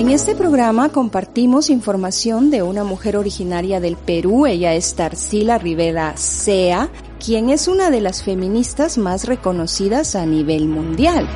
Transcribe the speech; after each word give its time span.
En 0.00 0.10
este 0.10 0.34
programa 0.34 0.88
compartimos 0.88 1.70
información 1.70 2.50
de 2.50 2.62
una 2.62 2.82
mujer 2.82 3.16
originaria 3.16 3.78
del 3.78 3.96
Perú, 3.96 4.46
ella 4.46 4.74
es 4.74 4.92
Tarsila 4.94 5.58
Rivera 5.58 6.16
Sea, 6.16 6.90
quien 7.24 7.48
es 7.48 7.68
una 7.68 7.90
de 7.90 8.00
las 8.00 8.24
feministas 8.24 8.98
más 8.98 9.26
reconocidas 9.26 10.16
a 10.16 10.26
nivel 10.26 10.66
mundial. 10.66 11.28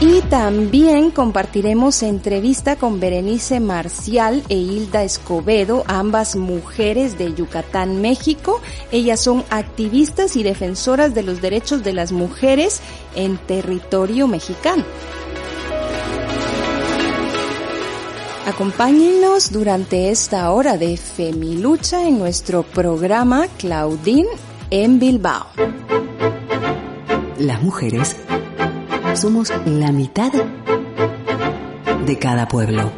Y 0.00 0.20
también 0.22 1.10
compartiremos 1.10 2.04
entrevista 2.04 2.76
con 2.76 3.00
Berenice 3.00 3.58
Marcial 3.58 4.44
e 4.48 4.54
Hilda 4.54 5.02
Escobedo, 5.02 5.82
ambas 5.88 6.36
mujeres 6.36 7.18
de 7.18 7.34
Yucatán, 7.34 8.00
México. 8.00 8.60
Ellas 8.92 9.18
son 9.18 9.44
activistas 9.50 10.36
y 10.36 10.44
defensoras 10.44 11.14
de 11.14 11.24
los 11.24 11.40
derechos 11.40 11.82
de 11.82 11.94
las 11.94 12.12
mujeres 12.12 12.80
en 13.16 13.38
territorio 13.38 14.28
mexicano. 14.28 14.84
Acompáñenos 18.46 19.50
durante 19.50 20.10
esta 20.10 20.50
hora 20.52 20.78
de 20.78 20.96
Femilucha 20.96 22.06
en 22.06 22.20
nuestro 22.20 22.62
programa 22.62 23.48
Claudine 23.58 24.28
en 24.70 25.00
Bilbao. 25.00 25.46
Las 27.38 27.60
mujeres 27.62 28.16
somos 29.14 29.52
la 29.64 29.92
mitad 29.92 30.32
de 32.06 32.18
cada 32.18 32.46
pueblo. 32.48 32.90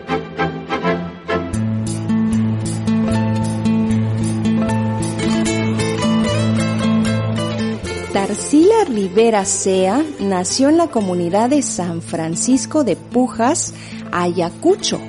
Tarsila 8.13 8.85
Rivera 8.89 9.45
Sea 9.45 10.05
nació 10.21 10.69
en 10.69 10.77
la 10.77 10.89
comunidad 10.89 11.51
de 11.51 11.63
San 11.63 12.03
Francisco 12.03 12.85
de 12.85 12.97
Pujas, 12.97 13.73
Ayacucho, 14.13 15.01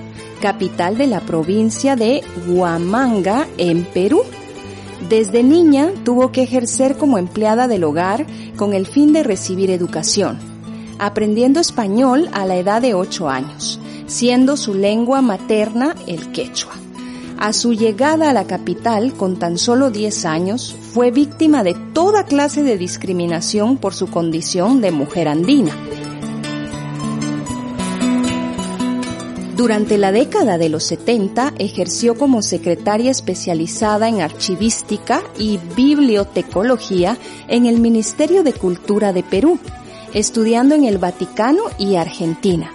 capital 0.41 0.97
de 0.97 1.07
la 1.07 1.19
provincia 1.21 1.95
de 1.95 2.23
Huamanga, 2.47 3.47
en 3.57 3.85
Perú. 3.85 4.21
Desde 5.09 5.43
niña 5.43 5.91
tuvo 6.05 6.31
que 6.31 6.43
ejercer 6.43 6.95
como 6.95 7.17
empleada 7.17 7.67
del 7.67 7.83
hogar 7.83 8.25
con 8.55 8.73
el 8.73 8.85
fin 8.85 9.13
de 9.13 9.23
recibir 9.23 9.71
educación 9.71 10.50
aprendiendo 11.01 11.59
español 11.59 12.29
a 12.31 12.45
la 12.45 12.55
edad 12.57 12.79
de 12.79 12.93
8 12.93 13.27
años, 13.27 13.79
siendo 14.05 14.55
su 14.55 14.75
lengua 14.75 15.23
materna 15.23 15.95
el 16.05 16.31
quechua. 16.31 16.73
A 17.39 17.53
su 17.53 17.73
llegada 17.73 18.29
a 18.29 18.33
la 18.33 18.45
capital 18.45 19.13
con 19.13 19.39
tan 19.39 19.57
solo 19.57 19.89
10 19.89 20.25
años, 20.25 20.75
fue 20.93 21.09
víctima 21.09 21.63
de 21.63 21.73
toda 21.73 22.25
clase 22.25 22.61
de 22.61 22.77
discriminación 22.77 23.77
por 23.77 23.95
su 23.95 24.11
condición 24.11 24.79
de 24.79 24.91
mujer 24.91 25.27
andina. 25.27 25.75
Durante 29.57 29.97
la 29.97 30.11
década 30.11 30.59
de 30.59 30.69
los 30.69 30.83
70 30.83 31.53
ejerció 31.57 32.15
como 32.15 32.43
secretaria 32.43 33.09
especializada 33.09 34.07
en 34.07 34.21
archivística 34.21 35.23
y 35.39 35.59
bibliotecología 35.75 37.17
en 37.47 37.65
el 37.65 37.79
Ministerio 37.79 38.43
de 38.43 38.53
Cultura 38.53 39.13
de 39.13 39.23
Perú, 39.23 39.59
estudiando 40.13 40.75
en 40.75 40.85
el 40.85 40.97
Vaticano 40.97 41.63
y 41.77 41.95
Argentina. 41.95 42.71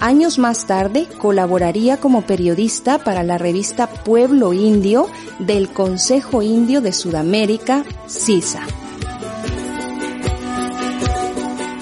Años 0.00 0.38
más 0.38 0.66
tarde 0.66 1.06
colaboraría 1.18 1.98
como 1.98 2.22
periodista 2.22 2.98
para 2.98 3.22
la 3.22 3.38
revista 3.38 3.86
Pueblo 3.86 4.52
Indio 4.52 5.06
del 5.38 5.68
Consejo 5.68 6.42
Indio 6.42 6.80
de 6.80 6.92
Sudamérica, 6.92 7.84
CISA. 8.08 8.62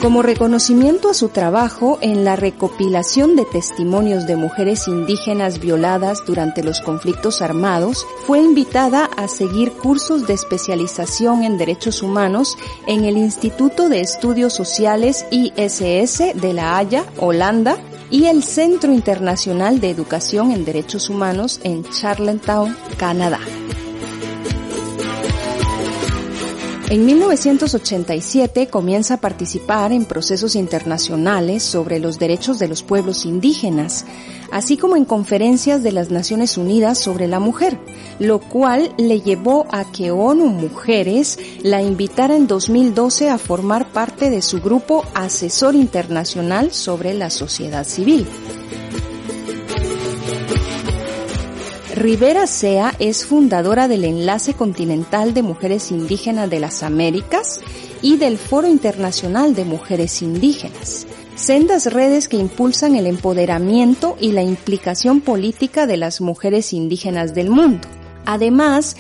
Como 0.01 0.23
reconocimiento 0.23 1.11
a 1.11 1.15
su 1.15 1.29
trabajo 1.29 1.99
en 2.01 2.25
la 2.25 2.35
recopilación 2.35 3.37
de 3.37 3.45
testimonios 3.45 4.27
de 4.27 4.35
mujeres 4.35 4.89
indígenas 4.89 5.61
violadas 5.61 6.25
durante 6.27 6.63
los 6.63 6.81
conflictos 6.81 7.43
armados, 7.43 8.07
fue 8.27 8.41
invitada 8.41 9.05
a 9.05 9.29
seguir 9.29 9.73
cursos 9.73 10.27
de 10.27 10.33
especialización 10.33 11.43
en 11.43 11.59
derechos 11.59 12.03
humanos 12.03 12.57
en 12.87 13.05
el 13.05 13.19
Instituto 13.19 13.91
de 13.91 14.01
Estudios 14.01 14.55
Sociales 14.55 15.27
ISS 15.31 16.35
de 16.35 16.53
La 16.55 16.79
Haya, 16.79 17.05
Holanda, 17.19 17.77
y 18.11 18.25
el 18.25 18.43
Centro 18.43 18.93
Internacional 18.93 19.81
de 19.81 19.91
Educación 19.91 20.51
en 20.51 20.65
Derechos 20.65 21.11
Humanos 21.11 21.61
en 21.63 21.85
Charlottetown, 21.85 22.77
Canadá. 22.97 23.39
En 26.91 27.07
1987 27.07 28.67
comienza 28.67 29.15
a 29.15 29.21
participar 29.21 29.93
en 29.93 30.05
procesos 30.05 30.57
internacionales 30.57 31.63
sobre 31.63 32.01
los 32.01 32.19
derechos 32.19 32.59
de 32.59 32.67
los 32.67 32.83
pueblos 32.83 33.27
indígenas, 33.27 34.05
así 34.51 34.77
como 34.77 34.97
en 34.97 35.05
conferencias 35.05 35.85
de 35.85 35.93
las 35.93 36.11
Naciones 36.11 36.59
Unidas 36.59 36.99
sobre 36.99 37.29
la 37.29 37.39
mujer, 37.39 37.79
lo 38.19 38.41
cual 38.41 38.93
le 38.99 39.21
llevó 39.21 39.69
a 39.71 39.85
que 39.93 40.11
ONU 40.11 40.47
Mujeres 40.47 41.39
la 41.63 41.81
invitara 41.81 42.35
en 42.35 42.49
2012 42.49 43.31
a 43.31 43.39
formar 43.39 43.93
parte 43.93 44.29
de 44.29 44.43
su 44.43 44.61
grupo 44.61 45.05
asesor 45.15 45.77
internacional 45.77 46.73
sobre 46.73 47.15
la 47.15 47.31
sociedad 47.31 47.87
civil. 47.87 48.27
Rivera 52.01 52.47
Sea 52.47 52.95
es 52.99 53.27
fundadora 53.27 53.87
del 53.87 54.07
Enlace 54.07 54.55
Continental 54.55 55.35
de 55.35 55.43
Mujeres 55.43 55.91
Indígenas 55.91 56.49
de 56.49 56.59
las 56.59 56.83
Américas 56.83 57.61
y 58.01 58.17
del 58.17 58.39
Foro 58.39 58.69
Internacional 58.69 59.55
de 59.55 59.67
Mujeres 59.67 60.23
Indígenas. 60.23 61.07
sendas 61.37 61.93
redes 61.93 62.29
que 62.29 62.39
impulsan 62.39 62.97
el 62.97 63.07
empoderamiento 63.07 64.17
y 64.19 64.33
la 64.33 64.43
implicación 64.43 65.21
política 65.21 65.87
de 65.87 65.99
las 65.99 66.23
mujeres 66.23 66.73
indígenas 66.73 67.35
del 67.35 67.51
mundo. 67.51 67.87
Además, 68.25 68.97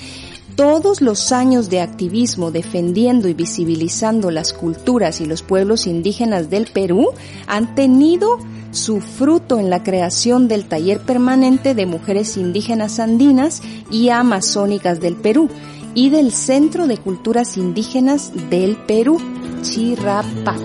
todos 0.54 1.00
los 1.00 1.32
años 1.32 1.70
de 1.70 1.80
activismo 1.80 2.50
defendiendo 2.50 3.28
y 3.28 3.32
visibilizando 3.32 4.30
las 4.30 4.52
culturas 4.52 5.22
y 5.22 5.24
los 5.24 5.40
pueblos 5.40 5.86
indígenas 5.86 6.50
del 6.50 6.66
Perú 6.66 7.08
han 7.46 7.74
tenido 7.74 8.38
su 8.70 9.00
fruto 9.00 9.58
en 9.58 9.70
la 9.70 9.82
creación 9.82 10.48
del 10.48 10.66
taller 10.66 11.00
permanente 11.00 11.74
de 11.74 11.86
mujeres 11.86 12.36
indígenas 12.36 13.00
andinas 13.00 13.62
y 13.90 14.10
amazónicas 14.10 15.00
del 15.00 15.16
Perú 15.16 15.48
y 15.94 16.10
del 16.10 16.32
Centro 16.32 16.86
de 16.86 16.98
Culturas 16.98 17.56
Indígenas 17.56 18.32
del 18.48 18.76
Perú, 18.76 19.20
Chirapac. 19.62 20.60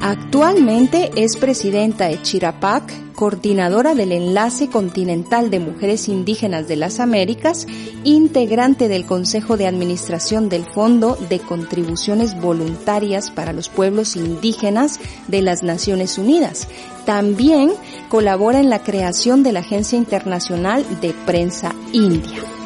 Actualmente 0.00 1.10
es 1.16 1.36
presidenta 1.36 2.06
de 2.06 2.20
Chirapac, 2.22 3.07
coordinadora 3.18 3.96
del 3.96 4.12
Enlace 4.12 4.68
Continental 4.68 5.50
de 5.50 5.58
Mujeres 5.58 6.08
Indígenas 6.08 6.68
de 6.68 6.76
las 6.76 7.00
Américas, 7.00 7.66
integrante 8.04 8.86
del 8.86 9.06
Consejo 9.06 9.56
de 9.56 9.66
Administración 9.66 10.48
del 10.48 10.64
Fondo 10.64 11.16
de 11.28 11.40
Contribuciones 11.40 12.40
Voluntarias 12.40 13.32
para 13.32 13.52
los 13.52 13.70
Pueblos 13.70 14.14
Indígenas 14.14 15.00
de 15.26 15.42
las 15.42 15.64
Naciones 15.64 16.16
Unidas. 16.16 16.68
También 17.06 17.72
colabora 18.08 18.60
en 18.60 18.70
la 18.70 18.84
creación 18.84 19.42
de 19.42 19.50
la 19.50 19.60
Agencia 19.60 19.98
Internacional 19.98 20.86
de 21.00 21.12
Prensa 21.26 21.74
India. 21.92 22.57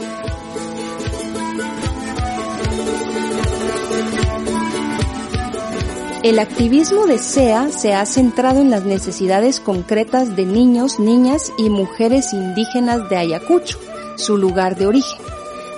El 6.22 6.38
activismo 6.38 7.06
de 7.06 7.18
SEA 7.18 7.72
se 7.72 7.94
ha 7.94 8.06
centrado 8.06 8.60
en 8.60 8.70
las 8.70 8.84
necesidades 8.84 9.58
concretas 9.58 10.36
de 10.36 10.46
niños, 10.46 11.00
niñas 11.00 11.52
y 11.58 11.68
mujeres 11.68 12.32
indígenas 12.32 13.10
de 13.10 13.16
Ayacucho, 13.16 13.80
su 14.14 14.36
lugar 14.36 14.76
de 14.76 14.86
origen, 14.86 15.18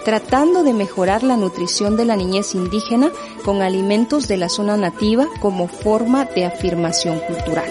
tratando 0.05 0.63
de 0.63 0.75
mejorar 0.75 1.23
la 1.23 1.39
nutrición 1.39 1.97
de 1.97 2.05
la 2.05 2.17
niñez 2.17 2.55
indígena 2.55 3.11
con 3.43 3.63
alimentos 3.63 4.29
de 4.29 4.37
la 4.37 4.51
zona 4.51 4.77
nativa 4.77 5.29
como 5.41 5.67
forma 5.67 6.27
de 6.27 6.45
afirmación 6.45 7.21
cultural. 7.21 7.71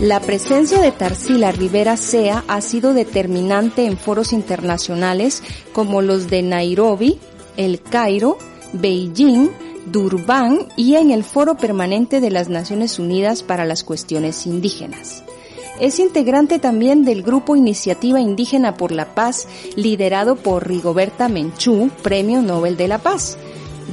La 0.00 0.18
presencia 0.18 0.80
de 0.80 0.92
Tarsila 0.92 1.52
Rivera 1.52 1.98
Sea 1.98 2.42
ha 2.48 2.62
sido 2.62 2.94
determinante 2.94 3.84
en 3.84 3.98
foros 3.98 4.32
internacionales 4.32 5.42
como 5.74 6.00
los 6.00 6.30
de 6.30 6.40
Nairobi, 6.40 7.18
El 7.58 7.82
Cairo, 7.82 8.38
Beijing, 8.72 9.50
Durban 9.92 10.68
y 10.74 10.94
en 10.94 11.10
el 11.10 11.22
Foro 11.22 11.58
Permanente 11.58 12.22
de 12.22 12.30
las 12.30 12.48
Naciones 12.48 12.98
Unidas 12.98 13.42
para 13.42 13.66
las 13.66 13.84
Cuestiones 13.84 14.46
Indígenas. 14.46 15.22
Es 15.80 15.98
integrante 15.98 16.58
también 16.58 17.04
del 17.04 17.22
Grupo 17.22 17.54
Iniciativa 17.54 18.20
Indígena 18.20 18.76
por 18.76 18.92
la 18.92 19.14
Paz, 19.14 19.46
liderado 19.76 20.36
por 20.36 20.66
Rigoberta 20.66 21.28
Menchú, 21.28 21.90
Premio 22.02 22.40
Nobel 22.40 22.78
de 22.78 22.88
la 22.88 22.98
Paz, 23.00 23.36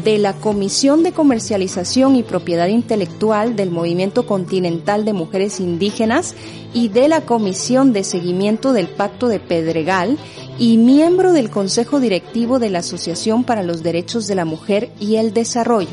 de 0.04 0.18
la 0.18 0.34
Comisión 0.34 1.04
de 1.04 1.12
Comercialización 1.12 2.16
y 2.16 2.24
Propiedad 2.24 2.68
Intelectual 2.68 3.56
del 3.56 3.72
Movimiento 3.72 4.26
Continental 4.26 5.06
de 5.06 5.14
Mujeres 5.14 5.60
Indígenas 5.60 6.36
y 6.74 6.90
de 6.90 7.08
la 7.08 7.22
Comisión 7.22 7.94
de 7.94 8.04
Seguimiento 8.04 8.74
del 8.74 8.88
Pacto 8.88 9.28
de 9.28 9.40
Pedregal 9.40 10.18
y 10.60 10.78
miembro 10.78 11.34
del 11.34 11.50
Consejo 11.50 12.00
Directivo 12.00 12.60
de 12.60 12.70
la 12.70 12.80
Asociación 12.80 13.44
para 13.44 13.64
los 13.64 13.84
Derechos 13.84 14.28
de 14.28 14.36
la 14.36 14.46
Mujer 14.46 14.92
y 15.00 15.16
el 15.16 15.34
Desarrollo. 15.34 15.90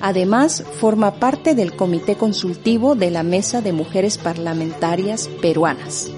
Además, 0.00 0.64
forma 0.78 1.14
parte 1.14 1.54
del 1.54 1.74
Comité 1.74 2.16
Consultivo 2.16 2.94
de 2.94 3.10
la 3.10 3.22
Mesa 3.22 3.62
de 3.62 3.72
Mujeres 3.72 4.18
Parlamentarias 4.18 5.28
Peruanas. 5.40 6.10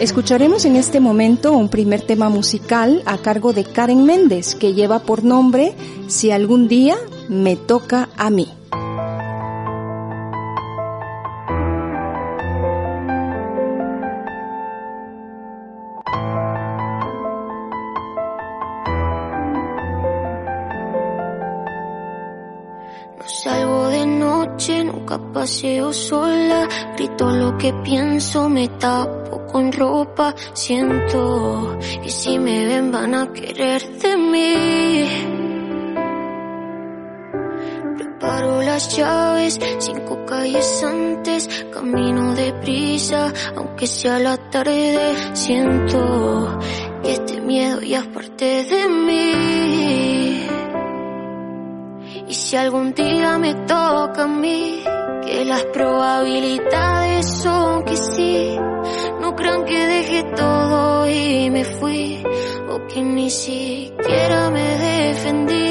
Escucharemos 0.00 0.64
en 0.64 0.76
este 0.76 0.98
momento 0.98 1.52
un 1.52 1.68
primer 1.68 2.00
tema 2.00 2.30
musical 2.30 3.02
a 3.04 3.18
cargo 3.18 3.52
de 3.52 3.64
Karen 3.64 4.06
Méndez 4.06 4.54
que 4.54 4.72
lleva 4.72 5.00
por 5.00 5.24
nombre 5.24 5.74
Si 6.08 6.30
algún 6.30 6.68
día 6.68 6.96
me 7.28 7.54
toca 7.54 8.08
a 8.16 8.30
mí. 8.30 8.48
Sola, 25.92 26.68
grito 26.96 27.30
lo 27.30 27.56
que 27.58 27.72
pienso, 27.84 28.48
me 28.48 28.68
tapo 28.68 29.46
con 29.46 29.72
ropa, 29.72 30.34
siento 30.52 31.78
que 32.02 32.10
si 32.10 32.38
me 32.38 32.66
ven 32.66 32.92
van 32.92 33.14
a 33.14 33.32
querer 33.32 33.82
de 33.98 34.16
mí. 34.16 35.04
Preparo 37.98 38.62
las 38.62 38.96
llaves, 38.96 39.58
cinco 39.78 40.24
calles 40.26 40.84
antes, 40.84 41.66
camino 41.72 42.34
deprisa, 42.34 43.32
aunque 43.56 43.86
sea 43.86 44.18
la 44.18 44.36
tarde, 44.36 45.14
siento 45.32 46.58
que 47.02 47.12
este 47.12 47.40
miedo 47.40 47.80
ya 47.80 48.00
es 48.00 48.06
parte 48.06 48.64
de 48.64 48.88
mí. 48.88 50.46
Y 52.28 52.34
si 52.34 52.56
algún 52.56 52.94
día 52.94 53.38
me 53.38 53.54
toca 53.54 54.22
a 54.22 54.28
mí, 54.28 54.84
que 55.24 55.44
las 55.44 55.64
probabilidades 55.66 57.26
son 57.42 57.84
que 57.84 57.96
sí 57.96 58.58
no 59.20 59.36
crean 59.36 59.64
que 59.64 59.86
dejé 59.86 60.22
todo 60.34 61.08
y 61.08 61.50
me 61.50 61.64
fui, 61.64 62.22
o 62.68 62.86
que 62.88 63.02
ni 63.02 63.30
siquiera 63.30 64.50
me 64.50 64.76
defendí. 64.78 65.70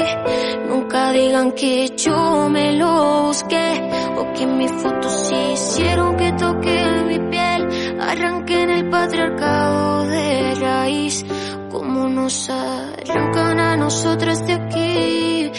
Nunca 0.68 1.12
digan 1.12 1.52
que 1.52 1.88
yo 1.96 2.48
me 2.48 2.72
lo 2.72 3.24
busqué, 3.24 3.90
o 4.16 4.32
que 4.32 4.46
mis 4.46 4.70
fotos 4.72 5.32
hicieron 5.52 6.16
que 6.16 6.32
toque 6.32 6.84
mi 7.06 7.18
piel. 7.30 8.00
Arranquen 8.00 8.70
el 8.70 8.88
patriarcado 8.88 10.04
de 10.04 10.54
raíz, 10.54 11.24
como 11.70 12.08
nos 12.08 12.48
arrancan 12.48 13.58
a 13.58 13.76
nosotras 13.76 14.46
de 14.46 14.52
aquí. 14.54 15.52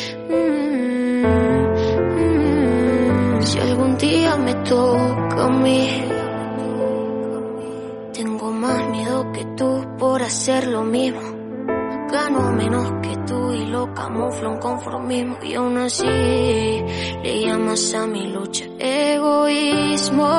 Toca 4.71 5.43
a 5.43 5.49
mí 5.49 6.11
más 8.61 8.89
miedo 8.89 9.31
que 9.33 9.43
tú 9.57 9.87
por 9.97 10.21
hacer 10.21 10.67
lo 10.67 10.83
mismo. 10.83 11.19
Gano 12.11 12.51
menos 12.51 12.91
que 13.01 13.15
tú 13.25 13.51
y 13.53 13.65
lo 13.65 13.93
camuflo 13.93 14.53
en 14.53 14.59
conformismo. 14.59 15.37
Y 15.41 15.55
aún 15.55 15.77
así 15.77 16.05
le 16.05 17.41
llamas 17.41 17.93
a 17.95 18.05
mi 18.05 18.27
lucha 18.27 18.65
egoísmo. 18.77 20.29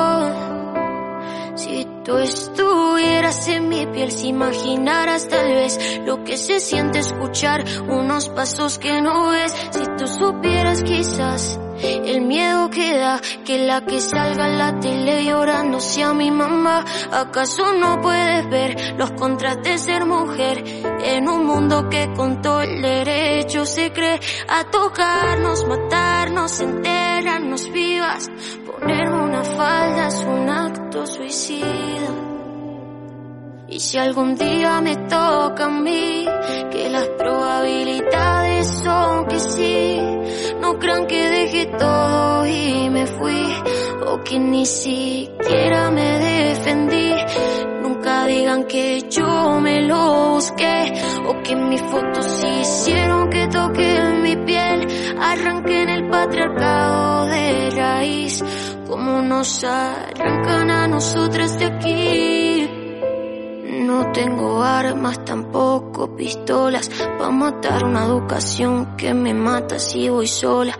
Si 1.55 1.85
tú 2.05 2.17
estuvieras 2.17 3.47
en 3.49 3.67
mi 3.67 3.85
piel, 3.87 4.11
si 4.11 4.29
imaginaras 4.29 5.27
tal 5.27 5.47
vez 5.47 6.01
lo 6.05 6.23
que 6.23 6.37
se 6.37 6.59
siente 6.59 6.99
escuchar 6.99 7.65
unos 7.89 8.29
pasos 8.29 8.79
que 8.79 9.01
no 9.01 9.29
ves. 9.31 9.53
Si 9.71 9.83
tú 9.97 10.07
supieras 10.07 10.81
quizás 10.83 11.59
el 11.83 12.21
miedo 12.21 12.69
que 12.69 12.97
da 12.97 13.19
que 13.45 13.65
la 13.65 13.81
que 13.85 13.99
salga 13.99 14.47
en 14.47 14.57
la 14.57 14.79
tele 14.79 15.25
llorando 15.25 15.79
sea 15.79 16.13
mi 16.13 16.31
mamá. 16.31 16.83
¿Acaso 17.11 17.73
no 17.73 18.01
puedes 18.01 18.49
ver 18.49 18.95
los 18.97 19.11
contras 19.11 19.61
de 19.63 19.77
ser 19.77 20.05
mujer 20.05 20.63
en 21.03 21.27
un 21.27 21.45
mundo 21.45 21.89
que 21.89 22.11
con 22.13 22.41
todo 22.41 22.61
el 22.61 22.81
derecho 22.81 23.65
se 23.65 23.91
cree 23.91 24.19
a 24.47 24.63
tocarnos, 24.65 25.65
matarnos, 25.67 26.59
enterrarnos 26.61 27.71
vivas? 27.71 28.27
Ponerme 28.65 29.23
una 29.23 29.43
falda 29.43 30.07
es 30.07 30.23
un 30.23 30.49
acto 30.49 31.05
suicida. 31.05 32.22
Y 33.73 33.79
si 33.79 33.97
algún 33.97 34.35
día 34.35 34.81
me 34.81 34.95
toca 34.95 35.65
a 35.65 35.69
mí, 35.69 36.27
que 36.71 36.89
las 36.91 37.07
probabilidades 37.17 38.67
son 38.67 39.25
que 39.25 39.39
sí, 39.39 39.99
no 40.61 40.77
crean 40.77 41.07
que 41.07 41.27
dejé 41.27 41.65
todo 41.65 42.45
y 42.45 42.87
me 42.91 43.07
fui, 43.07 43.51
o 44.05 44.23
que 44.23 44.37
ni 44.37 44.67
siquiera 44.67 45.89
me 45.89 46.19
defendí. 46.19 47.15
Nunca 47.81 48.27
digan 48.27 48.65
que 48.65 49.09
yo 49.09 49.59
me 49.59 49.81
lo 49.81 50.35
busqué, 50.35 50.93
o 51.27 51.41
que 51.41 51.55
mis 51.55 51.81
fotos 51.81 52.45
hicieron 52.61 53.27
que 53.31 53.47
toque 53.47 53.99
mi 54.21 54.35
piel, 54.35 54.87
arranquen 55.19 55.89
el 55.89 56.09
patriarcado 56.09 57.25
de 57.25 57.69
raíz 57.71 58.43
como 58.87 59.23
nos 59.23 59.63
arrancan 59.63 60.69
a 60.69 60.87
nosotras 60.87 61.57
de 61.57 61.65
aquí. 61.65 62.82
No 63.81 64.11
tengo 64.11 64.61
armas, 64.61 65.25
tampoco 65.25 66.15
pistolas, 66.15 66.89
pa' 67.17 67.31
matar 67.31 67.83
una 67.85 68.05
educación 68.05 68.95
que 68.95 69.13
me 69.13 69.33
mata 69.33 69.79
si 69.79 70.09
voy 70.09 70.27
sola. 70.27 70.77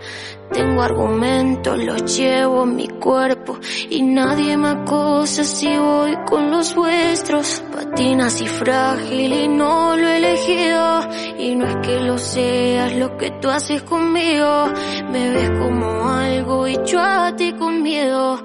Tengo 0.52 0.82
argumentos, 0.82 1.76
los 1.82 2.16
llevo 2.16 2.62
en 2.62 2.76
mi 2.76 2.86
cuerpo 2.86 3.58
y 3.90 4.02
nadie 4.02 4.56
me 4.56 4.68
acosa 4.68 5.42
si 5.42 5.76
voy 5.76 6.16
con 6.26 6.50
los 6.50 6.74
vuestros. 6.76 7.62
Patinas 7.72 8.40
y 8.40 8.46
frágil 8.46 9.32
y 9.32 9.48
no 9.48 9.96
lo 9.96 10.06
he 10.06 10.16
elegido 10.18 11.00
y 11.38 11.56
no 11.56 11.66
es 11.66 11.76
que 11.84 12.00
lo 12.00 12.16
seas 12.18 12.94
lo 12.94 13.16
que 13.16 13.30
tú 13.32 13.48
haces 13.50 13.82
conmigo. 13.82 14.66
Me 15.10 15.30
ves 15.30 15.50
como 15.58 16.08
algo 16.08 16.68
y 16.68 16.78
yo 16.84 17.00
a 17.00 17.34
ti 17.34 17.52
con 17.54 17.82
miedo. 17.82 18.40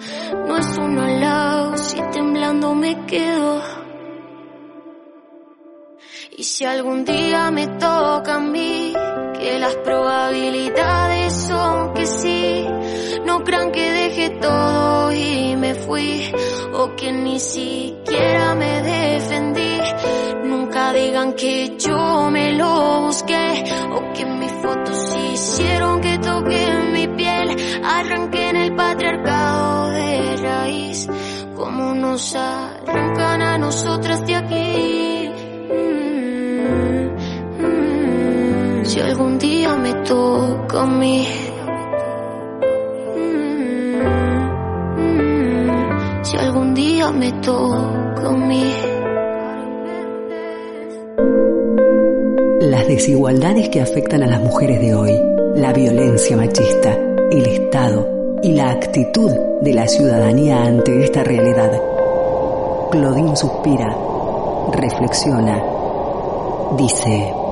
No 0.48 0.58
es 0.58 0.78
un 0.78 0.98
halago 0.98 1.78
si 1.78 2.02
temblando 2.12 2.74
me 2.74 3.06
quedo. 3.06 3.79
Y 6.40 6.44
si 6.46 6.64
algún 6.64 7.04
día 7.04 7.52
me 7.52 7.68
toca 7.68 8.36
a 8.36 8.40
mí, 8.40 8.94
que 9.38 9.60
las 9.60 9.76
probabilidades 9.76 11.34
son 11.34 11.94
que 11.94 12.06
sí, 12.06 12.66
no 13.26 13.44
crean 13.44 13.74
que 13.74 13.92
dejé 13.92 14.30
todo 14.40 15.12
y 15.12 15.58
me 15.58 15.74
fui, 15.76 16.32
o 16.72 16.96
que 16.96 17.12
ni 17.12 17.42
siquiera 17.42 18.56
me 18.56 18.82
defendí. 18.84 19.80
Nunca 20.46 20.94
digan 20.94 21.34
que 21.34 21.76
yo 21.78 22.32
me 22.32 22.54
lo 22.54 23.02
busqué, 23.02 23.66
o 23.92 24.14
que 24.14 24.26
mis 24.26 24.52
fotos 24.64 25.18
hicieron 25.34 26.00
que 26.00 26.20
toque 26.20 26.68
mi 26.94 27.08
piel, 27.18 27.84
arranqué 27.84 28.48
en 28.48 28.56
el 28.56 28.76
patriarcado 28.78 29.90
de 29.90 30.38
raíz, 30.38 31.10
como 31.58 31.94
nos 31.96 32.34
arrancan 32.34 33.42
a 33.42 33.58
nosotras 33.58 34.26
de 34.26 34.36
aquí. 34.38 35.00
Si 38.90 39.00
algún 39.00 39.38
día 39.38 39.76
me 39.76 39.94
toca 40.04 40.82
a 40.82 40.88
mí. 40.88 41.28
Si 46.24 46.38
algún 46.38 46.74
día 46.74 47.12
me 47.12 47.32
toca 47.34 48.30
a 48.30 48.32
mí. 48.32 48.74
Las 52.62 52.88
desigualdades 52.88 53.70
que 53.70 53.80
afectan 53.80 54.24
a 54.24 54.28
las 54.28 54.42
mujeres 54.42 54.82
de 54.82 54.96
hoy, 54.96 55.22
la 55.54 55.72
violencia 55.72 56.36
machista, 56.36 56.98
el 57.30 57.46
Estado 57.46 58.40
y 58.42 58.54
la 58.54 58.72
actitud 58.72 59.32
de 59.62 59.72
la 59.72 59.88
ciudadanía 59.88 60.64
ante 60.64 61.04
esta 61.04 61.24
realidad. 61.24 61.80
Claudine 62.90 63.36
suspira, 63.36 63.96
reflexiona, 64.74 65.64
dice... 66.76 67.49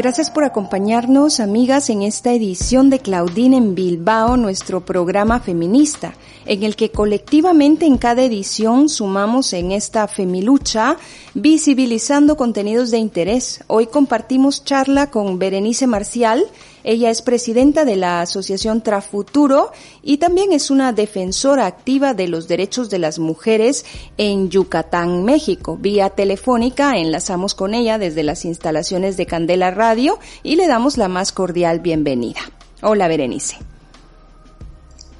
Gracias 0.00 0.30
por 0.30 0.44
acompañarnos, 0.44 1.40
amigas, 1.40 1.90
en 1.90 2.00
esta 2.00 2.32
edición 2.32 2.88
de 2.88 3.00
Claudine 3.00 3.58
en 3.58 3.74
Bilbao, 3.74 4.38
nuestro 4.38 4.82
programa 4.82 5.40
feminista, 5.40 6.14
en 6.46 6.62
el 6.62 6.74
que 6.74 6.90
colectivamente 6.90 7.84
en 7.84 7.98
cada 7.98 8.22
edición 8.22 8.88
sumamos 8.88 9.52
en 9.52 9.72
esta 9.72 10.08
femilucha, 10.08 10.96
visibilizando 11.34 12.38
contenidos 12.38 12.90
de 12.90 12.96
interés. 12.96 13.62
Hoy 13.66 13.88
compartimos 13.88 14.64
charla 14.64 15.10
con 15.10 15.38
Berenice 15.38 15.86
Marcial, 15.86 16.46
ella 16.84 17.10
es 17.10 17.22
presidenta 17.22 17.84
de 17.84 17.96
la 17.96 18.20
Asociación 18.22 18.82
Trafuturo 18.82 19.72
y 20.02 20.18
también 20.18 20.52
es 20.52 20.70
una 20.70 20.92
defensora 20.92 21.66
activa 21.66 22.14
de 22.14 22.28
los 22.28 22.48
derechos 22.48 22.90
de 22.90 22.98
las 22.98 23.18
mujeres 23.18 23.84
en 24.16 24.50
Yucatán, 24.50 25.24
México. 25.24 25.76
Vía 25.80 26.10
telefónica 26.10 26.96
enlazamos 26.96 27.54
con 27.54 27.74
ella 27.74 27.98
desde 27.98 28.22
las 28.22 28.44
instalaciones 28.44 29.16
de 29.16 29.26
Candela 29.26 29.70
Radio 29.70 30.18
y 30.42 30.56
le 30.56 30.66
damos 30.66 30.96
la 30.96 31.08
más 31.08 31.32
cordial 31.32 31.80
bienvenida. 31.80 32.40
Hola, 32.82 33.08
Berenice. 33.08 33.56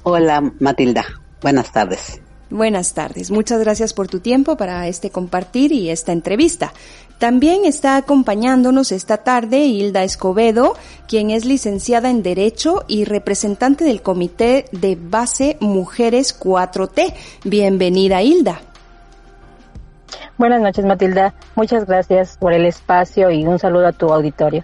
Hola, 0.03 0.41
Matilda. 0.59 1.05
Buenas 1.41 1.71
tardes. 1.71 2.21
Buenas 2.51 2.93
tardes. 2.93 3.31
Muchas 3.31 3.61
gracias 3.61 3.93
por 3.93 4.09
tu 4.09 4.19
tiempo 4.19 4.57
para 4.57 4.87
este 4.87 5.09
compartir 5.09 5.71
y 5.71 5.89
esta 5.89 6.11
entrevista. 6.11 6.73
También 7.21 7.65
está 7.65 7.97
acompañándonos 7.97 8.91
esta 8.91 9.17
tarde 9.17 9.59
Hilda 9.59 10.03
Escobedo, 10.03 10.73
quien 11.07 11.29
es 11.29 11.45
licenciada 11.45 12.09
en 12.09 12.23
Derecho 12.23 12.83
y 12.87 13.05
representante 13.05 13.83
del 13.83 14.01
Comité 14.01 14.65
de 14.71 14.97
Base 14.99 15.55
Mujeres 15.59 16.35
4T. 16.39 17.13
Bienvenida, 17.43 18.23
Hilda. 18.23 18.61
Buenas 20.39 20.63
noches, 20.63 20.83
Matilda. 20.83 21.35
Muchas 21.53 21.85
gracias 21.85 22.37
por 22.37 22.53
el 22.53 22.65
espacio 22.65 23.29
y 23.29 23.45
un 23.45 23.59
saludo 23.59 23.85
a 23.85 23.91
tu 23.91 24.11
auditorio. 24.11 24.63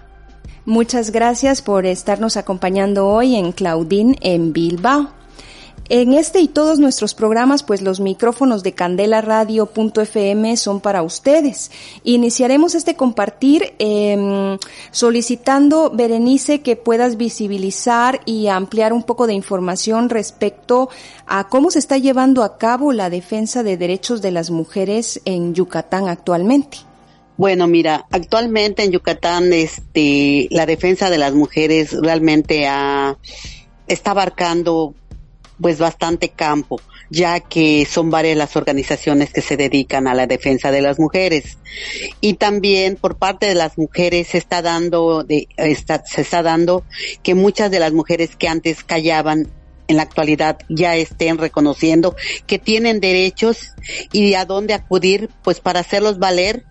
Muchas 0.65 1.11
gracias 1.11 1.61
por 1.61 1.85
estarnos 1.85 2.37
acompañando 2.37 3.07
hoy 3.07 3.35
en 3.35 3.51
Claudín 3.51 4.15
en 4.21 4.51
Bilbao. 4.51 5.09
En 5.89 6.13
este 6.13 6.41
y 6.41 6.50
todos 6.50 6.79
nuestros 6.79 7.13
programas, 7.13 7.63
pues 7.63 7.82
los 7.82 8.01
micrófonos 8.01 8.62
de 8.62 8.74
candelaradio.fm 8.74 10.58
son 10.58 10.82
para 10.82 11.01
ustedes. 11.01 11.72
Iniciaremos 12.03 12.75
este 12.75 12.96
compartir 12.96 13.74
eh, 13.79 14.58
solicitando, 14.91 15.89
Berenice, 15.91 16.60
que 16.60 16.75
puedas 16.75 17.15
visibilizar 17.15 18.20
y 18.25 18.48
ampliar 18.48 18.91
un 18.91 19.03
poco 19.03 19.27
de 19.27 19.34
información 19.34 20.10
respecto 20.10 20.89
a 21.25 21.48
cómo 21.48 21.72
se 21.72 21.79
está 21.79 21.98
llevando 21.98 22.44
a 22.44 22.58
cabo 22.58 22.91
la 22.91 23.10
defensa 23.10 23.63
de 23.63 23.77
derechos 23.77 24.22
de 24.22 24.32
las 24.32 24.50
mujeres 24.50 25.22
en 25.24 25.53
Yucatán 25.53 26.10
actualmente. 26.10 26.79
Bueno, 27.38 27.67
mira, 27.67 28.08
actualmente 28.12 28.84
en 28.84 28.91
Yucatán, 28.91 29.53
este, 29.53 30.48
la 30.51 30.65
defensa 30.65 31.10
de 31.10 31.20
las 31.20 31.34
mujeres 31.34 31.96
realmente 32.01 32.67
está 33.88 34.12
abarcando 34.12 34.96
pues 35.59 35.79
bastante 35.79 36.29
campo, 36.29 36.79
ya 37.09 37.39
que 37.39 37.85
son 37.89 38.09
varias 38.09 38.37
las 38.37 38.55
organizaciones 38.55 39.31
que 39.31 39.41
se 39.41 39.57
dedican 39.57 40.07
a 40.07 40.13
la 40.13 40.27
defensa 40.27 40.71
de 40.71 40.81
las 40.81 40.99
mujeres. 40.99 41.57
Y 42.21 42.33
también 42.33 42.95
por 42.95 43.17
parte 43.17 43.47
de 43.47 43.55
las 43.55 43.77
mujeres 43.77 44.27
se 44.27 44.37
está 44.37 44.61
dando, 44.61 45.23
de, 45.23 45.47
se 45.57 46.21
está 46.21 46.43
dando 46.43 46.83
que 47.23 47.35
muchas 47.35 47.71
de 47.71 47.79
las 47.79 47.93
mujeres 47.93 48.35
que 48.35 48.47
antes 48.47 48.83
callaban 48.83 49.47
en 49.87 49.97
la 49.97 50.03
actualidad 50.03 50.59
ya 50.69 50.95
estén 50.95 51.37
reconociendo 51.37 52.15
que 52.45 52.59
tienen 52.59 52.99
derechos 52.99 53.73
y 54.11 54.33
a 54.33 54.45
dónde 54.45 54.73
acudir 54.73 55.29
pues 55.43 55.61
para 55.61 55.79
hacerlos 55.79 56.19
valer 56.19 56.65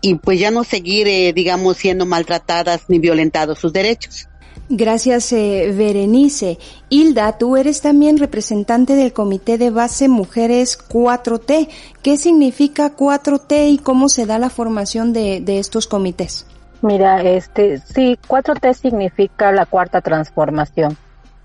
y 0.00 0.16
pues 0.16 0.40
ya 0.40 0.50
no 0.50 0.64
seguir 0.64 1.06
eh, 1.08 1.32
digamos 1.32 1.76
siendo 1.76 2.06
maltratadas 2.06 2.82
ni 2.88 2.98
violentados 2.98 3.58
sus 3.58 3.72
derechos. 3.72 4.28
Gracias, 4.68 5.32
eh, 5.32 5.72
Berenice. 5.76 6.58
Hilda, 6.88 7.38
tú 7.38 7.56
eres 7.56 7.82
también 7.82 8.18
representante 8.18 8.96
del 8.96 9.12
Comité 9.12 9.58
de 9.58 9.70
Base 9.70 10.08
Mujeres 10.08 10.76
4T. 10.76 11.68
¿Qué 12.02 12.16
significa 12.16 12.96
4T 12.96 13.70
y 13.70 13.78
cómo 13.78 14.08
se 14.08 14.26
da 14.26 14.38
la 14.38 14.50
formación 14.50 15.12
de, 15.12 15.40
de 15.40 15.60
estos 15.60 15.86
comités? 15.86 16.46
Mira, 16.82 17.22
este, 17.22 17.78
sí, 17.78 18.18
4T 18.26 18.74
significa 18.74 19.52
la 19.52 19.66
cuarta 19.66 20.00
transformación. 20.00 20.96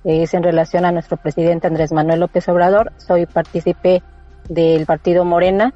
Es 0.03 0.33
en 0.33 0.41
relación 0.41 0.85
a 0.85 0.91
nuestro 0.91 1.17
presidente 1.17 1.67
Andrés 1.67 1.91
Manuel 1.91 2.21
López 2.21 2.49
Obrador. 2.49 2.91
Soy 2.97 3.27
partícipe 3.27 4.01
del 4.49 4.87
partido 4.87 5.25
Morena 5.25 5.75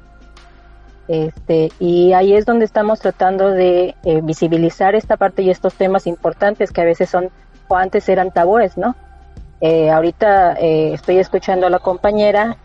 este, 1.08 1.70
y 1.78 2.12
ahí 2.12 2.34
es 2.34 2.46
donde 2.46 2.64
estamos 2.64 2.98
tratando 3.00 3.50
de 3.50 3.94
eh, 4.04 4.20
visibilizar 4.22 4.94
esta 4.94 5.16
parte 5.16 5.42
y 5.42 5.50
estos 5.50 5.74
temas 5.74 6.06
importantes 6.06 6.72
que 6.72 6.80
a 6.80 6.84
veces 6.84 7.08
son 7.08 7.30
o 7.68 7.76
antes 7.76 8.08
eran 8.08 8.32
tabúes, 8.32 8.76
¿no? 8.76 8.96
Eh, 9.60 9.90
ahorita 9.90 10.54
eh, 10.54 10.92
estoy 10.92 11.18
escuchando 11.18 11.66
a 11.66 11.70
la 11.70 11.78
compañera 11.78 12.56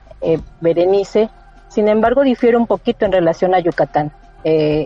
Berenice, 0.60 1.30
sin 1.68 1.88
embargo 1.88 2.22
difiere 2.22 2.58
un 2.58 2.68
poquito 2.68 3.06
en 3.06 3.12
relación 3.12 3.56
a 3.56 3.60
Yucatán. 3.60 4.12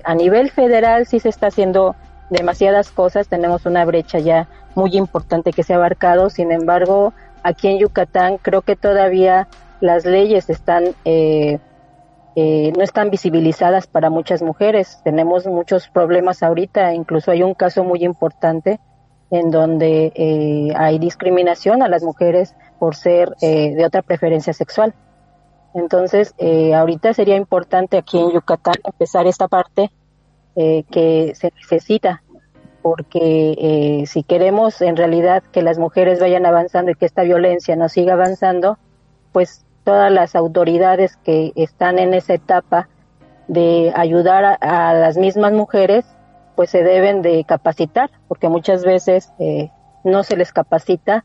a 0.04 0.16
nivel 0.16 0.50
federal 0.50 1.06
sí 1.08 1.20
se 1.20 1.28
está 1.28 1.48
haciendo 1.48 1.94
demasiadas 2.30 2.90
cosas, 2.90 3.28
tenemos 3.28 3.66
una 3.66 3.84
brecha 3.84 4.20
ya 4.20 4.48
muy 4.76 4.96
importante 4.96 5.52
que 5.52 5.64
se 5.64 5.74
ha 5.74 5.76
abarcado, 5.76 6.30
sin 6.30 6.54
embargo 6.54 7.12
aquí 7.44 7.68
en 7.68 7.80
Yucatán 7.80 8.38
creo 8.42 8.62
que 8.62 8.78
todavía 8.78 9.50
las 9.82 10.06
leyes 10.06 10.50
están 10.50 10.96
eh, 12.38 12.74
no 12.76 12.84
están 12.84 13.10
visibilizadas 13.12 13.88
para 13.88 14.10
muchas 14.10 14.42
mujeres. 14.42 15.00
Tenemos 15.06 15.48
muchos 15.48 15.88
problemas 15.88 16.44
ahorita, 16.44 16.94
incluso 16.94 17.32
hay 17.32 17.44
un 17.44 17.54
caso 17.54 17.86
muy 17.86 18.04
importante 18.04 18.80
en 19.32 19.52
donde 19.52 20.12
eh, 20.16 20.74
hay 20.76 21.00
discriminación 21.00 21.82
a 21.82 21.88
las 21.88 22.04
mujeres 22.04 22.54
por 22.78 22.96
ser 22.96 23.34
eh, 23.42 23.74
de 23.74 23.86
otra 23.86 24.02
preferencia 24.02 24.52
sexual. 24.52 24.94
Entonces, 25.74 26.34
ahorita 26.74 27.14
sería 27.14 27.36
importante 27.36 27.98
aquí 27.98 28.18
en 28.18 28.32
Yucatán 28.32 28.76
empezar 28.86 29.28
esta 29.28 29.50
parte 29.50 29.92
que 30.56 31.34
se 31.36 31.52
necesita, 31.54 32.24
porque 32.82 34.06
si 34.08 34.24
queremos 34.24 34.82
en 34.82 34.96
realidad 34.96 35.44
que 35.44 35.62
las 35.62 35.78
mujeres 35.78 36.22
vayan 36.22 36.46
avanzando 36.46 36.92
y 36.92 36.96
que 36.96 37.06
esta 37.06 37.24
violencia 37.24 37.76
no 37.76 37.90
siga 37.90 38.14
avanzando, 38.14 38.78
pues 39.34 39.66
todas 39.86 40.12
las 40.12 40.36
autoridades 40.36 41.16
que 41.24 41.54
están 41.56 42.00
en 42.00 42.14
esa 42.14 42.34
etapa 42.34 42.90
de 43.48 43.94
ayudar 43.96 44.58
a, 44.60 44.94
las 44.94 45.16
mismas 45.16 45.54
mujeres, 45.54 46.04
pues 46.56 46.72
se 46.72 46.84
deben 46.84 47.22
de 47.22 47.46
capacitar, 47.46 48.10
porque 48.28 48.50
muchas 48.50 48.84
veces 48.84 49.32
eh, 49.40 49.70
no 50.04 50.24
se 50.24 50.36
les 50.36 50.52
capacita 50.52 51.24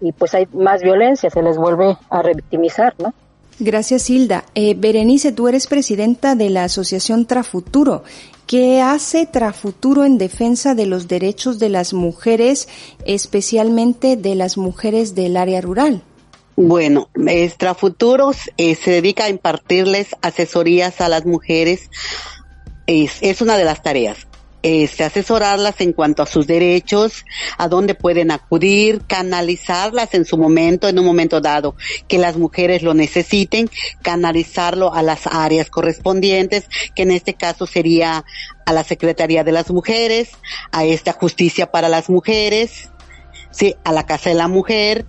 y 0.00 0.12
pues 0.12 0.34
hay 0.34 0.48
más 0.52 0.82
violencia, 0.82 1.30
se 1.30 1.42
les 1.42 1.58
vuelve 1.58 1.96
a 2.08 2.22
revictimizar, 2.22 2.94
¿no? 2.98 3.12
Gracias, 3.60 4.08
Hilda. 4.08 4.44
Eh, 4.54 4.74
Berenice, 4.78 5.32
tú 5.32 5.48
eres 5.48 5.66
presidenta 5.66 6.36
de 6.36 6.48
la 6.48 6.64
Asociación 6.64 7.26
Trafuturo. 7.26 8.04
¿Qué 8.46 8.80
hace 8.80 9.26
Trafuturo 9.26 10.04
en 10.04 10.16
defensa 10.16 10.74
de 10.74 10.86
los 10.86 11.08
derechos 11.08 11.58
de 11.58 11.68
las 11.68 11.92
mujeres, 11.92 12.68
especialmente 13.04 14.16
de 14.16 14.36
las 14.36 14.56
mujeres 14.56 15.16
del 15.16 15.36
área 15.36 15.60
rural? 15.60 16.02
Bueno, 16.60 17.08
Extrafuturos 17.14 18.50
eh, 18.56 18.74
se 18.74 18.90
dedica 18.90 19.26
a 19.26 19.28
impartirles 19.28 20.08
asesorías 20.22 21.00
a 21.00 21.08
las 21.08 21.24
mujeres. 21.24 21.88
Es, 22.88 23.18
es 23.20 23.40
una 23.40 23.56
de 23.56 23.64
las 23.64 23.80
tareas. 23.84 24.26
Este, 24.64 25.04
asesorarlas 25.04 25.80
en 25.80 25.92
cuanto 25.92 26.20
a 26.20 26.26
sus 26.26 26.48
derechos, 26.48 27.24
a 27.58 27.68
dónde 27.68 27.94
pueden 27.94 28.32
acudir, 28.32 29.02
canalizarlas 29.06 30.14
en 30.14 30.24
su 30.24 30.36
momento, 30.36 30.88
en 30.88 30.98
un 30.98 31.06
momento 31.06 31.40
dado 31.40 31.76
que 32.08 32.18
las 32.18 32.36
mujeres 32.36 32.82
lo 32.82 32.92
necesiten, 32.92 33.70
canalizarlo 34.02 34.92
a 34.92 35.04
las 35.04 35.28
áreas 35.28 35.70
correspondientes, 35.70 36.68
que 36.96 37.04
en 37.04 37.12
este 37.12 37.34
caso 37.34 37.68
sería 37.68 38.24
a 38.66 38.72
la 38.72 38.82
Secretaría 38.82 39.44
de 39.44 39.52
las 39.52 39.70
Mujeres, 39.70 40.30
a 40.72 40.84
esta 40.84 41.12
Justicia 41.12 41.70
para 41.70 41.88
las 41.88 42.10
Mujeres, 42.10 42.90
sí, 43.52 43.76
a 43.84 43.92
la 43.92 44.06
Casa 44.06 44.30
de 44.30 44.34
la 44.34 44.48
Mujer, 44.48 45.06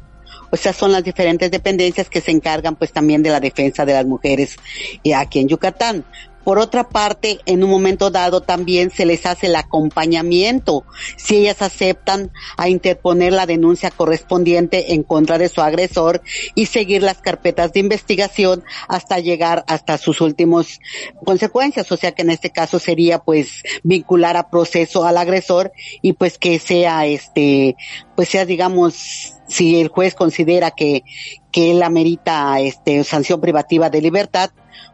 o 0.51 0.57
sea, 0.57 0.73
son 0.73 0.91
las 0.91 1.03
diferentes 1.03 1.51
dependencias 1.51 2.09
que 2.09 2.21
se 2.21 2.31
encargan 2.31 2.75
pues 2.75 2.91
también 2.91 3.23
de 3.23 3.29
la 3.29 3.39
defensa 3.39 3.85
de 3.85 3.93
las 3.93 4.05
mujeres 4.05 4.55
eh, 5.03 5.13
aquí 5.13 5.39
en 5.39 5.47
Yucatán. 5.47 6.05
Por 6.43 6.57
otra 6.57 6.89
parte, 6.89 7.39
en 7.45 7.63
un 7.63 7.69
momento 7.69 8.09
dado 8.09 8.41
también 8.41 8.89
se 8.89 9.05
les 9.05 9.25
hace 9.25 9.47
el 9.47 9.55
acompañamiento 9.55 10.83
si 11.15 11.35
ellas 11.35 11.61
aceptan 11.61 12.31
a 12.57 12.69
interponer 12.69 13.33
la 13.33 13.45
denuncia 13.45 13.91
correspondiente 13.91 14.93
en 14.93 15.03
contra 15.03 15.37
de 15.37 15.49
su 15.49 15.61
agresor 15.61 16.21
y 16.55 16.65
seguir 16.67 17.03
las 17.03 17.19
carpetas 17.19 17.73
de 17.73 17.81
investigación 17.81 18.63
hasta 18.87 19.19
llegar 19.19 19.63
hasta 19.67 19.97
sus 19.97 20.21
últimos 20.21 20.79
consecuencias. 21.23 21.91
O 21.91 21.97
sea 21.97 22.13
que 22.13 22.21
en 22.21 22.31
este 22.31 22.49
caso 22.49 22.79
sería 22.79 23.19
pues 23.19 23.61
vincular 23.83 24.37
a 24.37 24.49
proceso 24.49 25.05
al 25.05 25.17
agresor 25.17 25.71
y 26.01 26.13
pues 26.13 26.37
que 26.37 26.57
sea 26.57 27.05
este, 27.05 27.75
pues 28.15 28.29
sea 28.29 28.45
digamos 28.45 29.35
si 29.49 29.79
el 29.81 29.89
juez 29.89 30.15
considera 30.15 30.71
que, 30.71 31.03
que 31.51 31.71
él 31.71 31.83
amerita 31.83 32.59
este, 32.59 33.03
sanción 33.03 33.41
privativa 33.41 33.89
de 33.89 34.01
libertad, 34.01 34.51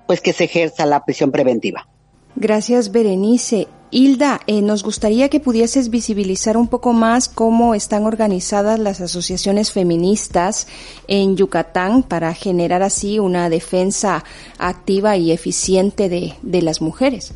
pues 0.08 0.22
que 0.22 0.34
se 0.34 0.46
ejerza 0.46 0.86
la 0.86 1.04
prisión 1.06 1.32
preventiva. 1.32 1.88
Gracias, 2.36 2.92
Berenice. 2.92 3.68
Hilda, 3.92 4.42
eh, 4.48 4.62
nos 4.62 4.84
gustaría 4.84 5.30
que 5.30 5.40
pudieses 5.40 5.90
visibilizar 5.90 6.58
un 6.58 6.68
poco 6.68 6.92
más 6.92 7.30
cómo 7.30 7.76
están 7.76 8.06
organizadas 8.06 8.78
las 8.78 9.00
asociaciones 9.00 9.72
feministas 9.72 10.68
en 11.08 11.38
Yucatán 11.38 12.04
para 12.04 12.34
generar 12.34 12.84
así 12.84 13.20
una 13.20 13.50
defensa 13.50 14.26
activa 14.58 15.16
y 15.16 15.32
eficiente 15.32 16.10
de, 16.10 16.34
de 16.42 16.62
las 16.62 16.82
mujeres. 16.82 17.34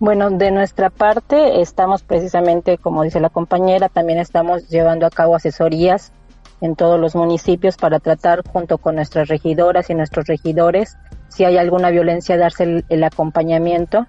Bueno, 0.00 0.30
de 0.30 0.50
nuestra 0.50 0.90
parte 0.90 1.60
estamos 1.60 2.02
precisamente, 2.02 2.78
como 2.78 3.04
dice 3.04 3.20
la 3.20 3.28
compañera, 3.28 3.88
también 3.88 4.18
estamos 4.18 4.68
llevando 4.68 5.06
a 5.06 5.10
cabo 5.10 5.36
asesorías 5.36 6.12
en 6.60 6.76
todos 6.76 7.00
los 7.00 7.14
municipios 7.14 7.76
para 7.76 8.00
tratar 8.00 8.42
junto 8.46 8.78
con 8.78 8.96
nuestras 8.96 9.28
regidoras 9.28 9.90
y 9.90 9.94
nuestros 9.94 10.26
regidores 10.26 10.96
si 11.28 11.44
hay 11.44 11.56
alguna 11.56 11.90
violencia 11.90 12.36
darse 12.36 12.84
el, 12.88 13.04
acompañamiento 13.04 14.06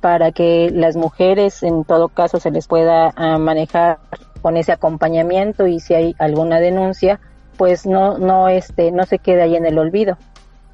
para 0.00 0.32
que 0.32 0.70
las 0.72 0.96
mujeres 0.96 1.62
en 1.62 1.84
todo 1.84 2.08
caso 2.08 2.38
se 2.38 2.50
les 2.50 2.66
pueda 2.66 3.12
ah, 3.16 3.38
manejar 3.38 3.98
con 4.40 4.56
ese 4.56 4.72
acompañamiento 4.72 5.66
y 5.66 5.80
si 5.80 5.94
hay 5.94 6.16
alguna 6.18 6.60
denuncia 6.60 7.20
pues 7.56 7.86
no 7.86 8.18
no 8.18 8.48
este 8.48 8.90
no 8.92 9.04
se 9.04 9.18
quede 9.18 9.42
ahí 9.42 9.56
en 9.56 9.66
el 9.66 9.78
olvido. 9.78 10.18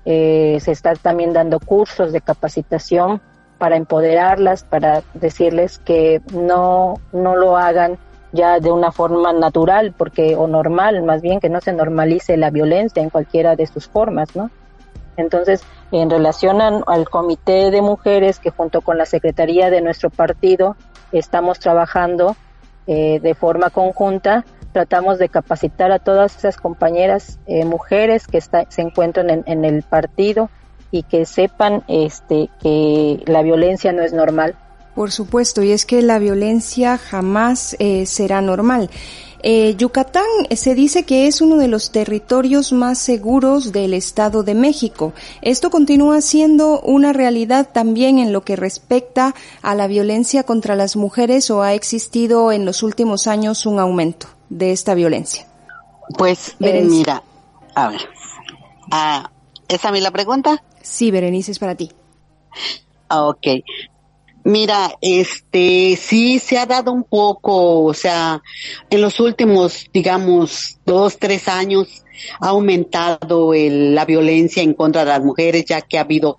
Eh, 0.06 0.58
se 0.60 0.72
está 0.72 0.94
también 0.94 1.32
dando 1.32 1.60
cursos 1.60 2.12
de 2.12 2.20
capacitación 2.20 3.20
para 3.58 3.76
empoderarlas 3.76 4.64
para 4.64 5.02
decirles 5.14 5.78
que 5.78 6.22
no 6.32 6.94
no 7.12 7.36
lo 7.36 7.56
hagan 7.56 7.98
ya 8.32 8.60
de 8.60 8.70
una 8.70 8.92
forma 8.92 9.32
natural, 9.32 9.94
porque, 9.96 10.36
o 10.36 10.46
normal, 10.46 11.02
más 11.02 11.22
bien 11.22 11.40
que 11.40 11.48
no 11.48 11.60
se 11.60 11.72
normalice 11.72 12.36
la 12.36 12.50
violencia 12.50 13.02
en 13.02 13.10
cualquiera 13.10 13.56
de 13.56 13.66
sus 13.66 13.88
formas, 13.88 14.34
¿no? 14.36 14.50
Entonces, 15.16 15.62
en 15.92 16.08
relación 16.08 16.60
al 16.60 17.08
comité 17.10 17.70
de 17.70 17.82
mujeres 17.82 18.38
que 18.38 18.50
junto 18.50 18.80
con 18.80 18.96
la 18.96 19.06
secretaría 19.06 19.70
de 19.70 19.80
nuestro 19.80 20.08
partido 20.08 20.76
estamos 21.12 21.58
trabajando 21.58 22.36
eh, 22.86 23.20
de 23.20 23.34
forma 23.34 23.70
conjunta, 23.70 24.44
tratamos 24.72 25.18
de 25.18 25.28
capacitar 25.28 25.90
a 25.92 25.98
todas 25.98 26.36
esas 26.36 26.56
compañeras 26.56 27.38
eh, 27.46 27.64
mujeres 27.64 28.26
que 28.26 28.40
se 28.40 28.66
encuentran 28.82 29.30
en, 29.30 29.42
en, 29.46 29.64
el 29.64 29.82
partido 29.82 30.48
y 30.90 31.02
que 31.02 31.26
sepan 31.26 31.82
este, 31.88 32.48
que 32.60 33.22
la 33.26 33.42
violencia 33.42 33.92
no 33.92 34.02
es 34.02 34.12
normal, 34.12 34.56
por 35.00 35.12
supuesto, 35.12 35.62
y 35.62 35.70
es 35.70 35.86
que 35.86 36.02
la 36.02 36.18
violencia 36.18 36.98
jamás 36.98 37.74
eh, 37.78 38.04
será 38.04 38.42
normal. 38.42 38.90
Eh, 39.42 39.74
Yucatán 39.78 40.26
eh, 40.50 40.56
se 40.56 40.74
dice 40.74 41.04
que 41.04 41.26
es 41.26 41.40
uno 41.40 41.56
de 41.56 41.68
los 41.68 41.90
territorios 41.90 42.70
más 42.74 42.98
seguros 42.98 43.72
del 43.72 43.94
Estado 43.94 44.42
de 44.42 44.54
México. 44.54 45.14
¿Esto 45.40 45.70
continúa 45.70 46.20
siendo 46.20 46.82
una 46.82 47.14
realidad 47.14 47.70
también 47.72 48.18
en 48.18 48.34
lo 48.34 48.42
que 48.42 48.56
respecta 48.56 49.34
a 49.62 49.74
la 49.74 49.86
violencia 49.86 50.42
contra 50.42 50.76
las 50.76 50.96
mujeres 50.96 51.50
o 51.50 51.62
ha 51.62 51.72
existido 51.72 52.52
en 52.52 52.66
los 52.66 52.82
últimos 52.82 53.26
años 53.26 53.64
un 53.64 53.80
aumento 53.80 54.26
de 54.50 54.70
esta 54.70 54.92
violencia? 54.92 55.46
Pues 56.18 56.56
mira, 56.58 57.22
a 57.74 57.88
ver, 57.88 58.02
ah, 58.90 59.30
¿es 59.66 59.82
a 59.82 59.92
mí 59.92 60.02
la 60.02 60.10
pregunta? 60.10 60.62
Sí, 60.82 61.10
Berenice, 61.10 61.52
es 61.52 61.58
para 61.58 61.74
ti. 61.74 61.90
Ah, 63.08 63.28
ok. 63.28 63.46
Mira, 64.44 64.92
este, 65.02 65.96
sí 65.96 66.38
se 66.38 66.58
ha 66.58 66.64
dado 66.64 66.92
un 66.92 67.04
poco, 67.04 67.84
o 67.84 67.94
sea, 67.94 68.42
en 68.88 69.02
los 69.02 69.20
últimos, 69.20 69.86
digamos, 69.92 70.78
dos, 70.86 71.18
tres 71.18 71.46
años 71.46 72.04
ha 72.40 72.48
aumentado 72.48 73.52
el, 73.52 73.94
la 73.94 74.04
violencia 74.04 74.62
en 74.62 74.74
contra 74.74 75.04
de 75.04 75.10
las 75.10 75.22
mujeres, 75.22 75.64
ya 75.66 75.82
que 75.82 75.98
ha 75.98 76.02
habido, 76.02 76.38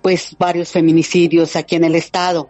pues, 0.00 0.34
varios 0.38 0.70
feminicidios 0.70 1.56
aquí 1.56 1.76
en 1.76 1.84
el 1.84 1.94
estado. 1.94 2.48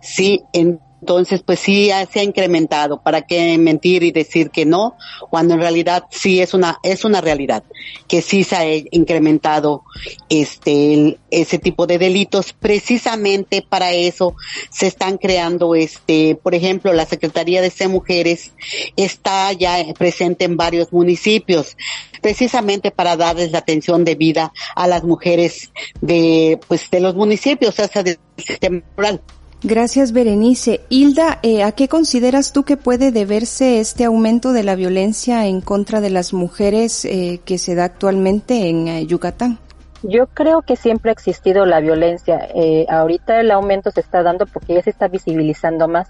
Sí, 0.00 0.42
en, 0.52 0.80
entonces, 1.02 1.42
pues 1.44 1.58
sí 1.58 1.90
se 2.12 2.20
ha 2.20 2.22
incrementado. 2.22 3.02
¿Para 3.02 3.22
qué 3.22 3.58
mentir 3.58 4.04
y 4.04 4.12
decir 4.12 4.50
que 4.50 4.64
no? 4.64 4.96
Cuando 5.30 5.54
en 5.54 5.60
realidad 5.60 6.04
sí 6.12 6.40
es 6.40 6.54
una, 6.54 6.78
es 6.84 7.04
una 7.04 7.20
realidad. 7.20 7.64
Que 8.06 8.22
sí 8.22 8.44
se 8.44 8.54
ha 8.54 8.64
incrementado 8.92 9.82
este, 10.28 11.18
ese 11.32 11.58
tipo 11.58 11.88
de 11.88 11.98
delitos. 11.98 12.52
Precisamente 12.52 13.66
para 13.68 13.90
eso 13.90 14.36
se 14.70 14.86
están 14.86 15.18
creando, 15.18 15.74
este, 15.74 16.36
por 16.36 16.54
ejemplo, 16.54 16.92
la 16.92 17.04
Secretaría 17.04 17.60
de 17.60 17.70
C 17.70 17.88
Mujeres 17.88 18.52
está 18.94 19.52
ya 19.52 19.84
presente 19.98 20.44
en 20.44 20.56
varios 20.56 20.92
municipios 20.92 21.76
precisamente 22.20 22.92
para 22.92 23.16
darles 23.16 23.50
la 23.50 23.58
atención 23.58 24.04
debida 24.04 24.52
a 24.76 24.86
las 24.86 25.02
mujeres 25.02 25.72
de, 26.00 26.60
pues, 26.68 26.88
de 26.88 27.00
los 27.00 27.16
municipios, 27.16 27.76
o 27.76 27.88
sea, 27.88 28.04
del 28.04 28.20
sistema 28.36 28.80
rural. 28.96 29.20
Gracias, 29.64 30.10
Berenice. 30.12 30.80
Hilda, 30.88 31.38
eh, 31.42 31.62
¿a 31.62 31.70
qué 31.70 31.86
consideras 31.86 32.52
tú 32.52 32.64
que 32.64 32.76
puede 32.76 33.12
deberse 33.12 33.78
este 33.78 34.04
aumento 34.04 34.52
de 34.52 34.64
la 34.64 34.74
violencia 34.74 35.46
en 35.46 35.60
contra 35.60 36.00
de 36.00 36.10
las 36.10 36.32
mujeres 36.32 37.04
eh, 37.04 37.40
que 37.44 37.58
se 37.58 37.76
da 37.76 37.84
actualmente 37.84 38.68
en 38.68 38.88
eh, 38.88 39.06
Yucatán? 39.06 39.60
Yo 40.02 40.26
creo 40.26 40.62
que 40.62 40.74
siempre 40.74 41.10
ha 41.10 41.12
existido 41.12 41.64
la 41.64 41.78
violencia. 41.78 42.48
ahorita 42.88 43.38
el 43.38 43.52
aumento 43.52 43.92
se 43.92 44.00
está 44.00 44.24
dando 44.24 44.46
porque 44.46 44.74
ya 44.74 44.82
se 44.82 44.90
está 44.90 45.06
visibilizando 45.06 45.86
más. 45.86 46.08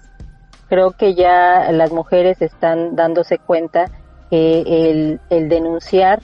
Creo 0.67 0.93
que 0.93 1.13
ya 1.13 1.71
las 1.71 1.91
mujeres 1.91 2.41
están 2.41 2.95
dándose 2.95 3.37
cuenta 3.37 3.85
que 4.31 5.19
el 5.29 5.49
denunciar 5.49 6.23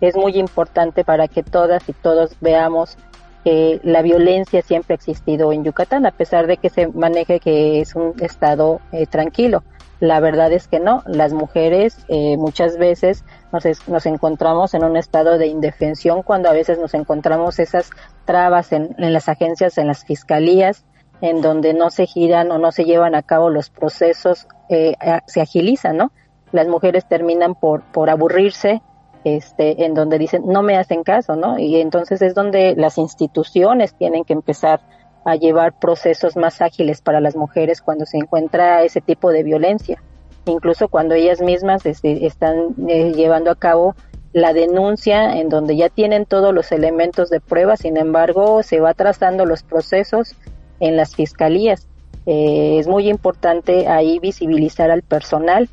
es 0.00 0.16
muy 0.16 0.38
importante 0.38 1.04
para 1.04 1.28
que 1.28 1.42
todas 1.42 1.86
y 1.90 1.92
todos 1.92 2.34
veamos 2.40 2.96
que 3.44 3.80
la 3.82 4.02
violencia 4.02 4.62
siempre 4.62 4.94
ha 4.94 4.96
existido 4.96 5.52
en 5.52 5.64
Yucatán, 5.64 6.06
a 6.06 6.10
pesar 6.10 6.46
de 6.46 6.56
que 6.56 6.70
se 6.70 6.88
maneje 6.88 7.40
que 7.40 7.80
es 7.80 7.94
un 7.94 8.14
estado 8.20 8.80
eh, 8.92 9.06
tranquilo. 9.06 9.62
La 10.00 10.18
verdad 10.20 10.50
es 10.52 10.66
que 10.66 10.80
no, 10.80 11.02
las 11.06 11.34
mujeres 11.34 11.98
eh, 12.08 12.38
muchas 12.38 12.78
veces 12.78 13.24
nos, 13.52 13.64
nos, 13.86 14.06
encontramos 14.06 14.72
en 14.72 14.84
un 14.84 14.96
estado 14.96 15.36
de 15.36 15.46
indefensión 15.46 16.22
cuando 16.22 16.48
a 16.48 16.52
veces 16.52 16.78
nos 16.78 16.94
encontramos 16.94 17.58
esas 17.58 17.90
trabas 18.24 18.72
en, 18.72 18.94
en 18.96 19.12
las 19.12 19.28
agencias, 19.28 19.76
en 19.76 19.86
las 19.86 20.04
fiscalías, 20.04 20.86
en 21.20 21.42
donde 21.42 21.74
no 21.74 21.90
se 21.90 22.06
giran 22.06 22.50
o 22.50 22.58
no 22.58 22.72
se 22.72 22.84
llevan 22.84 23.14
a 23.14 23.22
cabo 23.22 23.50
los 23.50 23.70
procesos, 23.70 24.48
eh, 24.68 24.94
se 25.26 25.40
agilizan, 25.40 25.96
¿no? 25.96 26.12
Las 26.52 26.66
mujeres 26.66 27.06
terminan 27.06 27.54
por, 27.54 27.82
por 27.82 28.10
aburrirse, 28.10 28.82
este, 29.24 29.84
en 29.84 29.94
donde 29.94 30.18
dicen 30.18 30.42
no 30.46 30.62
me 30.62 30.76
hacen 30.76 31.02
caso, 31.02 31.36
¿no? 31.36 31.58
Y 31.58 31.80
entonces 31.80 32.22
es 32.22 32.34
donde 32.34 32.74
las 32.76 32.98
instituciones 32.98 33.94
tienen 33.94 34.24
que 34.24 34.32
empezar 34.32 34.80
a 35.24 35.36
llevar 35.36 35.78
procesos 35.78 36.36
más 36.36 36.62
ágiles 36.62 37.02
para 37.02 37.20
las 37.20 37.36
mujeres 37.36 37.82
cuando 37.82 38.06
se 38.06 38.16
encuentra 38.16 38.82
ese 38.82 39.00
tipo 39.00 39.30
de 39.30 39.42
violencia, 39.42 40.02
incluso 40.46 40.88
cuando 40.88 41.14
ellas 41.14 41.42
mismas 41.42 41.84
este, 41.84 42.26
están 42.26 42.74
eh, 42.88 43.12
llevando 43.12 43.50
a 43.50 43.56
cabo 43.56 43.94
la 44.32 44.52
denuncia 44.52 45.36
en 45.38 45.48
donde 45.48 45.76
ya 45.76 45.88
tienen 45.88 46.24
todos 46.24 46.54
los 46.54 46.72
elementos 46.72 47.30
de 47.30 47.40
prueba, 47.40 47.76
sin 47.76 47.96
embargo 47.96 48.62
se 48.62 48.80
va 48.80 48.94
trazando 48.94 49.44
los 49.44 49.62
procesos 49.62 50.36
en 50.78 50.96
las 50.96 51.14
fiscalías. 51.14 51.88
Eh, 52.26 52.78
es 52.78 52.86
muy 52.86 53.08
importante 53.08 53.88
ahí 53.88 54.18
visibilizar 54.18 54.90
al 54.90 55.02
personal 55.02 55.68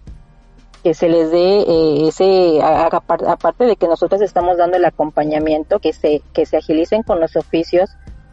que 0.84 0.94
se 0.94 1.10
les 1.10 1.32
dé 1.32 1.60
eh, 1.62 2.08
ese, 2.08 2.62
aparte 2.62 3.66
de 3.66 3.76
que 3.76 3.88
nosotros 3.88 4.22
estamos 4.22 4.58
dando 4.58 4.78
el 4.78 4.86
acompañamiento, 4.86 5.80
que 5.80 5.94
se, 5.94 6.22
que 6.34 6.46
se 6.46 6.58
agilicen 6.58 7.04
con 7.04 7.20
los 7.20 7.36
oficios, 7.36 7.90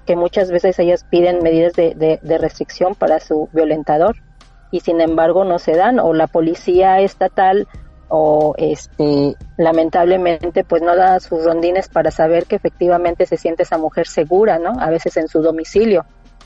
que 0.07 0.17
muchas 0.17 0.51
veces 0.51 0.79
ellas 0.79 1.05
piden 1.09 1.43
medidas 1.43 1.73
de, 1.73 2.19
de, 2.21 2.39
restricción 2.39 2.95
para 2.95 3.21
su 3.21 3.49
violentador 3.53 4.17
y 4.71 4.81
sin 4.81 5.01
embargo 5.01 5.45
no 5.45 5.59
se 5.59 5.75
dan, 5.77 5.99
o 5.99 6.13
la 6.13 6.27
policía 6.27 7.01
estatal 7.01 7.67
o 8.09 8.55
este 8.59 9.35
lamentablemente 9.57 10.63
pues 10.63 10.83
no 10.83 10.95
da 10.95 11.21
sus 11.21 11.43
rondines 11.45 11.89
para 11.89 12.11
saber 12.11 12.45
que 12.45 12.57
efectivamente 12.57 13.25
se 13.25 13.39
siente 13.39 13.63
esa 13.63 13.79
mujer 13.79 14.07
segura, 14.07 14.59
¿no? 14.59 14.79
A 14.79 14.91
veces 14.91 15.17
en 15.17 15.29
su 15.29 15.41
domicilio. 15.41 16.05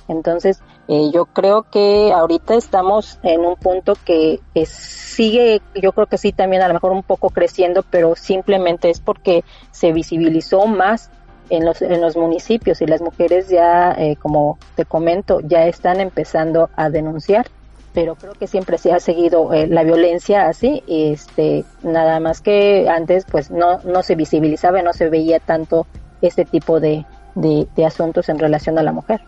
Entonces, 0.09 0.61
eh, 0.89 1.11
yo 1.13 1.27
creo 1.27 1.65
que 1.65 2.13
ahorita 2.13 2.55
estamos 2.55 3.19
en 3.23 3.43
un 3.43 3.57
punto 3.57 3.95
que, 4.07 4.41
sigue, 4.65 5.61
yo 5.75 5.93
creo 5.93 6.07
que 6.07 6.17
sí 6.17 6.33
también 6.33 6.63
a 6.63 6.69
lo 6.69 6.75
mejor 6.75 6.93
un 6.93 7.03
poco 7.03 7.29
creciendo, 7.29 7.85
pero 7.89 8.17
simplemente 8.17 8.89
es 8.89 9.01
porque 9.01 9.45
se 9.71 9.93
visibilizó 9.93 10.67
más 10.67 11.11
en 11.51 11.65
los, 11.65 11.83
en 11.83 12.01
los 12.01 12.17
municipios 12.17 12.81
y 12.81 12.87
las 12.87 13.03
mujeres 13.03 13.49
ya, 13.49 13.93
eh, 13.93 14.17
como 14.17 14.59
te 14.77 14.87
comento, 14.87 15.41
ya 15.41 15.67
están 15.67 16.01
empezando 16.01 16.71
a 16.75 16.89
denunciar. 16.89 17.47
Pero 17.93 18.15
creo 18.17 18.33
que 18.33 18.47
siempre 18.47 18.79
se 18.79 18.93
ha 18.93 19.01
seguido 19.01 19.53
eh, 19.53 19.67
la 19.67 19.83
violencia 19.83 20.47
así, 20.47 20.83
este, 20.87 21.65
nada 21.83 22.21
más 22.21 22.41
que 22.41 22.89
antes 22.89 23.27
pues 23.31 23.51
no, 23.51 23.81
no 23.83 24.03
se 24.03 24.15
visibilizaba, 24.15 24.83
no 24.83 24.93
se 24.93 25.09
veía 25.09 25.41
tanto 25.41 25.87
este 26.23 26.45
tipo 26.45 26.81
de, 26.81 27.05
de 27.35 27.87
asuntos 27.87 28.29
en 28.29 28.39
relación 28.39 28.79
a 28.79 28.83
la 28.83 28.93
mujer. 28.93 29.21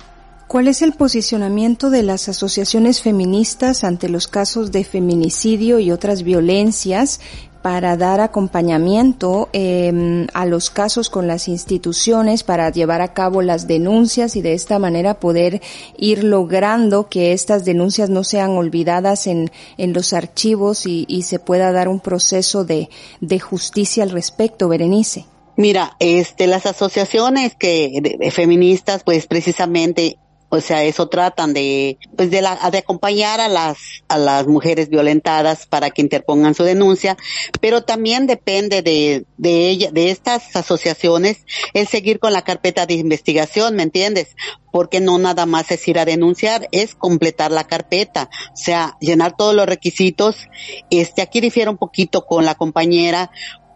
¿Cuál 0.50 0.66
es 0.66 0.82
el 0.82 0.94
posicionamiento 0.94 1.90
de 1.90 2.02
las 2.02 2.28
asociaciones 2.28 3.02
feministas 3.02 3.84
ante 3.84 4.08
los 4.08 4.26
casos 4.26 4.72
de 4.72 4.82
feminicidio 4.82 5.78
y 5.78 5.92
otras 5.92 6.24
violencias 6.24 7.20
para 7.62 7.96
dar 7.96 8.18
acompañamiento 8.18 9.48
eh, 9.52 10.26
a 10.34 10.46
los 10.46 10.70
casos 10.70 11.08
con 11.08 11.28
las 11.28 11.46
instituciones, 11.46 12.42
para 12.42 12.68
llevar 12.72 13.00
a 13.00 13.14
cabo 13.14 13.42
las 13.42 13.68
denuncias 13.68 14.34
y 14.34 14.42
de 14.42 14.54
esta 14.54 14.80
manera 14.80 15.20
poder 15.20 15.62
ir 15.96 16.24
logrando 16.24 17.08
que 17.08 17.32
estas 17.32 17.64
denuncias 17.64 18.10
no 18.10 18.24
sean 18.24 18.50
olvidadas 18.50 19.28
en, 19.28 19.52
en 19.78 19.92
los 19.92 20.12
archivos 20.12 20.84
y, 20.84 21.04
y 21.06 21.22
se 21.22 21.38
pueda 21.38 21.70
dar 21.70 21.86
un 21.86 22.00
proceso 22.00 22.64
de, 22.64 22.90
de 23.20 23.38
justicia 23.38 24.02
al 24.02 24.10
respecto, 24.10 24.66
Berenice? 24.66 25.26
Mira, 25.54 25.94
este, 26.00 26.48
las 26.48 26.66
asociaciones 26.66 27.54
que 27.54 28.30
feministas, 28.32 29.04
pues 29.04 29.28
precisamente 29.28 30.18
o 30.50 30.60
sea, 30.60 30.82
eso 30.82 31.08
tratan 31.08 31.54
de, 31.54 31.96
pues 32.16 32.30
de, 32.30 32.42
la, 32.42 32.58
de 32.70 32.78
acompañar 32.78 33.40
a 33.40 33.48
las, 33.48 33.78
a 34.08 34.18
las 34.18 34.46
mujeres 34.48 34.88
violentadas 34.88 35.66
para 35.66 35.90
que 35.90 36.02
interpongan 36.02 36.54
su 36.54 36.64
denuncia, 36.64 37.16
pero 37.60 37.84
también 37.84 38.26
depende 38.26 38.82
de, 38.82 39.24
de 39.36 39.68
ella, 39.70 39.92
de 39.92 40.10
estas 40.10 40.54
asociaciones, 40.56 41.46
el 41.72 41.86
seguir 41.86 42.18
con 42.18 42.32
la 42.32 42.42
carpeta 42.42 42.84
de 42.84 42.94
investigación, 42.94 43.76
¿me 43.76 43.84
entiendes? 43.84 44.34
Porque 44.72 45.00
no 45.00 45.18
nada 45.18 45.46
más 45.46 45.70
es 45.70 45.86
ir 45.86 46.00
a 46.00 46.04
denunciar, 46.04 46.68
es 46.72 46.96
completar 46.96 47.52
la 47.52 47.64
carpeta, 47.64 48.28
o 48.52 48.56
sea, 48.56 48.96
llenar 49.00 49.36
todos 49.36 49.54
los 49.54 49.66
requisitos. 49.66 50.48
Este, 50.90 51.22
aquí 51.22 51.40
difiere 51.40 51.70
un 51.70 51.78
poquito 51.78 52.26
con 52.26 52.44
la 52.44 52.56
compañera, 52.56 53.30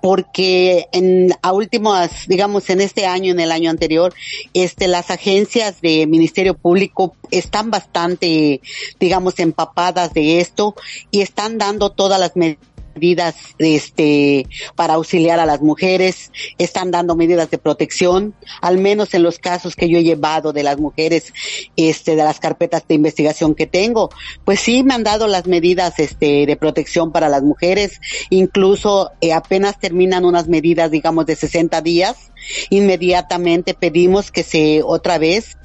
porque 0.04 0.86
en 0.92 1.30
a 1.40 1.54
últimas, 1.54 2.28
digamos, 2.28 2.68
en 2.68 2.82
este 2.82 3.06
año, 3.06 3.32
en 3.32 3.40
el 3.40 3.50
año 3.50 3.70
anterior, 3.70 4.12
este, 4.52 4.86
las 4.86 5.10
agencias 5.10 5.80
de 5.80 6.06
Ministerio 6.06 6.52
Público 6.52 7.16
están 7.30 7.70
bastante, 7.70 8.60
digamos, 9.00 9.38
empapadas 9.38 10.12
de 10.12 10.40
esto 10.40 10.74
y 11.10 11.22
están 11.22 11.56
dando 11.56 11.88
todas 11.88 12.20
las 12.20 12.36
medidas 12.36 12.60
medidas 12.94 13.34
este 13.58 14.46
para 14.74 14.94
auxiliar 14.94 15.40
a 15.40 15.46
las 15.46 15.60
mujeres, 15.60 16.30
están 16.58 16.90
dando 16.90 17.16
medidas 17.16 17.50
de 17.50 17.58
protección, 17.58 18.34
al 18.60 18.78
menos 18.78 19.14
en 19.14 19.22
los 19.22 19.38
casos 19.38 19.76
que 19.76 19.88
yo 19.88 19.98
he 19.98 20.04
llevado 20.04 20.52
de 20.52 20.62
las 20.62 20.78
mujeres, 20.78 21.32
este, 21.76 22.16
de 22.16 22.24
las 22.24 22.40
carpetas 22.40 22.86
de 22.86 22.94
investigación 22.94 23.54
que 23.54 23.66
tengo, 23.66 24.10
pues 24.44 24.60
sí 24.60 24.82
me 24.82 24.94
han 24.94 25.04
dado 25.04 25.26
las 25.26 25.46
medidas 25.46 25.98
este 25.98 26.46
de 26.46 26.56
protección 26.56 27.12
para 27.12 27.28
las 27.28 27.42
mujeres, 27.42 28.00
incluso 28.30 29.10
eh, 29.20 29.32
apenas 29.32 29.78
terminan 29.78 30.24
unas 30.24 30.48
medidas, 30.48 30.90
digamos, 30.90 31.26
de 31.26 31.36
60 31.36 31.80
días, 31.80 32.32
inmediatamente 32.70 33.74
pedimos 33.74 34.30
que 34.30 34.42
se 34.42 34.82
otra 34.82 35.18
vez 35.18 35.56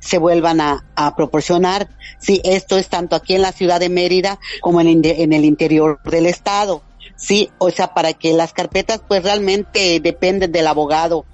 se 0.00 0.18
vuelvan 0.18 0.60
a, 0.60 0.84
proporcionar. 1.16 1.88
Sí, 2.18 2.40
esto 2.44 2.76
es 2.76 2.88
tanto 2.88 3.16
aquí 3.16 3.34
en 3.34 3.42
la 3.42 3.52
ciudad 3.52 3.80
de 3.80 3.88
Mérida 3.88 4.38
como 4.60 4.80
en, 4.80 4.88
en 5.04 5.32
el 5.32 5.44
interior 5.44 6.00
del 6.04 6.26
estado. 6.26 6.82
Sí, 7.16 7.50
o 7.58 7.70
sea, 7.70 7.94
para 7.94 8.12
que 8.12 8.32
las 8.32 8.52
carpetas 8.52 9.00
pues 9.06 9.22
realmente 9.22 10.00
dependen 10.00 10.52
del 10.52 10.66
abogado 10.66 11.24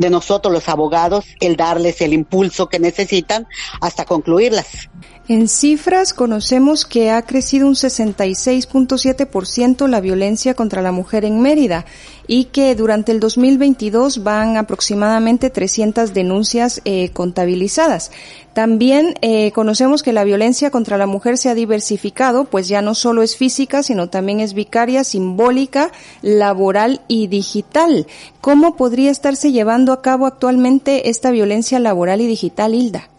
de 0.00 0.08
nosotros 0.08 0.50
los 0.50 0.66
abogados 0.70 1.26
el 1.40 1.56
darles 1.56 2.00
el 2.00 2.14
impulso 2.14 2.70
que 2.70 2.78
necesitan 2.78 3.46
hasta 3.82 4.06
concluirlas. 4.06 4.88
En 5.30 5.46
cifras 5.46 6.12
conocemos 6.12 6.84
que 6.84 7.12
ha 7.12 7.22
crecido 7.22 7.68
un 7.68 7.74
66.7% 7.74 9.86
la 9.86 10.00
violencia 10.00 10.54
contra 10.54 10.82
la 10.82 10.90
mujer 10.90 11.24
en 11.24 11.40
Mérida 11.40 11.86
y 12.26 12.46
que 12.46 12.74
durante 12.74 13.12
el 13.12 13.20
2022 13.20 14.24
van 14.24 14.56
aproximadamente 14.56 15.48
300 15.48 16.12
denuncias 16.14 16.82
eh, 16.84 17.10
contabilizadas. 17.10 18.10
También 18.54 19.14
eh, 19.22 19.52
conocemos 19.52 20.02
que 20.02 20.12
la 20.12 20.24
violencia 20.24 20.72
contra 20.72 20.98
la 20.98 21.06
mujer 21.06 21.38
se 21.38 21.48
ha 21.48 21.54
diversificado, 21.54 22.46
pues 22.46 22.66
ya 22.66 22.82
no 22.82 22.96
solo 22.96 23.22
es 23.22 23.36
física, 23.36 23.84
sino 23.84 24.08
también 24.08 24.40
es 24.40 24.52
vicaria, 24.52 25.04
simbólica, 25.04 25.92
laboral 26.22 27.02
y 27.06 27.28
digital. 27.28 28.08
¿Cómo 28.40 28.74
podría 28.74 29.12
estarse 29.12 29.52
llevando 29.52 29.92
a 29.92 30.02
cabo 30.02 30.26
actualmente 30.26 31.08
esta 31.08 31.30
violencia 31.30 31.78
laboral 31.78 32.20
y 32.20 32.26
digital, 32.26 32.74
Hilda? 32.74 33.10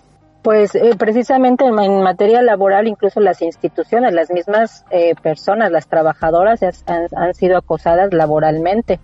Pues 0.41 0.73
eh, 0.73 0.95
precisamente 0.97 1.65
en, 1.65 2.01
materia 2.01 2.41
laboral, 2.41 2.87
incluso 2.87 3.19
las 3.19 3.43
instituciones, 3.43 4.13
las 4.13 4.31
mismas 4.31 4.85
eh, 4.89 5.13
personas, 5.21 5.71
las 5.71 5.87
trabajadoras 5.87 6.61
han, 6.87 7.33
sido 7.35 7.57
acosadas 7.57 8.11
laboralmente. 8.11 8.99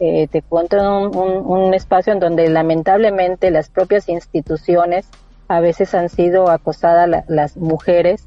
Eh, 0.00 0.26
te 0.26 0.42
cuento 0.42 0.76
un, 0.76 1.16
un, 1.46 1.72
espacio 1.72 2.12
en 2.12 2.18
donde 2.18 2.50
lamentablemente 2.50 3.50
las 3.50 3.70
propias 3.70 4.08
instituciones 4.08 5.08
a 5.48 5.60
veces 5.60 5.94
han 5.94 6.08
sido 6.08 6.50
acosadas 6.50 7.24
las 7.28 7.56
mujeres, 7.56 8.26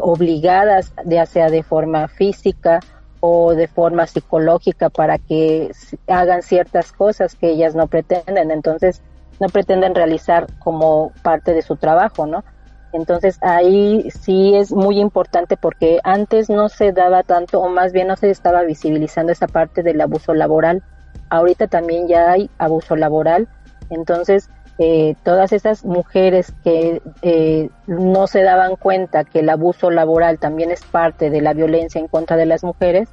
obligadas 0.00 0.92
ya 1.04 1.24
sea 1.24 1.50
de 1.50 1.62
forma 1.62 2.08
física 2.08 2.80
o 3.20 3.54
de 3.54 3.68
forma 3.68 4.08
psicológica 4.08 4.90
para 4.90 5.18
que 5.18 5.70
hagan 6.08 6.42
ciertas 6.42 6.90
cosas 6.90 7.36
que 7.36 7.50
ellas 7.50 7.76
no 7.76 7.86
pretenden. 7.86 8.50
Entonces, 8.50 9.02
no 9.40 9.48
pretenden 9.48 9.94
realizar 9.94 10.46
como 10.58 11.12
parte 11.22 11.52
de 11.52 11.62
su 11.62 11.76
trabajo, 11.76 12.26
¿no? 12.26 12.44
Entonces 12.92 13.38
ahí 13.42 14.10
sí 14.10 14.54
es 14.54 14.72
muy 14.72 14.98
importante 14.98 15.56
porque 15.56 16.00
antes 16.04 16.48
no 16.48 16.68
se 16.68 16.92
daba 16.92 17.22
tanto, 17.22 17.60
o 17.60 17.68
más 17.68 17.92
bien 17.92 18.08
no 18.08 18.16
se 18.16 18.30
estaba 18.30 18.62
visibilizando 18.62 19.32
esa 19.32 19.46
parte 19.46 19.82
del 19.82 20.00
abuso 20.00 20.34
laboral. 20.34 20.82
Ahorita 21.28 21.66
también 21.66 22.08
ya 22.08 22.30
hay 22.30 22.50
abuso 22.58 22.96
laboral. 22.96 23.46
Entonces, 23.90 24.48
eh, 24.78 25.16
todas 25.22 25.52
esas 25.52 25.84
mujeres 25.84 26.52
que 26.64 27.02
eh, 27.22 27.68
no 27.86 28.26
se 28.26 28.42
daban 28.42 28.76
cuenta 28.76 29.24
que 29.24 29.40
el 29.40 29.50
abuso 29.50 29.90
laboral 29.90 30.38
también 30.38 30.70
es 30.70 30.82
parte 30.84 31.30
de 31.30 31.42
la 31.42 31.52
violencia 31.52 32.00
en 32.00 32.08
contra 32.08 32.36
de 32.36 32.46
las 32.46 32.64
mujeres, 32.64 33.08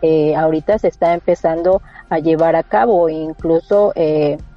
eh, 0.00 0.34
ahorita 0.34 0.78
se 0.78 0.88
está 0.88 1.12
empezando 1.12 1.82
a 2.08 2.18
llevar 2.18 2.56
a 2.56 2.62
cabo. 2.62 3.08
Incluso 3.10 3.92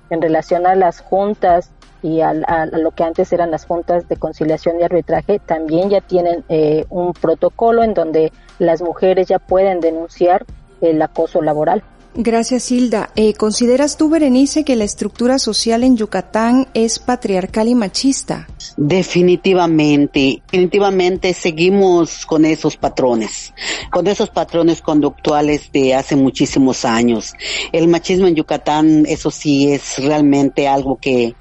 en 0.10 0.22
relación 0.22 0.66
a 0.68 0.76
las 0.76 1.02
juntas 1.02 1.72
y 2.02 2.22
a, 2.22 2.34
lo 2.34 2.92
que 2.92 3.04
antes 3.04 3.34
eran 3.34 3.50
las 3.50 3.66
juntas 3.66 4.08
de 4.08 4.16
conciliación 4.18 4.80
y 4.80 4.84
arbitraje, 4.84 5.40
también 5.40 5.90
ya 5.90 6.02
tienen 6.02 6.44
eh, 6.50 6.86
un 6.90 7.14
protocolo 7.14 7.84
en 7.84 7.96
donde 7.96 8.32
las 8.60 8.82
mujeres 8.82 9.28
ya 9.28 9.40
pueden 9.40 9.80
denunciar 9.80 10.46
el 10.82 11.02
acoso 11.02 11.42
laboral. 11.42 11.84
Gracias, 12.18 12.72
Hilda. 12.72 13.12
Eh, 13.18 13.34
¿Consideras 13.34 13.98
tú, 13.98 14.08
Berenice, 14.08 14.64
que 14.64 14.78
la 14.78 14.86
estructura 14.86 15.38
social 15.38 15.84
en 15.84 15.98
Yucatán 15.98 16.70
es 16.74 16.98
patriarcal 16.98 17.68
y 17.68 17.76
machista? 17.76 18.48
Definitivamente, 18.78 20.42
definitivamente 20.46 21.34
seguimos 21.34 22.26
con 22.26 22.46
esos 22.46 22.78
patrones, 22.78 23.54
con 23.92 24.08
esos 24.08 24.30
patrones 24.30 24.82
conductuales 24.82 25.70
de 25.74 25.94
hace 25.94 26.16
muchísimos 26.16 26.86
años. 26.86 27.34
El 27.74 27.90
machismo 27.90 28.28
en 28.28 28.36
Yucatán, 28.36 29.06
eso 29.08 29.30
sí, 29.30 29.74
es 29.74 29.98
realmente 29.98 30.70
algo 30.70 30.98
que 30.98 31.36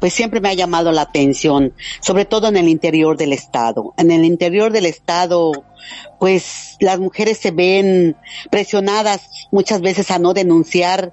pues 0.00 0.14
siempre 0.14 0.40
me 0.40 0.48
ha 0.48 0.54
llamado 0.54 0.90
la 0.90 1.02
atención, 1.02 1.74
sobre 2.00 2.24
todo 2.24 2.48
en 2.48 2.56
el 2.56 2.68
interior 2.70 3.18
del 3.18 3.34
Estado. 3.34 3.92
En 3.98 4.10
el 4.10 4.24
interior 4.24 4.72
del 4.72 4.86
Estado, 4.86 5.52
pues 6.18 6.76
las 6.80 6.98
mujeres 6.98 7.38
se 7.38 7.50
ven 7.50 8.16
presionadas 8.50 9.48
muchas 9.50 9.80
veces 9.80 10.10
a 10.10 10.18
no 10.18 10.34
denunciar 10.34 11.12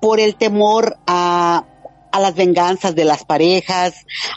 por 0.00 0.20
el 0.20 0.36
temor 0.36 0.96
a, 1.06 1.66
a 2.12 2.20
las 2.20 2.34
venganzas 2.34 2.94
de 2.94 3.04
las 3.04 3.24
parejas, 3.24 3.94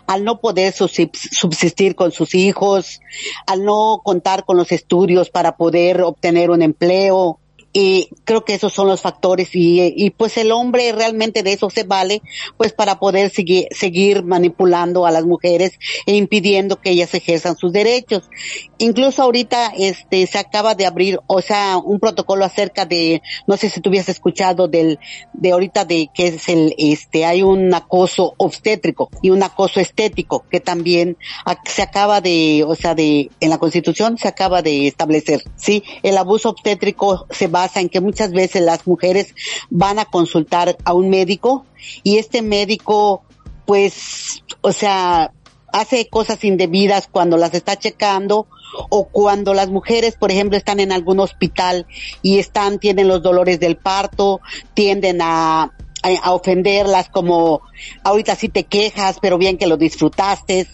al 0.08 0.24
no 0.24 0.40
poder 0.40 0.74
subsistir 0.74 1.96
con 1.96 2.12
sus 2.12 2.36
hijos, 2.36 3.02
al 3.48 3.64
no 3.64 4.02
contar 4.04 4.46
con 4.46 4.58
los 4.58 4.72
estudios 4.72 5.30
para 5.30 5.58
poder 5.58 6.02
obtener 6.02 6.50
un 6.50 6.62
empleo, 6.62 7.40
y 7.74 8.10
creo 8.24 8.46
que 8.46 8.54
esos 8.54 8.72
son 8.72 8.88
los 8.88 9.02
factores 9.02 9.50
y, 9.56 9.82
y, 9.82 10.12
pues 10.12 10.38
el 10.38 10.52
hombre 10.52 10.92
realmente 10.92 11.42
de 11.42 11.54
eso 11.54 11.72
se 11.72 11.84
vale 11.84 12.22
pues 12.56 12.72
para 12.72 13.00
poder 13.00 13.32
seguir, 13.32 13.68
seguir 13.72 14.24
manipulando 14.24 15.08
a 15.08 15.12
las 15.12 15.26
mujeres 15.26 15.80
e 16.06 16.16
impidiendo 16.16 16.80
que 16.80 16.92
ellas 16.92 17.14
ejerzan 17.16 17.58
sus 17.58 17.74
derechos. 17.74 18.30
Incluso 18.78 19.24
ahorita 19.24 19.74
este 19.76 20.28
se 20.28 20.38
acaba 20.38 20.76
de 20.76 20.86
abrir, 20.86 21.20
o 21.26 21.42
sea, 21.42 21.78
un 21.78 22.00
protocolo 22.00 22.46
acerca 22.46 22.86
de, 22.86 23.24
no 23.48 23.58
sé 23.58 23.70
si 23.70 23.82
tú 23.82 23.90
hubieras 23.90 24.10
escuchado 24.10 24.68
del, 24.68 25.00
de 25.34 25.52
ahorita 25.52 25.84
de 25.86 26.10
que 26.14 26.28
es 26.28 26.50
el, 26.50 26.76
este, 26.78 27.26
hay 27.26 27.42
un 27.42 27.74
acoso 27.74 28.36
obstétrico 28.38 29.10
y 29.24 29.32
un 29.32 29.42
acoso 29.42 29.80
estético 29.80 30.46
que 30.52 30.60
también 30.60 31.18
se 31.66 31.82
acaba 31.82 32.22
de, 32.22 32.64
o 32.68 32.76
sea, 32.76 32.94
de, 32.94 33.32
en 33.40 33.50
la 33.50 33.58
constitución 33.58 34.20
se 34.20 34.28
acaba 34.28 34.62
de 34.62 34.86
establecer, 34.86 35.44
sí, 35.56 35.84
el 36.04 36.18
abuso 36.18 36.50
obstétrico 36.50 37.26
se 37.32 37.48
va 37.48 37.63
en 37.76 37.90
que 37.90 38.02
muchas 38.02 38.32
veces 38.32 38.62
las 38.62 38.88
mujeres 38.88 39.34
van 39.70 40.00
a 40.00 40.06
consultar 40.06 40.78
a 40.84 40.94
un 40.94 41.10
médico 41.10 41.66
y 42.04 42.18
este 42.18 42.42
médico, 42.42 43.24
pues, 43.66 44.44
o 44.62 44.72
sea, 44.72 45.32
hace 45.72 46.08
cosas 46.08 46.44
indebidas 46.44 47.08
cuando 47.12 47.38
las 47.38 47.54
está 47.54 47.78
checando 47.78 48.48
o 48.90 49.06
cuando 49.06 49.54
las 49.54 49.70
mujeres, 49.70 50.16
por 50.16 50.32
ejemplo, 50.32 50.58
están 50.58 50.80
en 50.80 50.92
algún 50.92 51.20
hospital 51.20 51.86
y 52.22 52.40
están, 52.40 52.80
tienen 52.80 53.08
los 53.08 53.22
dolores 53.22 53.60
del 53.60 53.78
parto, 53.78 54.40
tienden 54.74 55.22
a, 55.22 55.74
a, 56.04 56.32
ofenderlas 56.34 57.10
como, 57.10 57.62
ahorita 58.04 58.36
sí 58.36 58.50
te 58.50 58.66
quejas, 58.66 59.18
pero 59.22 59.38
bien 59.38 59.58
que 59.58 59.68
lo 59.68 59.78
disfrutaste, 59.78 60.68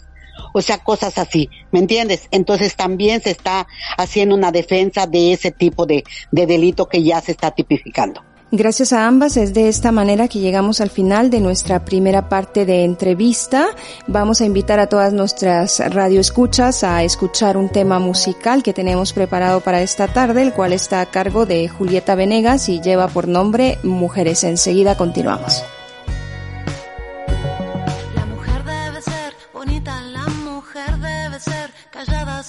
o 0.54 0.62
sea, 0.62 0.78
cosas 0.80 1.18
así, 1.18 1.50
¿me 1.72 1.80
entiendes? 1.80 2.28
Entonces 2.32 2.76
también 2.76 3.22
se 3.22 3.32
está 3.32 3.68
haciendo 3.98 4.36
una 4.36 4.52
defensa 4.52 5.08
de 5.08 5.34
ese 5.34 5.52
tipo 5.52 5.86
de, 5.86 6.04
de 6.32 6.46
delito 6.46 6.88
que 6.88 7.04
ya 7.04 7.22
se 7.22 7.32
está 7.32 7.52
tipificando. 7.52 8.22
Gracias 8.52 8.94
a 8.94 9.06
ambas, 9.06 9.38
es 9.38 9.54
de 9.54 9.70
esta 9.70 9.92
manera 9.92 10.28
que 10.28 10.40
llegamos 10.40 10.82
al 10.82 10.90
final 10.90 11.30
de 11.30 11.40
nuestra 11.40 11.86
primera 11.86 12.30
parte 12.30 12.66
de 12.66 12.84
entrevista. 12.84 13.68
Vamos 14.08 14.42
a 14.42 14.46
invitar 14.46 14.80
a 14.80 14.88
todas 14.88 15.14
nuestras 15.14 15.80
radioescuchas 15.94 16.84
a 16.84 17.04
escuchar 17.04 17.58
un 17.58 17.70
tema 17.70 18.00
musical 18.00 18.64
que 18.64 18.74
tenemos 18.74 19.14
preparado 19.14 19.62
para 19.62 19.84
esta 19.84 20.08
tarde, 20.08 20.42
el 20.42 20.54
cual 20.54 20.74
está 20.74 21.02
a 21.02 21.06
cargo 21.06 21.46
de 21.46 21.68
Julieta 21.68 22.16
Venegas 22.16 22.70
y 22.70 22.82
lleva 22.82 23.08
por 23.08 23.28
nombre 23.28 23.78
Mujeres. 23.84 24.44
Enseguida 24.44 24.98
continuamos. 24.98 25.64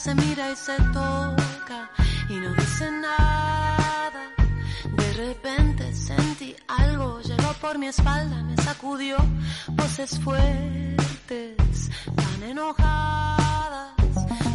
Se 0.03 0.15
mira 0.15 0.51
y 0.51 0.57
se 0.57 0.77
toca 0.95 1.91
y 2.31 2.35
no 2.37 2.55
dice 2.55 2.91
nada. 2.91 4.23
De 4.97 5.13
repente 5.13 5.95
sentí 5.95 6.57
algo, 6.69 7.21
llegó 7.21 7.53
por 7.61 7.77
mi 7.79 7.89
espalda, 7.89 8.37
me 8.43 8.57
sacudió 8.63 9.19
voces 9.69 10.19
fuertes, 10.21 11.91
tan 12.17 12.43
enojadas. 12.43 13.93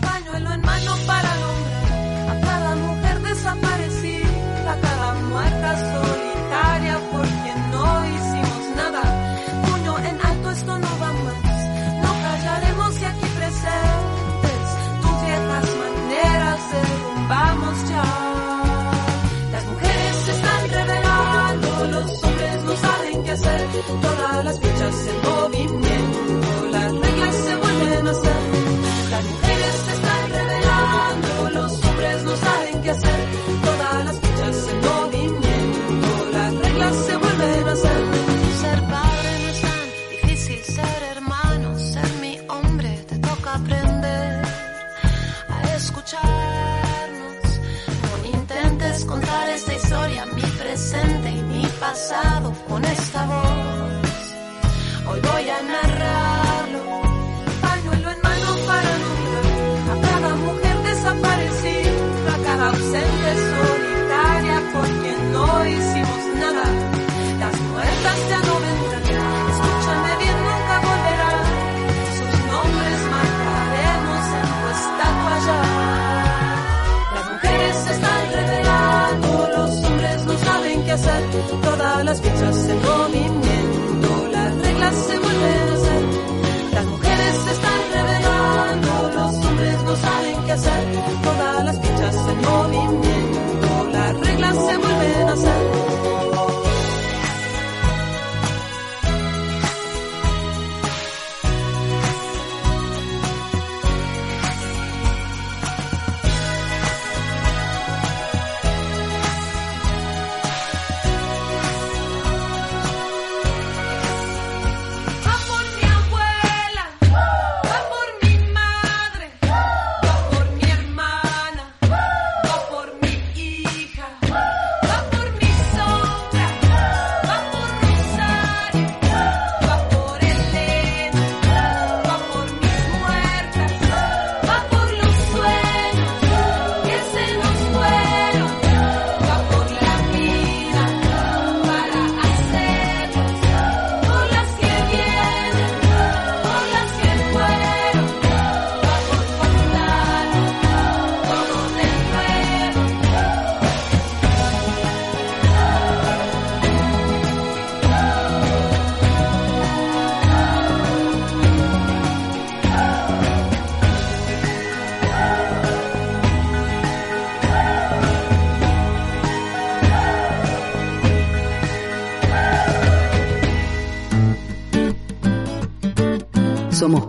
Pañuelo 0.02 0.52
en 0.52 0.62
mano 0.62 0.92
para 1.06 1.32
nombrar 1.44 2.38
a 2.38 2.42
cada 2.42 2.76
mujer 2.76 3.22
desaparecida, 3.22 4.72
a 4.74 4.82
cada 4.82 5.14
muerta 5.30 5.70
solitaria 5.94 7.00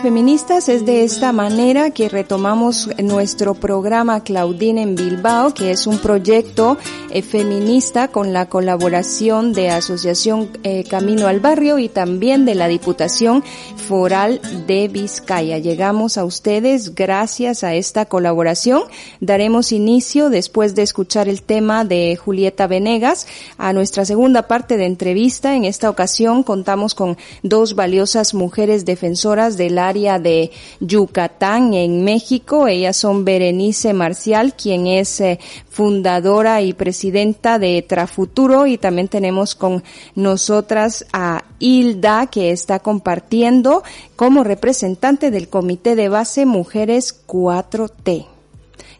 Feministas, 0.00 0.68
es 0.68 0.84
de 0.84 1.02
esta 1.02 1.32
manera 1.32 1.90
que 1.90 2.08
retomamos 2.08 2.90
nuestro 3.02 3.54
programa 3.54 4.22
Claudine 4.22 4.82
en 4.82 4.94
Bilbao, 4.94 5.54
que 5.54 5.70
es 5.70 5.86
un 5.86 5.98
proyecto 5.98 6.76
eh, 7.10 7.22
feminista 7.22 8.08
con 8.08 8.32
la 8.32 8.48
colaboración 8.48 9.52
de 9.52 9.70
Asociación 9.70 10.50
eh, 10.62 10.84
Camino 10.84 11.26
al 11.26 11.40
Barrio 11.40 11.78
y 11.78 11.88
también 11.88 12.44
de 12.44 12.54
la 12.54 12.68
Diputación 12.68 13.42
Foral 13.76 14.40
de 14.66 14.88
Vizcaya. 14.88 15.58
Llegamos 15.58 16.18
a 16.18 16.24
ustedes 16.24 16.94
gracias 16.94 17.64
a 17.64 17.74
esta 17.74 18.04
colaboración. 18.04 18.82
Daremos 19.20 19.72
inicio, 19.72 20.28
después 20.28 20.74
de 20.74 20.82
escuchar 20.82 21.28
el 21.28 21.42
tema 21.42 21.84
de 21.84 22.16
Julieta 22.16 22.66
Venegas, 22.66 23.26
a 23.58 23.72
nuestra 23.72 24.04
segunda 24.04 24.48
parte 24.48 24.76
de 24.76 24.86
entrevista. 24.86 25.56
En 25.56 25.64
esta 25.64 25.88
ocasión 25.88 26.42
contamos 26.42 26.94
con 26.94 27.16
dos 27.42 27.74
valiosas 27.74 28.34
mujeres 28.34 28.84
defensoras 28.84 29.56
de 29.56 29.62
del 29.62 29.78
área 29.82 30.18
de 30.18 30.50
Yucatán 30.80 31.74
en 31.74 32.04
México. 32.04 32.66
Ellas 32.66 32.96
son 32.96 33.24
Berenice 33.24 33.92
Marcial, 33.92 34.54
quien 34.54 34.86
es 34.86 35.20
eh, 35.20 35.38
fundadora 35.68 36.62
y 36.62 36.72
presidenta 36.72 37.58
de 37.58 37.82
Trafuturo 37.82 38.66
y 38.66 38.78
también 38.78 39.08
tenemos 39.08 39.54
con 39.54 39.82
nosotras 40.14 41.04
a 41.12 41.44
Hilda 41.58 42.26
que 42.26 42.50
está 42.50 42.78
compartiendo 42.78 43.82
como 44.16 44.44
representante 44.44 45.30
del 45.30 45.48
Comité 45.48 45.96
de 45.96 46.08
Base 46.08 46.46
Mujeres 46.46 47.22
4T. 47.26 48.31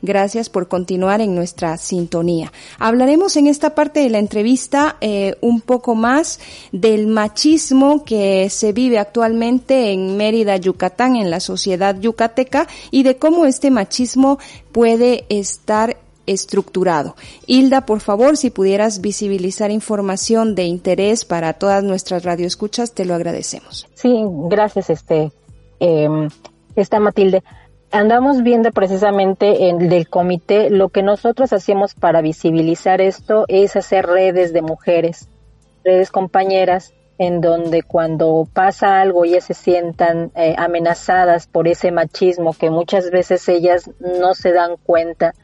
Gracias 0.02 0.50
por 0.50 0.66
continuar 0.66 1.20
en 1.20 1.36
nuestra 1.36 1.76
sintonía. 1.76 2.52
Hablaremos 2.80 3.36
en 3.36 3.46
esta 3.46 3.76
parte 3.76 4.00
de 4.00 4.10
la 4.10 4.18
entrevista 4.18 4.96
eh, 5.00 5.36
un 5.40 5.60
poco 5.60 5.94
más 5.94 6.40
del 6.72 7.06
machismo 7.06 8.04
que 8.04 8.50
se 8.50 8.72
vive 8.72 8.98
actualmente 8.98 9.92
en 9.92 10.16
Mérida, 10.16 10.56
Yucatán, 10.56 11.14
en 11.14 11.30
la 11.30 11.38
sociedad 11.38 11.98
yucateca 12.00 12.66
y 12.90 13.04
de 13.04 13.16
cómo 13.16 13.46
este 13.46 13.70
machismo 13.70 14.40
puede 14.72 15.24
estar 15.28 15.96
estructurado. 16.26 17.14
Hilda, 17.46 17.86
por 17.86 18.00
favor, 18.00 18.36
si 18.36 18.50
pudieras 18.50 19.00
visibilizar 19.00 19.70
información 19.70 20.56
de 20.56 20.64
interés 20.64 21.24
para 21.24 21.52
todas 21.52 21.84
nuestras 21.84 22.24
radioescuchas, 22.24 22.92
te 22.92 23.04
lo 23.04 23.14
agradecemos. 23.14 23.88
Sí, 23.94 24.12
gracias, 24.48 24.90
este, 24.90 25.30
eh, 25.78 26.08
esta 26.74 26.98
Matilde 26.98 27.42
andamos 27.92 28.42
viendo 28.42 28.72
precisamente 28.72 29.68
en 29.68 29.88
del 29.88 30.08
comité 30.08 30.70
lo 30.70 30.88
que 30.88 31.02
nosotros 31.02 31.52
hacemos 31.52 31.94
para 31.94 32.22
visibilizar 32.22 33.00
esto 33.00 33.44
es 33.48 33.76
hacer 33.76 34.06
redes 34.06 34.52
de 34.52 34.62
mujeres, 34.62 35.28
redes 35.84 36.10
compañeras 36.10 36.94
en 37.18 37.40
donde 37.40 37.82
cuando 37.82 38.48
pasa 38.52 39.00
algo 39.00 39.24
ellas 39.24 39.44
se 39.44 39.54
sientan 39.54 40.32
eh, 40.34 40.54
amenazadas 40.56 41.46
por 41.46 41.68
ese 41.68 41.92
machismo 41.92 42.54
que 42.54 42.70
muchas 42.70 43.10
veces 43.10 43.46
ellas 43.48 43.90
no 44.00 44.32
se 44.34 44.52
dan 44.52 44.76
cuenta, 44.82 45.34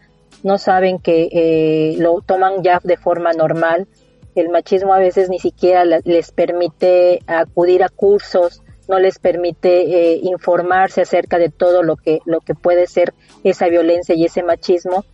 no 0.43 0.57
saben 0.57 0.99
que 0.99 1.29
eh, 1.31 1.97
lo 1.99 2.21
toman 2.23 2.63
ya 2.63 2.81
de 2.83 2.97
forma 2.97 3.33
normal. 3.33 3.87
El 4.35 4.49
machismo 4.51 4.95
a 4.95 4.99
veces 4.99 5.29
ni 5.29 5.39
siquiera 5.39 5.85
les 5.85 6.31
permite 6.31 7.21
acudir 7.27 7.83
a 7.83 7.89
cursos, 7.89 8.63
no 8.89 8.99
les 8.99 9.19
permite 9.19 9.83
eh, 9.83 10.21
informarse 10.23 11.03
acerca 11.03 11.39
de 11.39 11.51
todo 11.51 11.83
lo 11.83 11.97
que, 11.97 12.21
lo 12.25 12.41
que 12.41 12.55
puede 12.55 12.87
ser 12.87 13.15
esa 13.45 13.69
violencia 13.69 14.15
y 14.15 14.25
ese 14.25 14.43
machismo. 14.43 15.05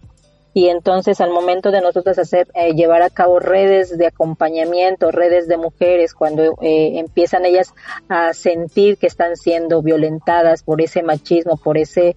Y 0.57 0.69
entonces 0.69 1.21
al 1.21 1.31
momento 1.31 1.73
de 1.73 1.81
nosotros 1.81 2.17
hacer, 2.17 2.47
eh, 2.55 2.75
llevar 2.75 3.03
a 3.03 3.11
cabo 3.11 3.41
redes 3.41 3.99
de 3.99 4.07
acompañamiento, 4.07 5.11
redes 5.11 5.49
de 5.49 5.57
mujeres, 5.57 6.15
cuando 6.15 6.57
eh, 6.63 7.01
empiezan 7.01 7.45
ellas 7.45 7.75
a 8.09 8.33
sentir 8.33 8.97
que 8.97 9.09
están 9.09 9.37
siendo 9.37 9.83
violentadas 9.83 10.63
por 10.63 10.81
ese 10.81 11.03
machismo, 11.03 11.57
por 11.57 11.77
ese 11.77 12.17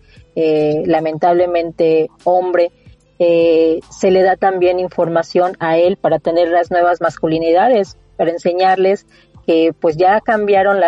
lamentablemente 0.85 2.11
hombre, 2.23 2.71
se 3.17 4.11
le 4.11 4.21
da 4.21 4.35
también 4.35 4.79
información 4.79 5.57
a 5.59 5.79
él 5.79 5.97
para 5.97 6.19
tener 6.19 6.49
las 6.49 6.69
nuevas 6.69 7.01
masculinidades, 7.01 7.97
para 8.17 8.31
enseñarles 8.31 9.05
que 9.47 9.73
pues 9.79 9.95
ya 9.95 10.19
cambiaron 10.19 10.81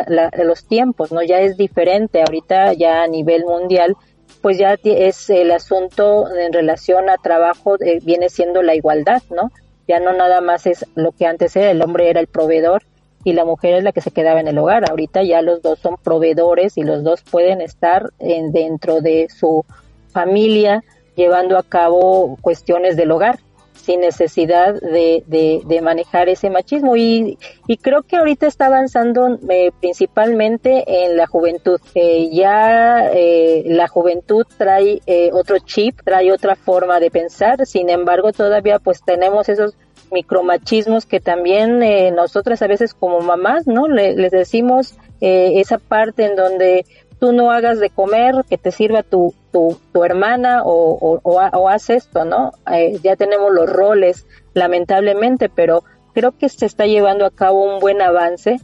los 0.44 0.66
tiempos, 0.66 1.14
¿no? 1.14 1.24
Ya 1.24 1.40
es 1.40 1.56
diferente, 1.56 2.20
ahorita 2.20 2.74
ya 2.74 3.04
a 3.04 3.08
nivel 3.08 3.46
mundial, 3.46 3.96
pues 4.42 4.58
ya 4.58 4.76
es 4.84 5.30
el 5.30 5.52
asunto 5.52 6.26
en 6.36 6.52
relación 6.52 7.10
a 7.10 7.16
trabajo, 7.16 7.76
eh, 7.80 8.00
viene 8.04 8.30
siendo 8.30 8.62
la 8.62 8.76
igualdad, 8.76 9.24
¿no? 9.30 9.50
Ya 9.88 10.02
no 10.02 10.12
nada 10.12 10.42
más 10.42 10.68
es 10.68 10.86
lo 10.96 11.14
que 11.14 11.26
antes 11.26 11.56
era, 11.56 11.72
el 11.72 11.82
hombre 11.82 12.10
era 12.10 12.20
el 12.20 12.28
proveedor 12.28 12.84
y 13.24 13.32
la 13.32 13.46
mujer 13.46 13.76
es 13.76 13.84
la 13.84 13.94
que 13.94 14.02
se 14.02 14.12
quedaba 14.12 14.42
en 14.42 14.50
el 14.50 14.58
hogar. 14.58 14.90
Ahorita 14.90 15.24
ya 15.24 15.42
los 15.42 15.62
dos 15.62 15.80
son 15.80 15.96
proveedores 15.96 16.78
y 16.78 16.84
los 16.84 17.02
dos 17.02 17.24
pueden 17.24 17.62
estar 17.62 18.12
en, 18.20 18.52
dentro 18.52 19.00
de 19.00 19.30
su 19.30 19.66
familia 20.12 20.84
llevando 21.16 21.58
a 21.58 21.64
cabo 21.64 22.38
cuestiones 22.42 22.98
del 22.98 23.12
hogar 23.12 23.40
sin 23.80 24.02
necesidad 24.02 24.80
de, 24.82 25.24
de, 25.26 25.82
manejar 25.82 26.30
ese 26.30 26.50
machismo. 26.50 26.96
Y, 26.96 27.38
y, 27.68 27.78
creo 27.78 28.04
que 28.04 28.18
ahorita 28.18 28.48
está 28.48 28.68
avanzando 28.68 29.40
eh, 29.50 29.72
principalmente 29.80 31.06
en 31.06 31.18
la 31.18 31.28
juventud. 31.28 31.80
Eh, 31.96 32.30
ya 32.32 33.10
eh, 33.12 33.64
la 33.66 33.88
juventud 33.88 34.46
trae 34.58 35.02
otro 35.34 35.58
chip, 35.60 36.02
trae 36.04 36.32
otra 36.32 36.56
forma 36.56 37.00
de 37.00 37.10
pensar, 37.10 37.66
sin 37.66 37.90
embargo 37.90 38.32
todavía 38.32 38.80
pues 38.80 39.02
tenemos 39.04 39.50
esos 39.50 39.76
micromachismos 40.12 41.06
que 41.06 41.20
también 41.20 41.80
nosotras 42.16 42.62
a 42.62 42.68
veces 42.68 42.94
como 42.94 43.20
mamás, 43.20 43.68
¿no? 43.68 43.88
les 43.88 44.32
decimos 44.32 44.96
esa 45.20 45.78
parte 45.78 46.26
en 46.26 46.36
donde 46.36 46.86
tú 47.20 47.32
no 47.32 47.52
hagas 47.52 47.80
de 47.80 47.90
comer, 47.90 48.44
que 48.50 48.58
te 48.58 48.72
sirva 48.72 49.04
tu, 49.04 49.34
tu, 49.52 49.78
tu 49.94 50.04
hermana 50.04 50.64
o, 50.64 51.20
o, 51.24 51.70
haz 51.70 51.90
esto, 51.90 52.26
¿no? 52.26 52.52
Eh, 52.72 53.00
ya 53.04 53.16
tenemos 53.16 53.52
los 53.52 53.70
roles, 53.70 54.26
lamentablemente, 54.54 55.50
pero 55.50 55.84
creo 56.14 56.32
que 56.38 56.50
se 56.50 56.66
está 56.66 56.86
llevando 56.86 57.26
a 57.26 57.32
cabo 57.32 57.64
un 57.64 57.80
buen 57.80 58.02
avance. 58.02 58.60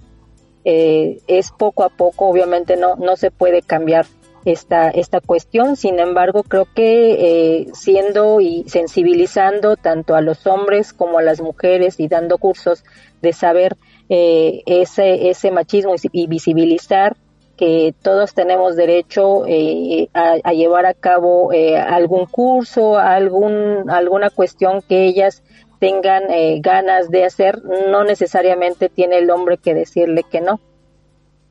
Eh, 0.64 1.20
es 1.28 1.52
poco 1.52 1.84
a 1.84 1.90
poco, 1.90 2.28
obviamente 2.28 2.76
no, 2.76 2.96
no 2.96 3.16
se 3.18 3.30
puede 3.30 3.62
cambiar 3.62 4.08
esta, 4.46 4.90
esta 4.90 5.22
cuestión, 5.22 5.76
sin 5.76 6.00
embargo, 6.00 6.44
creo 6.44 6.68
que 6.74 7.14
eh, 7.62 7.68
siendo 7.74 8.42
y 8.42 8.64
sensibilizando 8.68 9.76
tanto 9.76 10.16
a 10.16 10.22
los 10.22 10.48
hombres 10.48 10.94
como 10.94 11.20
a 11.20 11.24
las 11.24 11.40
mujeres 11.40 12.00
y 12.00 12.08
dando 12.08 12.38
cursos 12.38 12.84
de 13.22 13.34
saber 13.34 13.78
ese, 14.08 15.30
ese 15.30 15.50
machismo 15.50 15.96
y 16.12 16.28
visibilizar 16.28 17.16
que 17.58 17.94
todos 18.02 18.34
tenemos 18.34 18.76
derecho 18.76 19.46
eh, 19.48 20.10
a, 20.14 20.52
llevar 20.52 20.86
a 20.86 20.94
cabo 20.94 21.54
eh, 21.54 21.78
algún 21.78 22.26
curso, 22.26 22.98
algún, 22.98 23.90
alguna 23.90 24.30
cuestión 24.30 24.82
que 24.82 25.06
ellas 25.06 25.44
tengan 25.80 26.32
eh, 26.32 26.60
ganas 26.62 27.10
de 27.10 27.26
hacer, 27.26 27.64
no 27.64 28.04
necesariamente 28.04 28.90
tiene 28.90 29.20
el 29.20 29.30
hombre 29.30 29.58
que 29.58 29.74
decirle 29.74 30.24
que 30.24 30.42
no. 30.42 30.60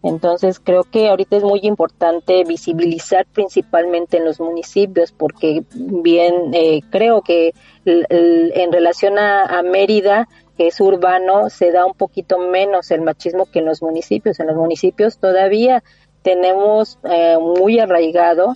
Entonces 0.04 0.60
creo 0.60 0.84
que 0.84 1.08
ahorita 1.08 1.38
es 1.38 1.42
muy 1.42 1.60
importante 1.62 2.44
visibilizar 2.44 3.26
principalmente 3.32 4.18
en 4.18 4.24
los 4.26 4.38
municipios 4.38 5.10
porque 5.10 5.64
bien 5.72 6.52
creo 6.90 7.22
que 7.22 7.54
en 7.84 8.72
relación 8.72 9.18
a 9.18 9.62
Mérida 9.62 10.28
que 10.56 10.68
es 10.68 10.80
urbano, 10.80 11.50
se 11.50 11.72
da 11.72 11.84
un 11.84 11.94
poquito 11.94 12.38
menos 12.38 12.90
el 12.90 13.02
machismo 13.02 13.46
que 13.46 13.58
en 13.58 13.66
los 13.66 13.82
municipios. 13.82 14.38
En 14.40 14.46
los 14.46 14.56
municipios 14.56 15.18
todavía 15.18 15.82
tenemos 16.22 16.98
eh, 17.04 17.36
muy 17.40 17.80
arraigado 17.80 18.54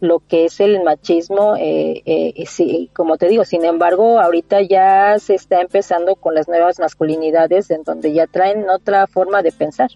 lo 0.00 0.20
que 0.20 0.44
es 0.44 0.60
el 0.60 0.84
machismo, 0.84 1.56
eh, 1.56 2.02
eh, 2.06 2.46
sí, 2.46 2.88
como 2.94 3.16
te 3.16 3.26
digo, 3.26 3.44
sin 3.44 3.64
embargo, 3.64 4.20
ahorita 4.20 4.62
ya 4.62 5.18
se 5.18 5.34
está 5.34 5.60
empezando 5.60 6.14
con 6.14 6.36
las 6.36 6.46
nuevas 6.46 6.78
masculinidades 6.78 7.68
en 7.72 7.82
donde 7.82 8.12
ya 8.12 8.28
traen 8.28 8.70
otra 8.70 9.08
forma 9.08 9.42
de 9.42 9.50
pensar. 9.50 9.90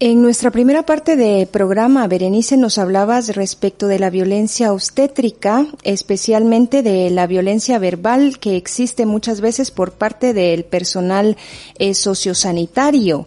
En 0.00 0.22
nuestra 0.22 0.52
primera 0.52 0.84
parte 0.84 1.16
de 1.16 1.48
programa, 1.50 2.06
Berenice, 2.06 2.56
nos 2.56 2.78
hablabas 2.78 3.34
respecto 3.34 3.88
de 3.88 3.98
la 3.98 4.10
violencia 4.10 4.72
obstétrica, 4.72 5.66
especialmente 5.82 6.84
de 6.84 7.10
la 7.10 7.26
violencia 7.26 7.80
verbal 7.80 8.38
que 8.38 8.56
existe 8.56 9.06
muchas 9.06 9.40
veces 9.40 9.72
por 9.72 9.90
parte 9.90 10.34
del 10.34 10.64
personal 10.64 11.36
eh, 11.80 11.94
sociosanitario. 11.94 13.26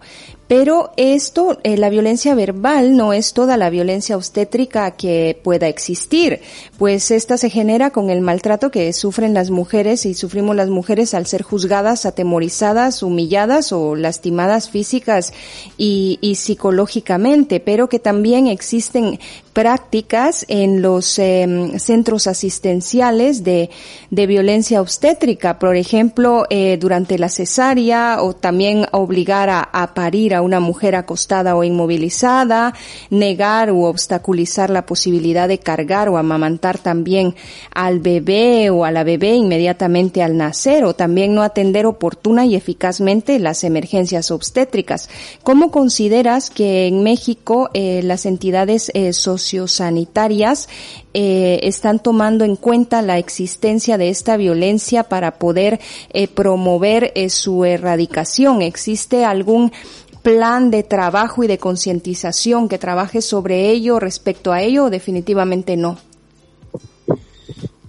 Pero 0.52 0.92
esto, 0.98 1.60
eh, 1.64 1.78
la 1.78 1.90
violencia 1.90 2.36
verbal 2.36 2.98
no 2.98 3.14
es 3.14 3.32
toda 3.32 3.56
la 3.56 3.70
violencia 3.70 4.18
obstétrica 4.18 4.92
que 4.92 5.40
pueda 5.42 5.70
existir, 5.70 6.42
pues 6.78 7.10
esta 7.10 7.38
se 7.38 7.50
genera 7.50 7.92
con 7.92 8.10
el 8.10 8.20
maltrato 8.20 8.70
que 8.70 8.92
sufren 8.92 9.34
las 9.34 9.50
mujeres 9.50 10.06
y 10.06 10.14
sufrimos 10.14 10.58
las 10.58 10.68
mujeres 10.68 11.14
al 11.14 11.26
ser 11.26 11.42
juzgadas, 11.42 12.06
atemorizadas, 12.06 13.02
humilladas 13.02 13.72
o 13.72 13.96
lastimadas 13.96 14.70
físicas 14.70 15.32
y, 15.78 16.20
y 16.20 16.36
psicológicamente, 16.36 17.62
pero 17.62 17.88
que 17.88 18.00
también 18.00 18.48
existen 18.48 19.20
prácticas 19.54 20.46
en 20.48 20.82
los 20.82 21.20
em, 21.20 21.78
centros 21.78 22.28
asistenciales 22.28 23.44
de, 23.44 23.70
de, 24.10 24.28
violencia 24.28 24.82
obstétrica, 24.82 25.60
por 25.60 25.76
ejemplo, 25.76 26.46
eh, 26.50 26.78
durante 26.80 27.18
la 27.18 27.30
cesárea 27.30 28.22
o 28.22 28.34
también 28.34 28.86
obligar 28.92 29.50
a, 29.50 29.62
a, 29.62 29.94
parir 29.94 30.34
a 30.34 30.41
una 30.42 30.60
mujer 30.60 30.96
acostada 30.96 31.56
o 31.56 31.64
inmovilizada, 31.64 32.74
negar 33.10 33.72
u 33.72 33.84
obstaculizar 33.84 34.70
la 34.70 34.86
posibilidad 34.86 35.48
de 35.48 35.60
cargar 35.60 36.10
o 36.10 36.18
amamantar 36.18 36.78
también 36.78 37.36
al 37.74 38.00
bebé 38.00 38.70
o 38.70 38.86
a 38.86 38.92
la 38.92 39.04
bebé 39.04 39.36
inmediatamente 39.36 40.24
al 40.24 40.38
nacer 40.38 40.84
o 40.84 40.94
también 40.94 41.34
no 41.34 41.44
atender 41.44 41.86
oportuna 41.86 42.46
y 42.46 42.56
eficazmente 42.56 43.40
las 43.40 43.64
emergencias 43.64 44.32
obstétricas. 44.32 45.10
¿Cómo 45.44 45.72
consideras 45.72 46.50
que 46.50 46.88
en 46.88 47.04
México 47.04 47.70
eh, 47.74 48.02
las 48.04 48.26
entidades 48.26 48.92
eh, 48.94 49.14
sociosanitarias 49.14 50.68
eh, 51.14 51.60
están 51.64 52.00
tomando 52.00 52.46
en 52.46 52.56
cuenta 52.56 53.02
la 53.02 53.18
existencia 53.18 53.98
de 53.98 54.08
esta 54.08 54.38
violencia 54.38 55.04
para 55.04 55.32
poder 55.40 55.82
eh, 56.14 56.30
promover 56.30 57.12
eh, 57.16 57.30
su 57.30 57.66
erradicación? 57.66 58.62
¿Existe 58.62 59.26
algún 59.26 59.74
plan 60.22 60.72
de 60.72 60.84
trabajo 60.84 61.44
y 61.44 61.48
de 61.48 61.58
concientización 61.58 62.70
que 62.70 62.78
trabaje 62.78 63.22
sobre 63.22 63.70
ello 63.70 64.00
respecto 64.00 64.52
a 64.52 64.62
ello 64.62 64.90
definitivamente 64.90 65.78
no? 65.78 65.98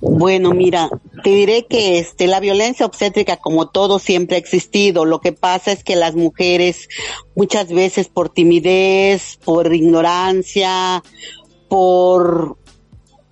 Bueno, 0.01 0.51
mira, 0.51 0.91
te 1.23 1.31
diré 1.31 1.67
que 1.67 2.01
este 2.01 2.27
la 2.27 2.41
violencia 2.41 2.85
obstétrica 2.85 3.37
como 3.37 3.69
todo 3.69 4.01
siempre 4.01 4.37
ha 4.37 4.41
existido. 4.41 5.05
Lo 5.05 5.21
que 5.21 5.33
pasa 5.33 5.71
es 5.71 5.85
que 5.85 5.95
las 5.95 6.17
mujeres 6.17 6.89
muchas 7.37 7.69
veces 7.73 8.09
por 8.09 8.29
timidez, 8.29 9.39
por 9.45 9.73
ignorancia, 9.73 11.05
por 11.69 12.57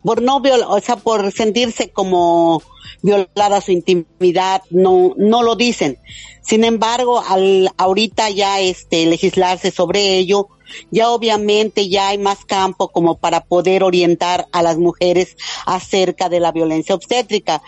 por 0.03 0.22
no 0.22 0.42
o 0.68 0.80
sea, 0.80 0.96
por 0.96 1.30
sentirse 1.32 1.90
como 1.90 2.62
violada 3.03 3.61
su 3.61 3.72
intimidad, 3.72 4.62
no 4.70 5.14
no 5.16 5.42
lo 5.42 5.57
dicen. 5.57 5.98
Sin 6.42 6.64
embargo, 6.64 7.22
al 7.26 7.70
ahorita 7.76 8.30
ya 8.30 8.61
este 8.61 9.07
legislarse 9.07 9.70
sobre 9.70 10.16
ello, 10.16 10.48
ya 10.90 11.11
obviamente 11.11 11.88
ya 11.88 12.09
hay 12.09 12.18
más 12.18 12.44
campo 12.44 12.88
como 12.88 13.18
para 13.18 13.42
poder 13.42 13.82
orientar 13.82 14.46
a 14.53 14.62
las 14.62 14.78
mujeres 14.78 15.36
acerca 15.66 16.28
de 16.28 16.40
la 16.40 16.53
violencia 16.53 16.94
obstétrica 16.94 17.62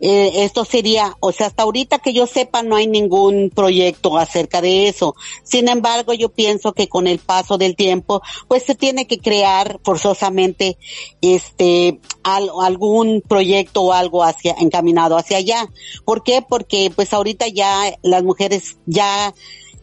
eh, 0.00 0.44
esto 0.44 0.64
sería, 0.64 1.16
o 1.20 1.32
sea, 1.32 1.48
hasta 1.48 1.64
ahorita 1.64 1.98
que 1.98 2.12
yo 2.12 2.26
sepa 2.26 2.62
no 2.62 2.76
hay 2.76 2.86
ningún 2.86 3.50
proyecto 3.54 4.16
acerca 4.16 4.60
de 4.60 4.88
eso. 4.88 5.14
Sin 5.42 5.68
embargo, 5.68 6.12
yo 6.12 6.28
pienso 6.28 6.72
que 6.72 6.88
con 6.88 7.06
el 7.06 7.18
paso 7.18 7.58
del 7.58 7.76
tiempo, 7.76 8.22
pues 8.46 8.62
se 8.62 8.74
tiene 8.74 9.06
que 9.06 9.18
crear 9.18 9.80
forzosamente 9.82 10.78
este 11.20 12.00
algún 12.22 13.22
proyecto 13.26 13.82
o 13.82 13.92
algo 13.92 14.22
hacia 14.22 14.54
encaminado 14.58 15.16
hacia 15.16 15.38
allá. 15.38 15.68
¿Por 16.04 16.22
qué? 16.22 16.44
Porque 16.46 16.92
pues 16.94 17.12
ahorita 17.12 17.48
ya 17.48 17.92
las 18.02 18.22
mujeres 18.22 18.76
ya 18.86 19.34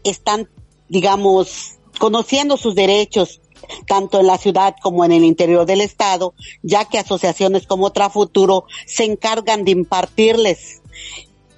están, 0.04 0.50
digamos, 0.88 1.80
conociendo 2.00 2.58
sus 2.58 2.76
derechos 2.76 3.42
tanto 3.88 4.20
en 4.20 4.28
la 4.28 4.38
ciudad 4.38 4.76
como 4.82 5.06
en 5.06 5.12
el 5.12 5.24
interior 5.24 5.66
del 5.66 5.82
estado, 5.82 6.34
ya 6.62 6.86
que 6.86 7.00
asociaciones 7.00 7.68
como 7.68 7.92
Trafuturo 7.92 8.66
se 8.86 9.06
encargan 9.06 9.66
de 9.66 9.72
impartirles 9.72 10.82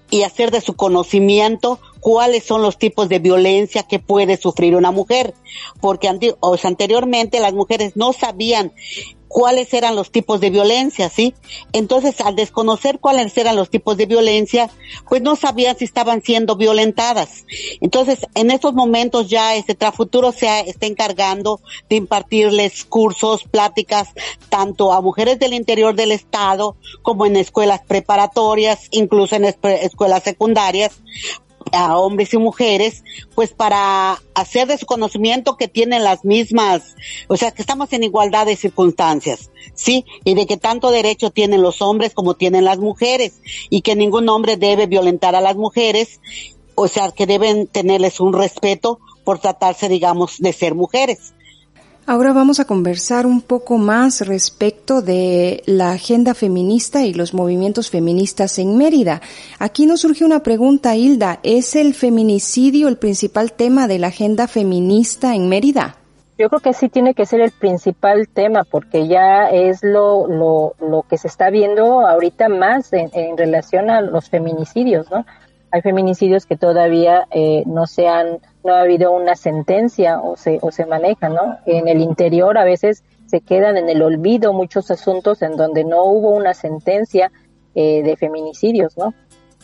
y 0.09 0.23
hacer 0.23 0.51
de 0.51 0.61
su 0.61 0.75
conocimiento 0.75 1.79
cuáles 1.99 2.45
son 2.45 2.61
los 2.61 2.77
tipos 2.77 3.09
de 3.09 3.19
violencia 3.19 3.83
que 3.83 3.99
puede 3.99 4.37
sufrir 4.37 4.75
una 4.75 4.91
mujer, 4.91 5.33
porque 5.81 6.07
anteriormente 6.07 7.39
las 7.39 7.53
mujeres 7.53 7.97
no 7.97 8.13
sabían 8.13 8.71
cuáles 9.27 9.73
eran 9.73 9.95
los 9.95 10.11
tipos 10.11 10.39
de 10.39 10.49
violencia, 10.49 11.09
¿sí? 11.09 11.33
Entonces, 11.73 12.21
al 12.21 12.35
desconocer 12.35 12.99
cuáles 12.99 13.37
eran 13.37 13.55
los 13.55 13.69
tipos 13.69 13.97
de 13.97 14.05
violencia, 14.05 14.69
pues 15.07 15.21
no 15.21 15.35
sabían 15.35 15.77
si 15.77 15.85
estaban 15.85 16.21
siendo 16.21 16.55
violentadas. 16.55 17.45
Entonces, 17.81 18.19
en 18.35 18.51
estos 18.51 18.73
momentos 18.73 19.29
ya 19.29 19.55
este 19.55 19.75
Trafuturo 19.75 20.31
se 20.31 20.47
está 20.69 20.85
encargando 20.85 21.59
de 21.89 21.97
impartirles 21.97 22.85
cursos, 22.85 23.43
pláticas, 23.43 24.09
tanto 24.49 24.93
a 24.93 25.01
mujeres 25.01 25.39
del 25.39 25.53
interior 25.53 25.95
del 25.95 26.11
estado 26.11 26.75
como 27.01 27.25
en 27.25 27.35
escuelas 27.35 27.81
preparatorias, 27.87 28.87
incluso 28.91 29.35
en 29.35 29.45
escuelas 29.45 30.23
secundarias, 30.23 30.99
a 31.71 31.97
hombres 31.97 32.33
y 32.33 32.37
mujeres, 32.37 33.03
pues 33.35 33.53
para 33.53 34.21
hacer 34.33 34.67
de 34.67 34.77
su 34.77 34.85
conocimiento 34.85 35.57
que 35.57 35.67
tienen 35.67 36.03
las 36.03 36.25
mismas, 36.25 36.95
o 37.27 37.37
sea, 37.37 37.51
que 37.51 37.61
estamos 37.61 37.91
en 37.93 38.03
igualdad 38.03 38.45
de 38.45 38.55
circunstancias, 38.55 39.51
¿sí? 39.73 40.05
Y 40.23 40.35
de 40.35 40.45
que 40.45 40.57
tanto 40.57 40.91
derecho 40.91 41.31
tienen 41.31 41.61
los 41.61 41.81
hombres 41.81 42.13
como 42.13 42.35
tienen 42.35 42.65
las 42.65 42.77
mujeres 42.77 43.41
y 43.69 43.81
que 43.81 43.95
ningún 43.95 44.29
hombre 44.29 44.57
debe 44.57 44.87
violentar 44.87 45.35
a 45.35 45.41
las 45.41 45.55
mujeres, 45.55 46.19
o 46.75 46.87
sea, 46.87 47.11
que 47.11 47.25
deben 47.25 47.67
tenerles 47.67 48.19
un 48.19 48.33
respeto 48.33 48.99
por 49.23 49.39
tratarse, 49.39 49.89
digamos, 49.89 50.37
de 50.39 50.53
ser 50.53 50.75
mujeres. 50.75 51.33
Ahora 52.09 52.31
vamos 52.31 52.61
a 52.61 52.65
conversar 52.65 53.25
un 53.25 53.41
poco 53.41 53.77
más 53.77 54.25
respecto 54.25 55.01
de 55.01 55.61
la 55.65 55.91
agenda 55.91 56.33
feminista 56.33 57.01
y 57.01 57.13
los 57.13 57.33
movimientos 57.33 57.89
feministas 57.89 58.59
en 58.59 58.77
Mérida. 58.77 59.19
Aquí 59.59 59.85
nos 59.85 59.99
surge 59.99 60.23
una 60.23 60.41
pregunta, 60.41 60.95
Hilda. 60.95 61.39
¿Es 61.43 61.75
el 61.75 61.93
feminicidio 61.93 62.87
el 62.87 62.95
principal 62.95 63.51
tema 63.51 63.89
de 63.89 63.99
la 63.99 64.07
agenda 64.07 64.47
feminista 64.47 65.35
en 65.35 65.49
Mérida? 65.49 65.97
Yo 66.37 66.47
creo 66.47 66.61
que 66.61 66.71
sí 66.71 66.87
tiene 66.87 67.13
que 67.13 67.25
ser 67.25 67.41
el 67.41 67.51
principal 67.51 68.29
tema 68.29 68.63
porque 68.63 69.09
ya 69.09 69.49
es 69.49 69.83
lo, 69.83 70.27
lo, 70.27 70.75
lo 70.79 71.03
que 71.09 71.17
se 71.17 71.27
está 71.27 71.49
viendo 71.49 72.07
ahorita 72.07 72.47
más 72.47 72.93
en, 72.93 73.09
en 73.11 73.35
relación 73.35 73.89
a 73.89 73.99
los 73.99 74.29
feminicidios, 74.29 75.11
¿no? 75.11 75.25
Hay 75.71 75.81
feminicidios 75.81 76.45
que 76.45 76.55
todavía 76.55 77.27
eh, 77.31 77.63
no 77.65 77.87
se 77.87 78.07
han, 78.07 78.39
no 78.63 78.73
ha 78.73 78.81
habido 78.81 79.11
una 79.11 79.35
sentencia 79.35 80.19
o 80.21 80.37
se, 80.37 80.59
o 80.61 80.71
se 80.71 80.85
maneja, 80.85 81.29
¿no? 81.29 81.57
En 81.65 81.87
el 81.87 82.01
interior 82.01 82.57
a 82.57 82.63
veces 82.63 83.03
se 83.25 83.41
quedan 83.41 83.77
en 83.77 83.89
el 83.89 84.01
olvido 84.01 84.53
muchos 84.53 84.89
asuntos 84.91 85.41
en 85.41 85.57
donde 85.57 85.83
no 85.83 86.03
hubo 86.03 86.29
una 86.29 86.53
sentencia 86.53 87.31
eh, 87.75 88.01
de 88.03 88.15
feminicidios, 88.15 88.97
¿no? 88.97 89.13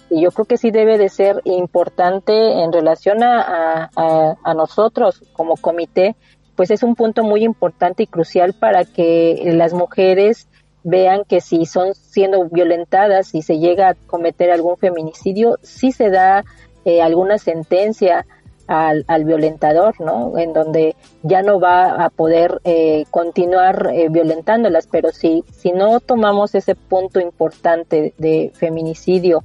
Y 0.10 0.22
yo 0.22 0.32
creo 0.32 0.45
que 0.45 0.58
sí 0.58 0.72
debe 0.72 0.97
de 0.97 1.10
ser 1.10 1.41
importante 1.45 2.62
en 2.62 2.74
relación 2.74 3.24
a, 3.24 3.89
a, 3.95 4.36
a 4.43 4.54
nosotros 4.54 5.24
como 5.32 5.56
comité, 5.56 6.16
pues 6.56 6.70
es 6.70 6.84
un 6.84 6.95
punto 6.95 7.24
muy 7.24 7.43
importante 7.43 8.04
y 8.04 8.08
crucial 8.08 8.54
para 8.54 8.86
que 8.86 9.41
las 9.56 9.74
mujeres 9.74 10.47
vean 10.84 11.24
que 11.28 11.42
si 11.42 11.66
son 11.66 11.94
siendo 11.96 12.46
violentadas 12.50 13.34
y 13.36 13.42
se 13.42 13.60
llega 13.60 13.90
a 13.90 13.96
cometer 13.96 14.52
algún 14.52 14.78
feminicidio, 14.78 15.60
sí 15.62 15.92
se 15.92 16.10
da 16.10 16.44
eh, 16.86 17.02
alguna 17.02 17.38
sentencia 17.38 18.26
al, 18.68 19.04
al, 19.08 19.26
violentador, 19.26 20.00
¿no? 20.00 20.38
En 20.38 20.54
donde 20.54 20.96
ya 21.22 21.42
no 21.42 21.60
va 21.60 22.04
a 22.04 22.10
poder 22.10 22.62
eh, 22.64 23.06
continuar 23.12 23.92
eh, 23.94 24.08
violentándolas, 24.10 24.88
pero 24.88 25.12
si, 25.12 25.44
si 25.52 25.72
no 25.72 26.00
tomamos 26.00 26.56
ese 26.56 26.76
punto 26.76 27.20
importante 27.20 28.14
de 28.18 28.52
feminicidio 28.56 29.44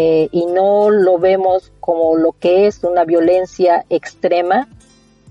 eh, 0.00 0.28
y 0.30 0.46
no 0.46 0.90
lo 0.90 1.18
vemos 1.18 1.72
como 1.80 2.16
lo 2.16 2.32
que 2.32 2.66
es 2.66 2.84
una 2.84 3.04
violencia 3.04 3.84
extrema, 3.88 4.68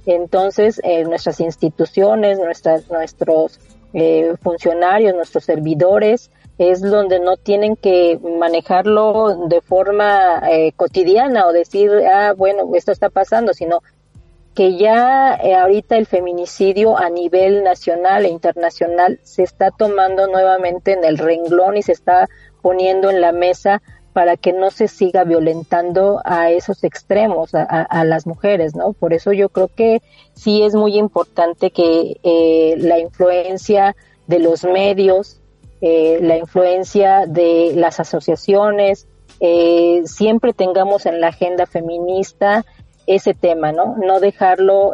entonces 0.06 0.82
eh, 0.84 1.04
nuestras 1.04 1.40
instituciones, 1.40 2.40
nuestras, 2.40 2.90
nuestros 2.90 3.60
eh, 3.94 4.34
funcionarios, 4.42 5.16
nuestros 5.16 5.46
servidores, 5.46 6.32
es 6.58 6.82
donde 6.82 7.20
no 7.20 7.38
tienen 7.38 7.76
que 7.76 8.20
manejarlo 8.40 9.48
de 9.48 9.62
forma 9.62 10.42
eh, 10.50 10.72
cotidiana 10.76 11.46
o 11.46 11.54
decir, 11.54 11.92
ah, 12.12 12.34
bueno, 12.36 12.64
esto 12.76 12.92
está 12.92 13.10
pasando, 13.10 13.54
sino 13.54 13.82
que 14.56 14.76
ya 14.76 15.36
eh, 15.36 15.54
ahorita 15.54 15.98
el 15.98 16.08
feminicidio 16.08 16.98
a 16.98 17.12
nivel 17.12 17.64
nacional 17.64 18.26
e 18.26 18.30
internacional 18.30 19.20
se 19.22 19.44
está 19.44 19.70
tomando 19.70 20.26
nuevamente 20.28 20.94
en 20.94 21.04
el 21.04 21.20
renglón 21.20 21.78
y 21.78 21.84
se 21.84 21.92
está 21.92 22.28
poniendo 22.64 23.12
en 23.12 23.22
la 23.22 23.32
mesa 23.32 23.84
para 24.18 24.36
que 24.36 24.52
no 24.52 24.72
se 24.72 24.88
siga 24.88 25.26
violentando 25.26 26.22
a 26.26 26.50
esos 26.50 26.84
extremos, 26.84 27.52
a, 27.54 28.04
las 28.04 28.26
mujeres, 28.26 28.76
¿no? 28.76 28.94
Por 28.94 29.14
eso 29.14 29.32
yo 29.32 29.50
creo 29.50 29.68
que 29.68 30.02
sí 30.34 30.64
es 30.64 30.74
muy 30.74 30.98
importante 30.98 31.70
que 31.70 32.18
eh, 32.24 32.74
la 32.80 32.98
influencia 32.98 33.96
de 34.26 34.40
los 34.40 34.64
medios, 34.64 35.40
eh, 35.82 36.18
la 36.20 36.36
influencia 36.36 37.28
de 37.28 37.74
las 37.76 38.00
asociaciones, 38.00 39.08
eh, 39.40 40.02
siempre 40.06 40.52
tengamos 40.52 41.06
en 41.06 41.22
la 41.22 41.28
agenda 41.28 41.68
feminista 41.68 42.66
ese 43.06 43.36
tema, 43.36 43.72
¿no? 43.72 43.98
No 43.98 44.20
dejarlo 44.20 44.94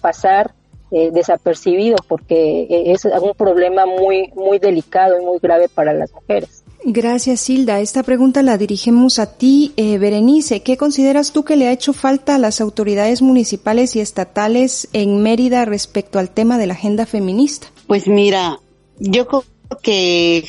pasar 0.00 0.54
desapercibido 0.90 1.96
porque 2.08 2.66
es 2.70 3.04
un 3.04 3.34
problema 3.34 3.84
muy, 3.84 4.32
muy 4.34 4.58
delicado 4.58 5.20
y 5.20 5.22
muy 5.22 5.38
grave 5.38 5.68
para 5.68 5.92
las 5.92 6.14
mujeres. 6.14 6.61
Gracias, 6.84 7.48
Hilda. 7.48 7.80
Esta 7.80 8.02
pregunta 8.02 8.42
la 8.42 8.58
dirigimos 8.58 9.20
a 9.20 9.38
ti, 9.38 9.72
eh, 9.76 9.98
Berenice. 9.98 10.62
¿Qué 10.62 10.76
consideras 10.76 11.32
tú 11.32 11.44
que 11.44 11.56
le 11.56 11.68
ha 11.68 11.72
hecho 11.72 11.92
falta 11.92 12.34
a 12.34 12.38
las 12.38 12.60
autoridades 12.60 13.22
municipales 13.22 13.94
y 13.94 14.00
estatales 14.00 14.88
en 14.92 15.22
Mérida 15.22 15.64
respecto 15.64 16.18
al 16.18 16.30
tema 16.30 16.58
de 16.58 16.66
la 16.66 16.74
agenda 16.74 17.06
feminista? 17.06 17.68
Pues 17.86 18.08
mira, 18.08 18.58
yo 18.98 19.28
creo 19.28 19.44
que 19.80 20.44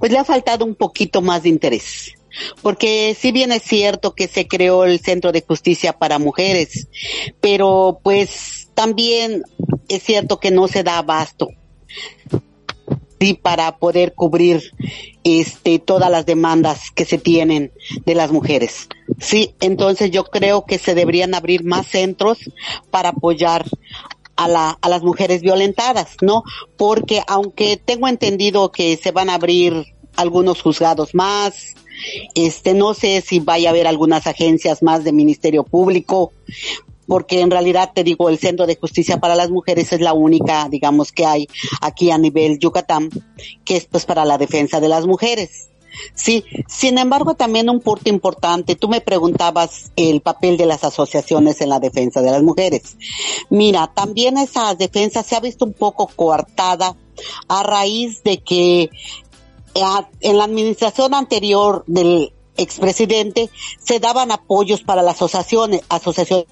pues 0.00 0.10
le 0.10 0.18
ha 0.18 0.24
faltado 0.24 0.64
un 0.64 0.74
poquito 0.74 1.22
más 1.22 1.44
de 1.44 1.50
interés. 1.50 2.14
Porque 2.60 3.16
si 3.16 3.30
bien 3.30 3.52
es 3.52 3.62
cierto 3.62 4.16
que 4.16 4.26
se 4.26 4.48
creó 4.48 4.84
el 4.84 4.98
Centro 4.98 5.30
de 5.30 5.44
Justicia 5.46 5.92
para 5.92 6.18
Mujeres, 6.18 6.88
pero 7.40 8.00
pues 8.02 8.68
también 8.74 9.44
es 9.88 10.02
cierto 10.02 10.40
que 10.40 10.50
no 10.50 10.66
se 10.66 10.82
da 10.82 10.98
abasto 10.98 11.50
para 13.42 13.78
poder 13.78 14.12
cubrir 14.14 14.62
este 15.24 15.78
todas 15.78 16.10
las 16.10 16.26
demandas 16.26 16.90
que 16.94 17.04
se 17.04 17.18
tienen 17.18 17.72
de 18.04 18.14
las 18.14 18.30
mujeres. 18.30 18.88
Sí, 19.18 19.54
entonces 19.60 20.10
yo 20.10 20.24
creo 20.24 20.66
que 20.66 20.78
se 20.78 20.94
deberían 20.94 21.34
abrir 21.34 21.64
más 21.64 21.86
centros 21.86 22.38
para 22.90 23.10
apoyar 23.10 23.64
a, 24.36 24.48
la, 24.48 24.78
a 24.80 24.88
las 24.88 25.02
mujeres 25.02 25.40
violentadas, 25.40 26.16
¿no? 26.20 26.42
Porque 26.76 27.22
aunque 27.26 27.76
tengo 27.76 28.08
entendido 28.08 28.70
que 28.70 28.96
se 28.96 29.10
van 29.10 29.30
a 29.30 29.34
abrir 29.34 29.86
algunos 30.16 30.60
juzgados 30.60 31.14
más, 31.14 31.74
este, 32.34 32.74
no 32.74 32.94
sé 32.94 33.20
si 33.20 33.40
vaya 33.40 33.68
a 33.68 33.72
haber 33.72 33.86
algunas 33.86 34.26
agencias 34.26 34.82
más 34.82 35.04
de 35.04 35.12
Ministerio 35.12 35.64
Público, 35.64 36.32
porque 37.06 37.40
en 37.40 37.50
realidad 37.50 37.92
te 37.94 38.04
digo, 38.04 38.28
el 38.28 38.38
Centro 38.38 38.66
de 38.66 38.76
Justicia 38.76 39.18
para 39.18 39.34
las 39.34 39.50
Mujeres 39.50 39.92
es 39.92 40.00
la 40.00 40.12
única, 40.12 40.68
digamos, 40.68 41.12
que 41.12 41.26
hay 41.26 41.48
aquí 41.80 42.10
a 42.10 42.18
nivel 42.18 42.58
Yucatán, 42.58 43.10
que 43.64 43.76
es 43.76 43.86
pues 43.86 44.04
para 44.04 44.24
la 44.24 44.38
defensa 44.38 44.80
de 44.80 44.88
las 44.88 45.06
mujeres. 45.06 45.68
Sí, 46.14 46.44
sin 46.66 46.98
embargo, 46.98 47.34
también 47.34 47.70
un 47.70 47.80
punto 47.80 48.08
importante, 48.08 48.74
tú 48.74 48.88
me 48.88 49.00
preguntabas 49.00 49.92
el 49.96 50.20
papel 50.20 50.56
de 50.56 50.66
las 50.66 50.84
asociaciones 50.84 51.60
en 51.60 51.68
la 51.68 51.80
defensa 51.80 52.20
de 52.20 52.30
las 52.30 52.42
mujeres. 52.42 52.96
Mira, 53.50 53.90
también 53.94 54.38
esa 54.38 54.74
defensa 54.74 55.22
se 55.22 55.36
ha 55.36 55.40
visto 55.40 55.64
un 55.64 55.72
poco 55.72 56.08
coartada 56.08 56.96
a 57.48 57.62
raíz 57.62 58.22
de 58.24 58.38
que 58.38 58.82
eh, 58.82 59.82
en 60.20 60.38
la 60.38 60.44
administración 60.44 61.14
anterior 61.14 61.84
del 61.86 62.32
expresidente 62.56 63.50
se 63.82 63.98
daban 63.98 64.30
apoyos 64.30 64.82
para 64.82 65.02
las 65.02 65.16
asociaciones, 65.16 65.82
asociaciones 65.88 66.46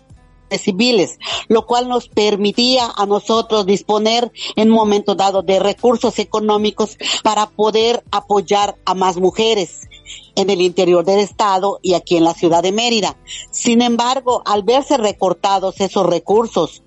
civiles, 0.59 1.19
lo 1.49 1.67
cual 1.67 1.89
nos 1.89 2.09
permitía 2.09 2.91
a 2.95 3.07
nosotros 3.07 3.67
disponer 3.67 4.33
en 4.57 4.71
un 4.71 4.77
momento 4.77 5.15
dado 5.15 5.43
de 5.43 5.59
recursos 5.59 6.19
económicos 6.19 6.97
para 7.23 7.47
poder 7.51 8.05
apoyar 8.11 8.77
a 8.85 8.95
más 8.95 9.17
mujeres 9.17 9.89
en 10.35 10.51
el 10.51 10.61
interior 10.61 11.05
del 11.05 11.21
estado 11.21 11.79
y 11.83 11.95
aquí 11.95 12.17
en 12.17 12.25
la 12.25 12.35
ciudad 12.35 12.63
de 12.63 12.73
Mérida. 12.73 13.17
Sin 13.51 13.83
embargo, 13.83 14.43
al 14.45 14.63
verse 14.63 14.97
recortados 14.97 15.81
esos 15.81 16.07
recursos, 16.07 16.83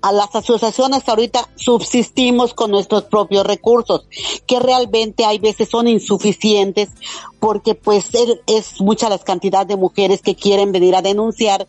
a 0.00 0.12
las 0.12 0.34
asociaciones 0.34 1.08
ahorita 1.08 1.48
subsistimos 1.54 2.52
con 2.52 2.70
nuestros 2.70 3.04
propios 3.04 3.46
recursos, 3.46 4.06
que 4.46 4.60
realmente 4.60 5.24
hay 5.24 5.38
veces 5.38 5.68
son 5.70 5.88
insuficientes 5.88 6.90
porque 7.38 7.74
pues 7.74 8.10
es 8.46 8.80
mucha 8.80 9.08
la 9.08 9.18
cantidad 9.18 9.66
de 9.66 9.76
mujeres 9.76 10.20
que 10.20 10.34
quieren 10.34 10.72
venir 10.72 10.94
a 10.94 11.02
denunciar 11.02 11.66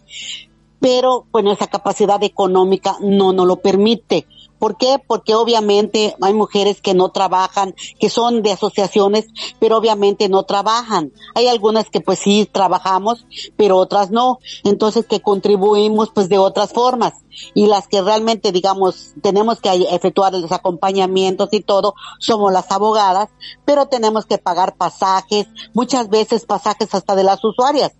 pero 0.83 1.25
bueno, 1.31 1.53
esa 1.53 1.67
capacidad 1.67 2.21
económica 2.23 2.97
no 2.99 3.31
nos 3.31 3.47
lo 3.47 3.61
permite. 3.61 4.27
¿Por 4.59 4.75
qué? 4.75 4.97
Porque 5.07 5.33
obviamente 5.33 6.13
hay 6.21 6.33
mujeres 6.33 6.81
que 6.81 6.93
no 6.93 7.07
trabajan, 7.07 7.73
que 8.01 8.09
son 8.09 8.43
de 8.43 8.51
asociaciones, 8.51 9.27
pero 9.61 9.77
obviamente 9.77 10.27
no 10.27 10.43
trabajan. 10.43 11.13
Hay 11.35 11.47
algunas 11.47 11.89
que 11.89 12.01
pues 12.01 12.19
sí 12.19 12.49
trabajamos, 12.51 13.25
pero 13.55 13.77
otras 13.77 14.11
no. 14.11 14.39
Entonces 14.65 15.05
que 15.05 15.21
contribuimos 15.21 16.09
pues 16.13 16.27
de 16.27 16.37
otras 16.37 16.73
formas. 16.73 17.13
Y 17.53 17.67
las 17.67 17.87
que 17.87 18.01
realmente 18.01 18.51
digamos 18.51 19.13
tenemos 19.21 19.61
que 19.61 19.69
efectuar 19.89 20.33
los 20.33 20.51
acompañamientos 20.51 21.47
y 21.53 21.61
todo, 21.61 21.95
somos 22.19 22.51
las 22.51 22.69
abogadas, 22.73 23.29
pero 23.63 23.85
tenemos 23.85 24.25
que 24.25 24.37
pagar 24.37 24.75
pasajes, 24.75 25.47
muchas 25.73 26.09
veces 26.09 26.45
pasajes 26.45 26.93
hasta 26.93 27.15
de 27.15 27.23
las 27.23 27.41
usuarias 27.41 27.93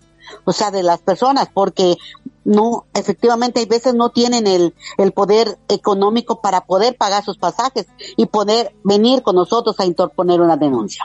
o 0.45 0.53
sea, 0.53 0.71
de 0.71 0.83
las 0.83 0.99
personas, 1.01 1.49
porque 1.53 1.97
no, 2.45 2.85
efectivamente, 2.93 3.59
hay 3.59 3.65
veces 3.65 3.93
no 3.93 4.09
tienen 4.09 4.47
el, 4.47 4.73
el 4.97 5.11
poder 5.11 5.57
económico 5.69 6.41
para 6.41 6.65
poder 6.65 6.95
pagar 6.97 7.23
sus 7.23 7.37
pasajes 7.37 7.87
y 8.17 8.25
poder 8.25 8.75
venir 8.83 9.21
con 9.21 9.35
nosotros 9.35 9.79
a 9.79 9.85
interponer 9.85 10.41
una 10.41 10.57
denuncia. 10.57 11.03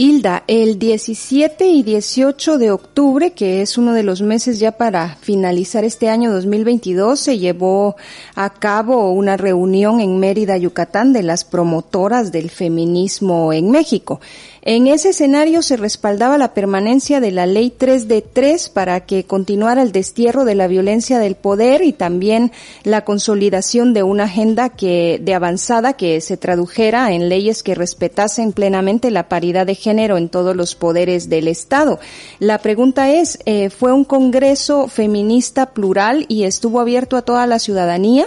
Hilda, 0.00 0.44
el 0.46 0.78
17 0.78 1.66
y 1.66 1.82
18 1.82 2.58
de 2.58 2.70
octubre, 2.70 3.32
que 3.32 3.62
es 3.62 3.76
uno 3.76 3.94
de 3.94 4.04
los 4.04 4.22
meses 4.22 4.60
ya 4.60 4.70
para 4.70 5.16
finalizar 5.16 5.82
este 5.82 6.08
año 6.08 6.32
2022, 6.32 7.18
se 7.18 7.38
llevó 7.40 7.96
a 8.36 8.50
cabo 8.50 9.10
una 9.10 9.36
reunión 9.36 9.98
en 9.98 10.20
Mérida, 10.20 10.56
Yucatán, 10.56 11.12
de 11.12 11.24
las 11.24 11.44
promotoras 11.44 12.30
del 12.30 12.48
feminismo 12.48 13.52
en 13.52 13.72
México. 13.72 14.20
En 14.62 14.86
ese 14.88 15.10
escenario 15.10 15.62
se 15.62 15.76
respaldaba 15.76 16.36
la 16.36 16.52
permanencia 16.52 17.20
de 17.20 17.30
la 17.30 17.46
Ley 17.46 17.70
3 17.70 18.08
de 18.08 18.22
3 18.22 18.68
para 18.70 19.00
que 19.06 19.24
continuara 19.24 19.82
el 19.82 19.92
destierro 19.92 20.44
de 20.44 20.54
la 20.54 20.66
violencia 20.66 21.18
del 21.18 21.36
poder 21.36 21.82
y 21.82 21.92
también 21.92 22.50
la 22.82 23.04
consolidación 23.04 23.94
de 23.94 24.02
una 24.02 24.24
agenda 24.24 24.70
que 24.70 25.20
de 25.22 25.34
avanzada 25.34 25.92
que 25.92 26.20
se 26.20 26.36
tradujera 26.36 27.12
en 27.12 27.28
leyes 27.28 27.62
que 27.62 27.74
respetasen 27.74 28.52
plenamente 28.52 29.10
la 29.10 29.28
paridad 29.28 29.66
de 29.66 29.74
género 29.74 30.16
en 30.16 30.28
todos 30.28 30.56
los 30.56 30.74
poderes 30.74 31.28
del 31.28 31.48
Estado. 31.48 32.00
La 32.38 32.58
pregunta 32.58 33.10
es, 33.10 33.38
eh, 33.46 33.70
¿fue 33.70 33.92
un 33.92 34.04
congreso 34.04 34.88
feminista 34.88 35.70
plural 35.70 36.26
y 36.28 36.44
estuvo 36.44 36.80
abierto 36.80 37.16
a 37.16 37.22
toda 37.22 37.46
la 37.46 37.58
ciudadanía? 37.58 38.26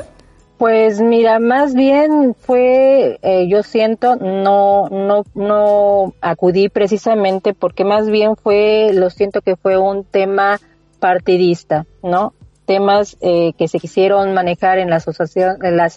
Pues 0.62 1.02
mira, 1.02 1.40
más 1.40 1.74
bien 1.74 2.36
fue, 2.36 3.18
eh, 3.24 3.48
yo 3.48 3.64
siento, 3.64 4.16
no, 4.18 4.90
no, 4.90 5.24
no 5.34 6.14
acudí 6.22 6.70
precisamente 6.70 7.56
porque 7.56 7.84
más 7.84 8.12
bien 8.12 8.36
fue, 8.36 8.92
lo 8.94 9.10
siento 9.10 9.42
que 9.42 9.56
fue 9.56 9.80
un 9.80 10.04
tema 10.04 10.60
partidista, 11.00 11.88
¿no? 12.04 12.36
Temas 12.68 13.18
eh, 13.22 13.54
que 13.58 13.68
se 13.68 13.80
quisieron 13.80 14.36
manejar 14.36 14.78
en, 14.78 14.92
las 14.92 15.08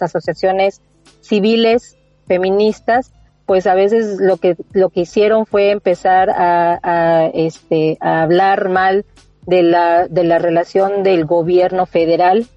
asociaciones 0.01 0.81
civiles 1.21 1.95
feministas, 2.25 3.11
pues 3.45 3.67
a 3.67 3.75
veces 3.75 4.19
lo 4.19 4.37
que 4.37 4.57
lo 4.73 4.89
que 4.89 5.01
hicieron 5.01 5.45
fue 5.45 5.69
empezar 5.69 6.31
a, 6.31 6.79
a 6.81 7.27
este 7.27 7.99
a 7.99 8.23
hablar 8.23 8.69
mal 8.69 9.05
de 9.45 9.61
la 9.61 10.07
de 10.07 10.23
la 10.23 10.39
relación 10.39 11.03
del 11.03 11.25
gobierno 11.25 11.85
federal 11.85 12.47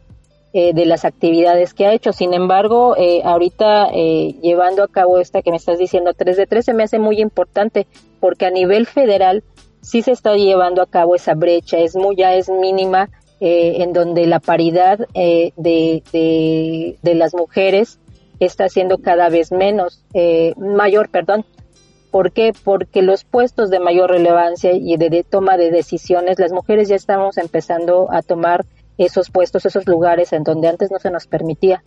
eh, 0.60 0.72
de 0.74 0.86
las 0.86 1.04
actividades 1.04 1.72
que 1.72 1.86
ha 1.86 1.92
hecho. 1.92 2.12
Sin 2.12 2.34
embargo, 2.34 2.96
eh, 2.96 3.22
ahorita 3.24 3.90
eh, 3.94 4.34
llevando 4.42 4.82
a 4.82 4.88
cabo 4.88 5.20
esta 5.20 5.40
que 5.40 5.52
me 5.52 5.56
estás 5.56 5.78
diciendo 5.78 6.14
3 6.14 6.36
de 6.36 6.46
3 6.48 6.64
se 6.64 6.74
me 6.74 6.82
hace 6.82 6.98
muy 6.98 7.20
importante 7.20 7.86
porque 8.18 8.44
a 8.44 8.50
nivel 8.50 8.86
federal 8.88 9.44
sí 9.82 10.02
se 10.02 10.10
está 10.10 10.34
llevando 10.34 10.82
a 10.82 10.86
cabo 10.86 11.14
esa 11.14 11.34
brecha, 11.34 11.78
es 11.78 11.94
muy 11.94 12.16
ya 12.16 12.34
es 12.34 12.48
mínima 12.48 13.08
en 13.38 13.92
donde 13.92 14.26
la 14.26 14.40
paridad 14.40 14.98
de, 15.14 15.52
de, 15.56 16.96
de, 17.02 17.14
las 17.14 17.34
mujeres 17.34 18.00
está 18.40 18.68
siendo 18.68 18.98
cada 18.98 19.28
vez 19.28 19.52
menos, 19.52 20.02
mayor, 20.56 21.08
perdón. 21.08 21.44
¿Por 22.10 22.32
qué? 22.32 22.52
Porque 22.64 23.00
los 23.00 23.22
puestos 23.22 23.70
de 23.70 23.78
mayor 23.78 24.10
relevancia 24.10 24.72
y 24.72 24.96
de 24.96 25.22
toma 25.22 25.56
de 25.56 25.70
decisiones, 25.70 26.40
las 26.40 26.50
mujeres 26.50 26.88
ya 26.88 26.96
estamos 26.96 27.38
empezando 27.38 28.08
a 28.10 28.22
tomar 28.22 28.66
esos 28.98 29.30
puestos, 29.30 29.64
esos 29.64 29.86
lugares 29.86 30.32
en 30.32 30.42
donde 30.42 30.68
antes 30.68 30.90
no 30.90 30.98
se 30.98 31.10
nos 31.10 31.26
permitía. 31.26 31.82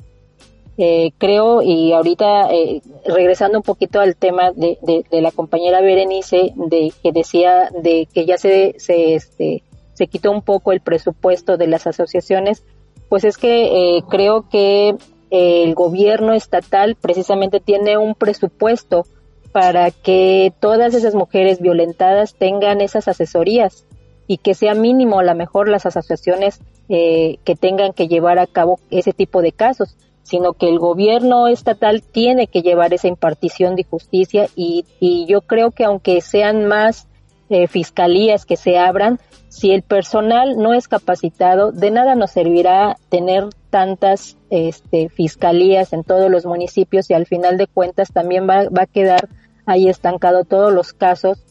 Eh, 0.77 1.11
creo, 1.17 1.61
y 1.61 1.91
ahorita 1.91 2.49
eh, 2.51 2.81
regresando 3.05 3.57
un 3.57 3.63
poquito 3.63 3.99
al 3.99 4.15
tema 4.15 4.51
de, 4.51 4.79
de, 4.81 5.21
la 5.21 5.31
compañera 5.31 5.81
Berenice, 5.81 6.53
de 6.55 6.93
que 7.03 7.11
decía 7.11 7.69
de 7.83 8.07
que 8.11 8.25
ya 8.25 8.37
se, 8.37 8.75
se, 8.79 9.15
este, 9.15 9.63
se 9.93 10.07
quitó 10.07 10.31
un 10.31 10.41
poco 10.41 10.71
el 10.71 10.79
presupuesto 10.79 11.57
de 11.57 11.67
las 11.67 11.87
asociaciones, 11.87 12.63
pues 13.09 13.25
es 13.25 13.37
que 13.37 13.97
eh, 13.97 14.03
creo 14.09 14.47
que 14.49 14.95
el 15.29 15.75
gobierno 15.75 16.33
estatal 16.33 16.95
precisamente 16.99 17.59
tiene 17.59 17.97
un 17.97 18.15
presupuesto 18.15 19.05
para 19.51 19.91
que 19.91 20.53
todas 20.61 20.93
esas 20.93 21.15
mujeres 21.15 21.59
violentadas 21.59 22.33
tengan 22.35 22.79
esas 22.79 23.07
asesorías 23.09 23.85
y 24.31 24.37
que 24.37 24.53
sea 24.53 24.75
mínimo 24.75 25.19
a 25.19 25.23
lo 25.25 25.35
mejor 25.35 25.67
las 25.67 25.85
asociaciones 25.85 26.61
eh, 26.87 27.39
que 27.43 27.57
tengan 27.57 27.91
que 27.91 28.07
llevar 28.07 28.39
a 28.39 28.47
cabo 28.47 28.79
ese 28.89 29.11
tipo 29.11 29.41
de 29.41 29.51
casos, 29.51 29.97
sino 30.23 30.53
que 30.53 30.69
el 30.69 30.79
gobierno 30.79 31.49
estatal 31.49 32.01
tiene 32.01 32.47
que 32.47 32.61
llevar 32.61 32.93
esa 32.93 33.09
impartición 33.09 33.75
de 33.75 33.83
justicia 33.83 34.47
y, 34.55 34.85
yo 35.27 35.41
creo 35.41 35.71
que 35.71 35.83
aunque 35.83 36.21
sean 36.21 36.65
más 36.65 37.09
eh, 37.49 37.67
fiscalías 37.67 38.45
que 38.45 38.55
se 38.55 38.79
abran, 38.79 39.19
si 39.49 39.71
el 39.71 39.81
personal 39.81 40.55
no 40.57 40.73
es 40.73 40.87
capacitado, 40.87 41.73
de 41.73 41.91
nada 41.91 42.15
nos 42.15 42.31
servirá 42.31 42.95
tener 43.09 43.49
tantas 43.69 44.37
este, 44.49 45.09
fiscalías 45.09 45.91
en 45.91 46.05
todos 46.05 46.31
los 46.31 46.45
municipios 46.45 47.09
y 47.09 47.15
al 47.15 47.25
final 47.25 47.57
de 47.57 47.67
cuentas 47.67 48.13
también 48.13 48.47
va, 48.49 48.69
va 48.69 48.83
a 48.83 48.93
quedar 48.93 49.27
ahí 49.65 49.89
estancado 49.89 50.45
todos 50.45 50.71
los 50.71 50.93
casos 50.93 51.43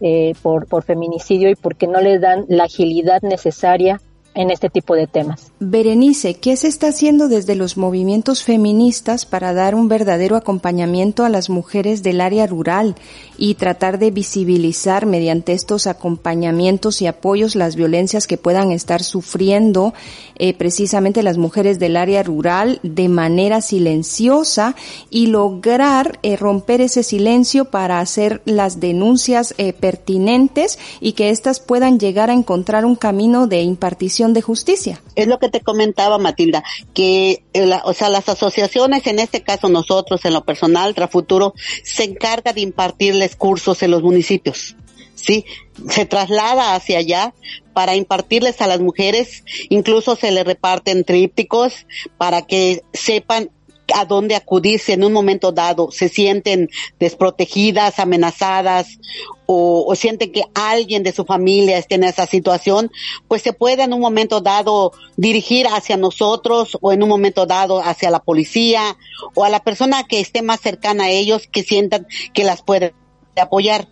eh, 0.00 0.34
por, 0.42 0.66
por 0.66 0.82
feminicidio 0.82 1.50
y 1.50 1.54
porque 1.54 1.86
no 1.86 2.00
les 2.00 2.20
dan 2.20 2.44
la 2.48 2.64
agilidad 2.64 3.22
necesaria 3.22 4.00
en 4.34 4.50
este 4.50 4.68
tipo 4.68 4.94
de 4.94 5.06
temas. 5.06 5.52
Berenice, 5.58 6.34
¿qué 6.34 6.54
se 6.54 6.68
está 6.68 6.88
haciendo 6.88 7.28
desde 7.28 7.54
los 7.54 7.78
movimientos 7.78 8.42
feministas 8.42 9.24
para 9.24 9.54
dar 9.54 9.74
un 9.74 9.88
verdadero 9.88 10.36
acompañamiento 10.36 11.24
a 11.24 11.30
las 11.30 11.48
mujeres 11.48 12.02
del 12.02 12.20
área 12.20 12.46
rural 12.46 12.94
y 13.38 13.54
tratar 13.54 13.98
de 13.98 14.10
visibilizar 14.10 15.06
mediante 15.06 15.54
estos 15.54 15.86
acompañamientos 15.86 17.00
y 17.00 17.06
apoyos 17.06 17.56
las 17.56 17.74
violencias 17.74 18.26
que 18.26 18.36
puedan 18.36 18.70
estar 18.70 19.02
sufriendo 19.02 19.94
eh, 20.34 20.52
precisamente 20.52 21.22
las 21.22 21.38
mujeres 21.38 21.78
del 21.78 21.96
área 21.96 22.22
rural 22.22 22.78
de 22.82 23.08
manera 23.08 23.62
silenciosa 23.62 24.76
y 25.08 25.28
lograr 25.28 26.18
eh, 26.22 26.36
romper 26.36 26.82
ese 26.82 27.02
silencio 27.02 27.70
para 27.70 28.00
hacer 28.00 28.42
las 28.44 28.78
denuncias 28.78 29.54
eh, 29.56 29.72
pertinentes 29.72 30.78
y 31.00 31.12
que 31.12 31.30
éstas 31.30 31.60
puedan 31.60 31.98
llegar 31.98 32.28
a 32.28 32.34
encontrar 32.34 32.84
un 32.84 32.94
camino 32.94 33.46
de 33.46 33.62
impartición 33.62 34.34
de 34.34 34.42
justicia. 34.42 35.00
Te 35.48 35.60
comentaba 35.60 36.18
Matilda, 36.18 36.62
que 36.94 37.44
eh, 37.52 37.70
o 37.84 37.92
sea, 37.92 38.08
las 38.08 38.28
asociaciones, 38.28 39.06
en 39.06 39.18
este 39.18 39.42
caso 39.42 39.68
nosotros 39.68 40.24
en 40.24 40.34
lo 40.34 40.44
personal, 40.44 40.94
Trafuturo, 40.94 41.54
se 41.82 42.04
encarga 42.04 42.52
de 42.52 42.60
impartirles 42.60 43.36
cursos 43.36 43.82
en 43.82 43.90
los 43.90 44.02
municipios. 44.02 44.76
¿sí? 45.14 45.44
Se 45.88 46.06
traslada 46.06 46.74
hacia 46.74 46.98
allá 46.98 47.34
para 47.72 47.96
impartirles 47.96 48.60
a 48.60 48.66
las 48.66 48.80
mujeres, 48.80 49.44
incluso 49.68 50.16
se 50.16 50.30
les 50.30 50.44
reparten 50.44 51.04
trípticos 51.04 51.86
para 52.16 52.42
que 52.42 52.82
sepan 52.92 53.50
a 53.94 54.04
dónde 54.04 54.34
acudir 54.34 54.80
si 54.80 54.92
en 54.92 55.04
un 55.04 55.12
momento 55.12 55.52
dado 55.52 55.90
se 55.90 56.08
sienten 56.08 56.68
desprotegidas, 56.98 57.98
amenazadas 57.98 58.98
o, 59.46 59.94
sienten 59.94 60.32
que 60.32 60.44
alguien 60.54 61.02
de 61.02 61.12
su 61.12 61.24
familia 61.24 61.78
esté 61.78 61.94
en 61.94 62.04
esa 62.04 62.26
situación, 62.26 62.90
pues 63.28 63.42
se 63.42 63.52
puede 63.52 63.84
en 63.84 63.92
un 63.92 64.00
momento 64.00 64.40
dado 64.40 64.92
dirigir 65.16 65.66
hacia 65.68 65.96
nosotros 65.96 66.76
o 66.80 66.92
en 66.92 67.02
un 67.02 67.08
momento 67.08 67.46
dado 67.46 67.80
hacia 67.80 68.10
la 68.10 68.20
policía 68.20 68.96
o 69.34 69.44
a 69.44 69.48
la 69.48 69.60
persona 69.60 70.04
que 70.04 70.20
esté 70.20 70.42
más 70.42 70.60
cercana 70.60 71.04
a 71.04 71.10
ellos 71.10 71.46
que 71.50 71.62
sientan 71.62 72.06
que 72.34 72.44
las 72.44 72.62
puede 72.62 72.94
apoyar. 73.36 73.88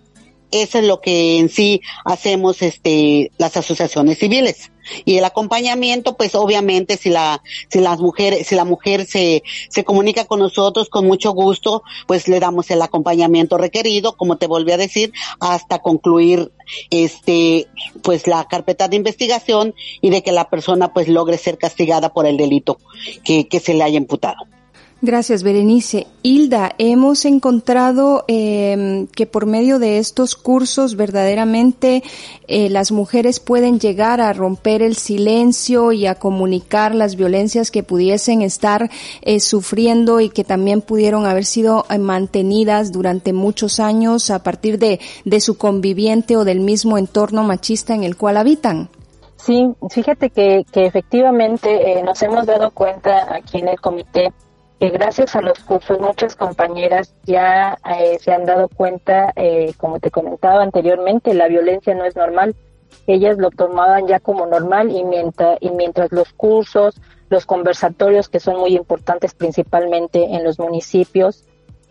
Eso 0.51 0.78
es 0.78 0.84
lo 0.84 1.01
que 1.01 1.38
en 1.38 1.49
sí 1.49 1.80
hacemos 2.05 2.62
este 2.62 3.30
las 3.38 3.57
asociaciones 3.57 4.18
civiles 4.18 4.70
y 5.05 5.16
el 5.16 5.24
acompañamiento 5.24 6.16
pues 6.16 6.34
obviamente 6.34 6.97
si 6.97 7.11
la 7.11 7.42
si 7.68 7.80
las 7.80 8.01
mujeres 8.01 8.47
si 8.47 8.55
la 8.55 8.64
mujer 8.64 9.07
se 9.07 9.42
se 9.68 9.84
comunica 9.84 10.26
con 10.26 10.40
nosotros 10.40 10.88
con 10.88 11.07
mucho 11.07 11.32
gusto 11.32 11.82
pues 12.07 12.28
le 12.28 12.40
damos 12.40 12.70
el 12.70 12.82
acompañamiento 12.82 13.57
requerido 13.57 14.16
como 14.16 14.36
te 14.36 14.47
volví 14.47 14.72
a 14.72 14.76
decir 14.76 15.12
hasta 15.40 15.80
concluir 15.80 16.53
este 16.90 17.66
pues 18.03 18.26
la 18.26 18.45
carpeta 18.45 18.88
de 18.88 18.97
investigación 18.97 19.74
y 20.01 20.11
de 20.11 20.22
que 20.22 20.32
la 20.32 20.51
persona 20.51 20.92
pues 20.92 21.09
logre 21.09 21.38
ser 21.38 21.59
castigada 21.59 22.12
por 22.12 22.26
el 22.26 22.36
delito 22.36 22.78
que, 23.24 23.49
que 23.49 23.61
se 23.61 23.74
le 23.74 23.82
haya 23.82 23.99
imputado. 23.99 24.54
Gracias, 25.05 25.43
Berenice. 25.43 26.07
Hilda, 26.23 26.73
hemos 26.79 27.27
encontrado 27.27 28.25
eh, 28.27 29.07
que 29.15 29.27
por 29.27 29.45
medio 29.45 29.79
de 29.79 29.99
estos 29.99 30.35
cursos 30.35 30.97
verdaderamente 30.97 32.03
eh, 32.49 32.71
las 32.71 32.91
mujeres 32.91 33.39
pueden 33.39 33.79
llegar 33.79 34.23
a 34.23 34.33
romper 34.33 34.81
el 34.81 34.97
silencio 34.97 35.93
y 35.93 36.07
a 36.07 36.15
comunicar 36.15 36.95
las 36.95 37.17
violencias 37.17 37.71
que 37.71 37.83
pudiesen 37.83 38.41
estar 38.41 38.89
eh, 39.21 39.41
sufriendo 39.41 40.21
y 40.21 40.31
que 40.31 40.43
también 40.43 40.81
pudieron 40.81 41.27
haber 41.27 41.45
sido 41.45 41.85
eh, 41.91 41.99
mantenidas 41.99 42.91
durante 42.91 43.35
muchos 43.35 43.81
años 43.81 44.31
a 44.31 44.43
partir 44.43 44.79
de, 44.79 45.01
de 45.27 45.41
su 45.43 45.59
conviviente 45.59 46.39
o 46.39 46.47
del 46.47 46.61
mismo 46.61 46.97
entorno 46.97 47.43
machista 47.45 47.95
en 47.95 48.05
el 48.05 48.17
cual 48.17 48.39
habitan. 48.39 48.89
Sí, 49.37 49.69
fíjate 49.91 50.31
que, 50.31 50.65
que 50.73 50.87
efectivamente 50.87 52.03
nos 52.03 52.23
hemos 52.23 52.47
dado 52.47 52.71
cuenta 52.71 53.35
aquí 53.35 53.59
en 53.59 53.69
el 53.69 53.79
comité 53.79 54.33
gracias 54.91 55.37
a 55.37 55.41
los 55.41 55.59
cursos 55.61 56.01
muchas 56.01 56.37
compañeras 56.37 57.14
ya 57.24 57.78
eh, 57.99 58.18
se 58.20 58.32
han 58.32 58.45
dado 58.45 58.68
cuenta, 58.68 59.32
eh, 59.37 59.72
como 59.76 60.01
te 60.01 60.11
comentaba 60.11 60.62
anteriormente, 60.62 61.35
la 61.35 61.49
violencia 61.49 61.95
no 61.95 62.05
es 62.05 62.16
normal. 62.16 62.55
Ellas 63.07 63.39
lo 63.39 63.51
tomaban 63.51 64.07
ya 64.07 64.20
como 64.20 64.47
normal 64.47 64.91
y 64.91 65.05
mientras, 65.05 65.59
y 65.61 65.70
mientras 65.70 66.12
los 66.12 66.32
cursos, 66.32 67.01
los 67.28 67.47
conversatorios 67.47 68.28
que 68.28 68.41
son 68.41 68.59
muy 68.59 68.74
importantes 68.74 69.35
principalmente 69.35 70.24
en 70.24 70.45
los 70.45 70.59
municipios, 70.59 71.45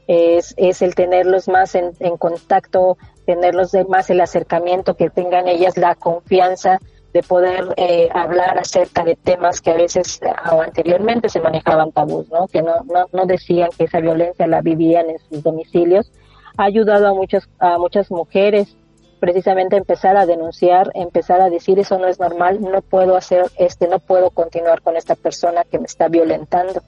es, 0.07 0.53
es 0.57 0.81
el 0.81 0.95
tenerlos 0.95 1.47
más 1.47 1.75
en, 1.75 1.91
en 1.99 2.17
contacto, 2.17 2.97
tenerlos 3.25 3.71
de 3.71 3.85
más 3.85 4.09
el 4.09 4.21
acercamiento, 4.21 4.95
que 4.95 5.09
tengan 5.09 5.47
ellas 5.47 5.77
la 5.77 5.95
confianza 5.95 6.79
de 7.14 7.22
poder 7.22 7.74
eh, 7.78 8.09
hablar 8.11 8.57
acerca 8.57 9.03
de 9.03 9.16
temas 9.16 9.61
que 9.61 9.70
a 9.70 9.76
veces 9.76 10.20
o 10.51 10.61
anteriormente 10.61 11.30
se 11.30 11.39
manejaban 11.39 11.91
tabús, 11.91 12.28
¿no? 12.30 12.47
que 12.47 12.64
no, 12.64 12.84
no, 12.91 13.05
no 13.11 13.26
decían 13.28 13.70
que 13.78 13.84
esa 13.84 13.99
violencia 13.99 14.47
la 14.47 14.61
vivían 14.61 15.11
en 15.11 15.20
sus 15.20 15.43
domicilios, 15.43 16.11
ha 16.57 16.64
ayudado 16.64 17.07
a 17.07 17.14
muchas, 17.14 17.47
a 17.59 17.78
muchas 17.78 18.09
mujeres 18.09 18.76
precisamente 19.20 19.78
empezar 19.78 20.18
a 20.18 20.26
denunciar, 20.26 20.91
empezar 20.95 21.39
a 21.39 21.49
decir 21.49 21.80
eso 21.80 21.97
no 21.97 22.07
es 22.07 22.20
normal, 22.20 22.59
no 22.59 22.82
puedo 22.82 23.16
hacer 23.16 23.45
este, 23.57 23.88
no 23.88 23.99
puedo 23.99 24.32
continuar 24.32 24.82
con 24.82 24.97
esta 24.97 25.16
persona 25.16 25.64
que 25.64 25.80
me 25.80 25.86
está 25.86 26.09
violentando. 26.09 26.82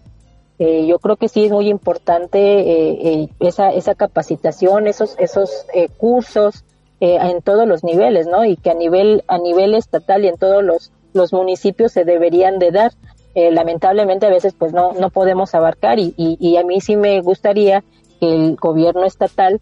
Eh, 0.58 0.86
yo 0.88 1.00
creo 1.00 1.18
que 1.18 1.30
sí 1.30 1.46
es 1.46 1.52
muy 1.52 1.70
importante 1.70 2.40
eh, 2.40 3.30
esa, 3.40 3.70
esa 3.70 3.94
capacitación, 3.96 4.88
esos, 4.88 5.16
esos 5.20 5.66
cursos, 5.98 6.66
eh, 7.02 7.18
en 7.20 7.41
todos 7.41 7.68
los 7.68 7.84
niveles, 7.84 8.28
¿no? 8.28 8.46
Y 8.46 8.56
que 8.56 8.72
a 8.72 8.74
nivel, 8.74 9.24
a 9.28 9.38
nivel 9.38 9.76
estatal 9.76 10.24
y 10.24 10.28
en 10.28 10.38
todos 10.38 10.64
los, 10.64 10.91
los 11.14 11.34
municipios 11.34 11.91
se 11.91 12.06
deberían 12.06 12.60
de 12.60 12.72
dar. 12.72 12.91
Eh, 13.36 13.52
lamentablemente 13.52 14.26
a 14.26 14.30
veces 14.30 14.54
pues 14.58 14.72
no, 14.72 14.93
no 14.93 15.10
podemos 15.10 15.54
abarcar 15.56 16.00
y, 16.00 16.14
y, 16.18 16.56
a 16.56 16.64
mí 16.64 16.80
sí 16.80 16.96
me 16.96 17.20
gustaría 17.20 17.84
que 18.22 18.34
el 18.34 18.56
gobierno 18.56 19.04
estatal 19.04 19.60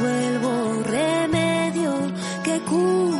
Vuelvo 0.00 0.82
remedio 0.84 1.92
que 2.42 2.60
curan 2.60 3.19